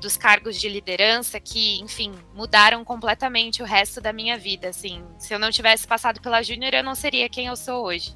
dos 0.04 0.18
cargos 0.18 0.60
de 0.60 0.70
liderança 0.70 1.40
que, 1.40 1.80
enfim, 1.80 2.12
mudaram 2.36 2.84
completamente 2.84 3.64
o 3.64 3.66
resto 3.66 4.00
da 4.00 4.14
minha 4.14 4.38
vida. 4.38 4.70
Assim, 4.70 5.04
se 5.18 5.34
eu 5.34 5.40
não 5.40 5.50
tivesse 5.50 5.88
passado 5.88 6.22
pela 6.22 6.44
Júnior, 6.44 6.74
eu 6.74 6.84
não 6.84 6.94
seria 6.94 7.30
quem 7.30 7.48
eu 7.48 7.56
sou 7.56 7.86
hoje. 7.86 8.14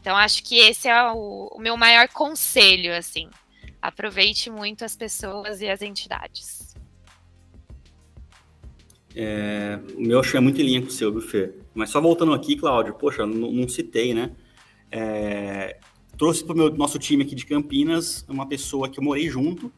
Então, 0.00 0.16
acho 0.16 0.42
que 0.42 0.58
esse 0.58 0.88
é 0.88 1.12
o, 1.12 1.48
o 1.54 1.60
meu 1.60 1.76
maior 1.76 2.08
conselho, 2.08 2.94
assim. 2.94 3.30
Aproveite 3.80 4.50
muito 4.50 4.84
as 4.84 4.96
pessoas 4.96 5.60
e 5.60 5.68
as 5.68 5.80
entidades. 5.80 6.74
É, 9.14 9.78
o 9.94 10.00
meu 10.00 10.20
acho 10.20 10.32
que 10.32 10.36
é 10.36 10.40
muito 10.40 10.60
em 10.60 10.64
linha 10.64 10.82
com 10.82 10.88
o 10.88 10.90
seu, 10.90 11.20
Fê? 11.20 11.52
Mas 11.74 11.90
só 11.90 12.00
voltando 12.00 12.32
aqui, 12.32 12.56
Cláudio, 12.56 12.94
poxa, 12.94 13.24
não, 13.24 13.52
não 13.52 13.68
citei, 13.68 14.12
né? 14.12 14.32
É, 14.90 15.78
trouxe 16.18 16.44
para 16.44 16.56
o 16.56 16.70
nosso 16.76 16.98
time 16.98 17.22
aqui 17.22 17.34
de 17.34 17.46
Campinas 17.46 18.24
uma 18.28 18.46
pessoa 18.46 18.88
que 18.88 18.98
eu 18.98 19.04
morei 19.04 19.28
junto, 19.28 19.72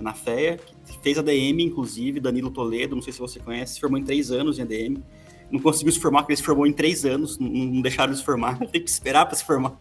na 0.00 0.14
FEA, 0.14 0.58
que 0.86 0.98
fez 1.02 1.18
ADM, 1.18 1.60
inclusive, 1.60 2.20
Danilo 2.20 2.50
Toledo, 2.50 2.94
não 2.94 3.02
sei 3.02 3.12
se 3.12 3.18
você 3.18 3.38
conhece, 3.38 3.74
se 3.74 3.80
formou 3.80 3.98
em 3.98 4.04
três 4.04 4.30
anos 4.30 4.58
em 4.58 4.62
ADM. 4.62 5.02
Não 5.50 5.60
conseguiu 5.60 5.92
se 5.92 5.98
formar, 5.98 6.20
porque 6.20 6.32
ele 6.32 6.38
se 6.38 6.44
formou 6.44 6.66
em 6.66 6.72
três 6.72 7.04
anos, 7.04 7.38
não, 7.38 7.48
não 7.48 7.80
deixaram 7.80 8.12
de 8.12 8.18
se 8.18 8.24
formar, 8.24 8.58
tem 8.68 8.82
que 8.82 8.90
esperar 8.90 9.26
para 9.26 9.36
se 9.36 9.44
formar. 9.44 9.76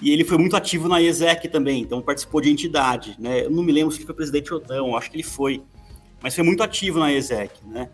E 0.00 0.10
ele 0.10 0.24
foi 0.24 0.36
muito 0.36 0.56
ativo 0.56 0.88
na 0.88 1.00
ESEC 1.00 1.48
também, 1.48 1.82
então 1.82 2.02
participou 2.02 2.40
de 2.40 2.50
entidade, 2.50 3.16
né? 3.18 3.46
Eu 3.46 3.50
não 3.50 3.62
me 3.62 3.72
lembro 3.72 3.92
se 3.92 4.04
foi 4.04 4.14
presidente 4.14 4.52
ou 4.52 4.62
não, 4.68 4.96
acho 4.96 5.10
que 5.10 5.16
ele 5.16 5.22
foi, 5.22 5.62
mas 6.22 6.34
foi 6.34 6.44
muito 6.44 6.62
ativo 6.62 6.98
na 6.98 7.12
ESEC, 7.12 7.52
né? 7.66 7.88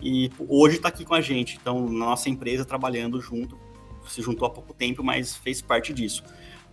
E 0.00 0.30
hoje 0.48 0.76
está 0.76 0.88
aqui 0.88 1.04
com 1.04 1.14
a 1.14 1.20
gente, 1.20 1.56
então, 1.60 1.86
na 1.86 2.06
nossa 2.06 2.28
empresa, 2.28 2.64
trabalhando 2.64 3.20
junto, 3.20 3.58
se 4.06 4.20
juntou 4.20 4.46
há 4.46 4.50
pouco 4.50 4.74
tempo, 4.74 5.02
mas 5.02 5.34
fez 5.36 5.62
parte 5.62 5.92
disso. 5.94 6.22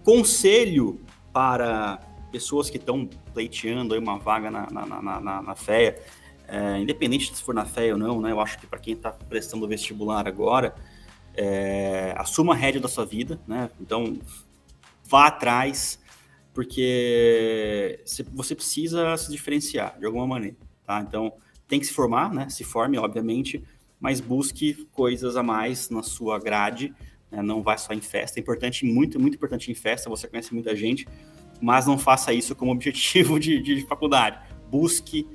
Conselho 0.03 0.99
para 1.31 1.99
pessoas 2.33 2.67
que 2.67 2.77
estão 2.77 3.07
pleiteando 3.31 3.93
aí 3.93 3.99
uma 3.99 4.17
vaga 4.17 4.49
na, 4.49 4.67
na, 4.71 4.85
na, 4.87 5.21
na, 5.21 5.41
na 5.43 5.55
FEA, 5.55 6.01
é, 6.47 6.79
independente 6.79 7.33
se 7.33 7.43
for 7.43 7.53
na 7.53 7.63
FEA 7.63 7.93
ou 7.93 7.99
não, 7.99 8.19
né? 8.19 8.31
Eu 8.31 8.39
acho 8.39 8.57
que 8.57 8.65
para 8.65 8.79
quem 8.79 8.95
está 8.95 9.11
prestando 9.11 9.67
vestibular 9.67 10.27
agora, 10.27 10.73
é, 11.35 12.15
assuma 12.17 12.53
a 12.53 12.55
rédea 12.55 12.81
da 12.81 12.87
sua 12.87 13.05
vida, 13.05 13.39
né? 13.47 13.69
Então, 13.79 14.17
vá 15.03 15.27
atrás, 15.27 15.99
porque 16.55 18.03
você 18.33 18.55
precisa 18.55 19.15
se 19.15 19.31
diferenciar 19.31 19.99
de 19.99 20.05
alguma 20.07 20.25
maneira, 20.25 20.57
tá? 20.83 21.05
Então, 21.07 21.33
tem 21.67 21.79
que 21.79 21.85
se 21.85 21.93
formar, 21.93 22.33
né? 22.33 22.49
Se 22.49 22.63
forme, 22.63 22.97
obviamente, 22.97 23.63
mas 23.99 24.19
busque 24.19 24.87
coisas 24.91 25.37
a 25.37 25.43
mais 25.43 25.91
na 25.91 26.01
sua 26.01 26.39
grade, 26.39 26.93
né? 27.29 27.43
não 27.43 27.61
vá 27.61 27.77
só 27.77 27.93
em 27.93 28.01
festa. 28.01 28.39
É 28.39 28.41
importante, 28.41 28.85
muito, 28.85 29.19
muito 29.19 29.35
importante 29.35 29.71
em 29.71 29.75
festa, 29.75 30.09
você 30.09 30.27
conhece 30.27 30.51
muita 30.51 30.75
gente, 30.75 31.07
mas 31.63 31.85
não 31.85 31.97
faça 31.97 32.33
isso 32.33 32.53
como 32.53 32.73
objetivo 32.73 33.39
de, 33.39 33.61
de 33.61 33.87
faculdade. 33.87 34.37
Busque 34.69 35.25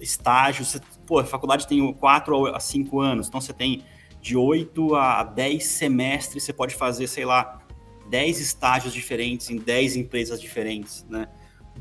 estágios. 0.00 0.80
Pô, 1.06 1.18
a 1.18 1.24
faculdade 1.24 1.66
tem 1.66 1.92
4 1.92 2.46
a 2.54 2.58
5 2.58 2.98
anos, 2.98 3.28
então 3.28 3.40
você 3.40 3.52
tem 3.52 3.84
de 4.18 4.36
8 4.38 4.94
a 4.94 5.22
10 5.22 5.62
semestres, 5.62 6.44
você 6.44 6.52
pode 6.52 6.74
fazer, 6.74 7.06
sei 7.06 7.26
lá, 7.26 7.58
10 8.08 8.40
estágios 8.40 8.94
diferentes 8.94 9.50
em 9.50 9.58
10 9.58 9.96
empresas 9.96 10.40
diferentes, 10.40 11.04
né? 11.10 11.28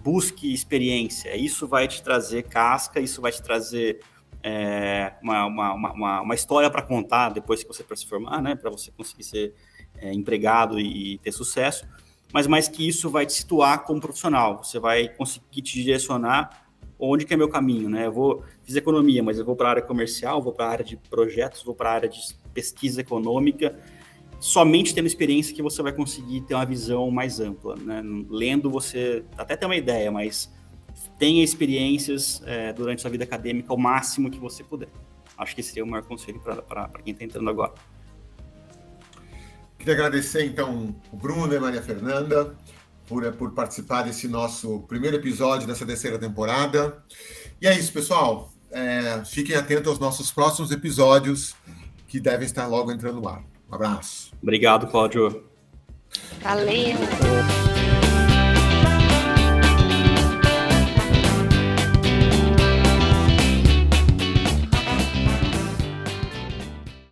Busque 0.04 0.54
experiência, 0.54 1.36
isso 1.38 1.66
vai 1.66 1.88
te 1.88 2.04
trazer 2.04 2.44
casca, 2.44 3.00
isso 3.00 3.22
vai 3.22 3.32
te 3.32 3.42
trazer 3.42 4.02
é, 4.44 5.14
uma, 5.24 5.46
uma, 5.46 5.74
uma, 5.74 6.22
uma, 6.22 6.36
história 6.36 6.70
para 6.70 6.82
contar 6.82 7.30
depois 7.30 7.64
que 7.64 7.68
você 7.68 7.84
se 7.96 8.06
formar, 8.06 8.42
né? 8.42 8.56
Para 8.56 8.70
você 8.70 8.92
conseguir 8.92 9.24
ser 9.24 9.54
é, 9.98 10.14
empregado 10.14 10.78
e 10.80 11.18
ter 11.20 11.32
sucesso, 11.32 11.88
mas 12.36 12.48
mais 12.48 12.68
que 12.68 12.86
isso 12.86 13.10
vai 13.10 13.26
te 13.26 13.32
situar 13.32 13.86
como 13.86 14.02
profissional, 14.02 14.62
você 14.62 14.78
vai 14.78 15.08
conseguir 15.08 15.62
te 15.62 15.82
direcionar 15.82 16.68
onde 17.00 17.24
que 17.24 17.34
é 17.34 17.38
meu 17.38 17.48
caminho, 17.48 17.90
né? 17.90 18.08
Eu 18.08 18.12
vou 18.12 18.44
fiz 18.62 18.76
economia, 18.76 19.24
mas 19.24 19.40
eu 19.40 19.46
vou 19.46 19.56
para 19.56 19.70
a 19.70 19.72
área 19.72 19.82
comercial, 19.82 20.42
vou 20.42 20.52
para 20.52 20.66
a 20.66 20.70
área 20.70 20.84
de 20.84 20.98
projetos, 20.98 21.64
vou 21.64 21.74
para 21.74 21.92
a 21.92 21.94
área 21.94 22.10
de 22.10 22.20
pesquisa 22.54 23.00
econômica. 23.00 23.80
Somente 24.38 24.94
tendo 24.94 25.06
experiência 25.06 25.56
que 25.56 25.62
você 25.62 25.82
vai 25.82 25.94
conseguir 25.94 26.42
ter 26.42 26.56
uma 26.56 26.66
visão 26.66 27.10
mais 27.10 27.40
ampla, 27.40 27.78
né? 27.78 28.04
Lendo 28.30 28.70
você 28.70 29.24
até 29.38 29.56
tem 29.56 29.70
uma 29.70 29.78
ideia, 29.78 30.12
mas 30.12 30.54
tenha 31.18 31.42
experiências 31.42 32.44
é, 32.46 32.74
durante 32.74 33.02
sua 33.02 33.10
vida 33.10 33.24
acadêmica 33.24 33.74
o 33.74 33.78
máximo 33.78 34.30
que 34.30 34.40
você 34.40 34.62
puder. 34.62 34.90
Acho 35.38 35.56
que 35.56 35.62
esse 35.62 35.70
seria 35.70 35.86
o 35.86 35.88
maior 35.88 36.04
conselho 36.04 36.42
para 36.42 36.90
quem 37.02 37.14
está 37.14 37.24
entrando 37.24 37.50
agora. 37.50 37.95
Queria 39.86 40.04
agradecer 40.04 40.44
então 40.44 40.96
o 41.12 41.16
Bruno 41.16 41.54
e 41.54 41.58
a 41.58 41.60
Maria 41.62 41.80
Fernanda 41.80 42.56
por, 43.08 43.24
eh, 43.24 43.30
por 43.30 43.52
participar 43.52 44.02
desse 44.02 44.28
nosso 44.28 44.80
primeiro 44.88 45.16
episódio 45.16 45.68
dessa 45.68 45.86
terceira 45.86 46.18
temporada. 46.18 47.04
E 47.62 47.68
é 47.68 47.78
isso, 47.78 47.94
pessoal. 47.94 48.52
É, 48.72 49.24
fiquem 49.24 49.56
atentos 49.56 49.90
aos 49.90 50.00
nossos 50.00 50.32
próximos 50.32 50.72
episódios 50.72 51.56
que 52.08 52.20
devem 52.20 52.48
estar 52.48 52.66
logo 52.66 52.92
entrando 52.92 53.22
no 53.22 53.30
ar. 53.30 53.44
Um 53.70 53.76
abraço. 53.76 54.32
Obrigado, 54.42 54.88
Cláudio. 54.88 55.44
Valeu. 56.42 56.98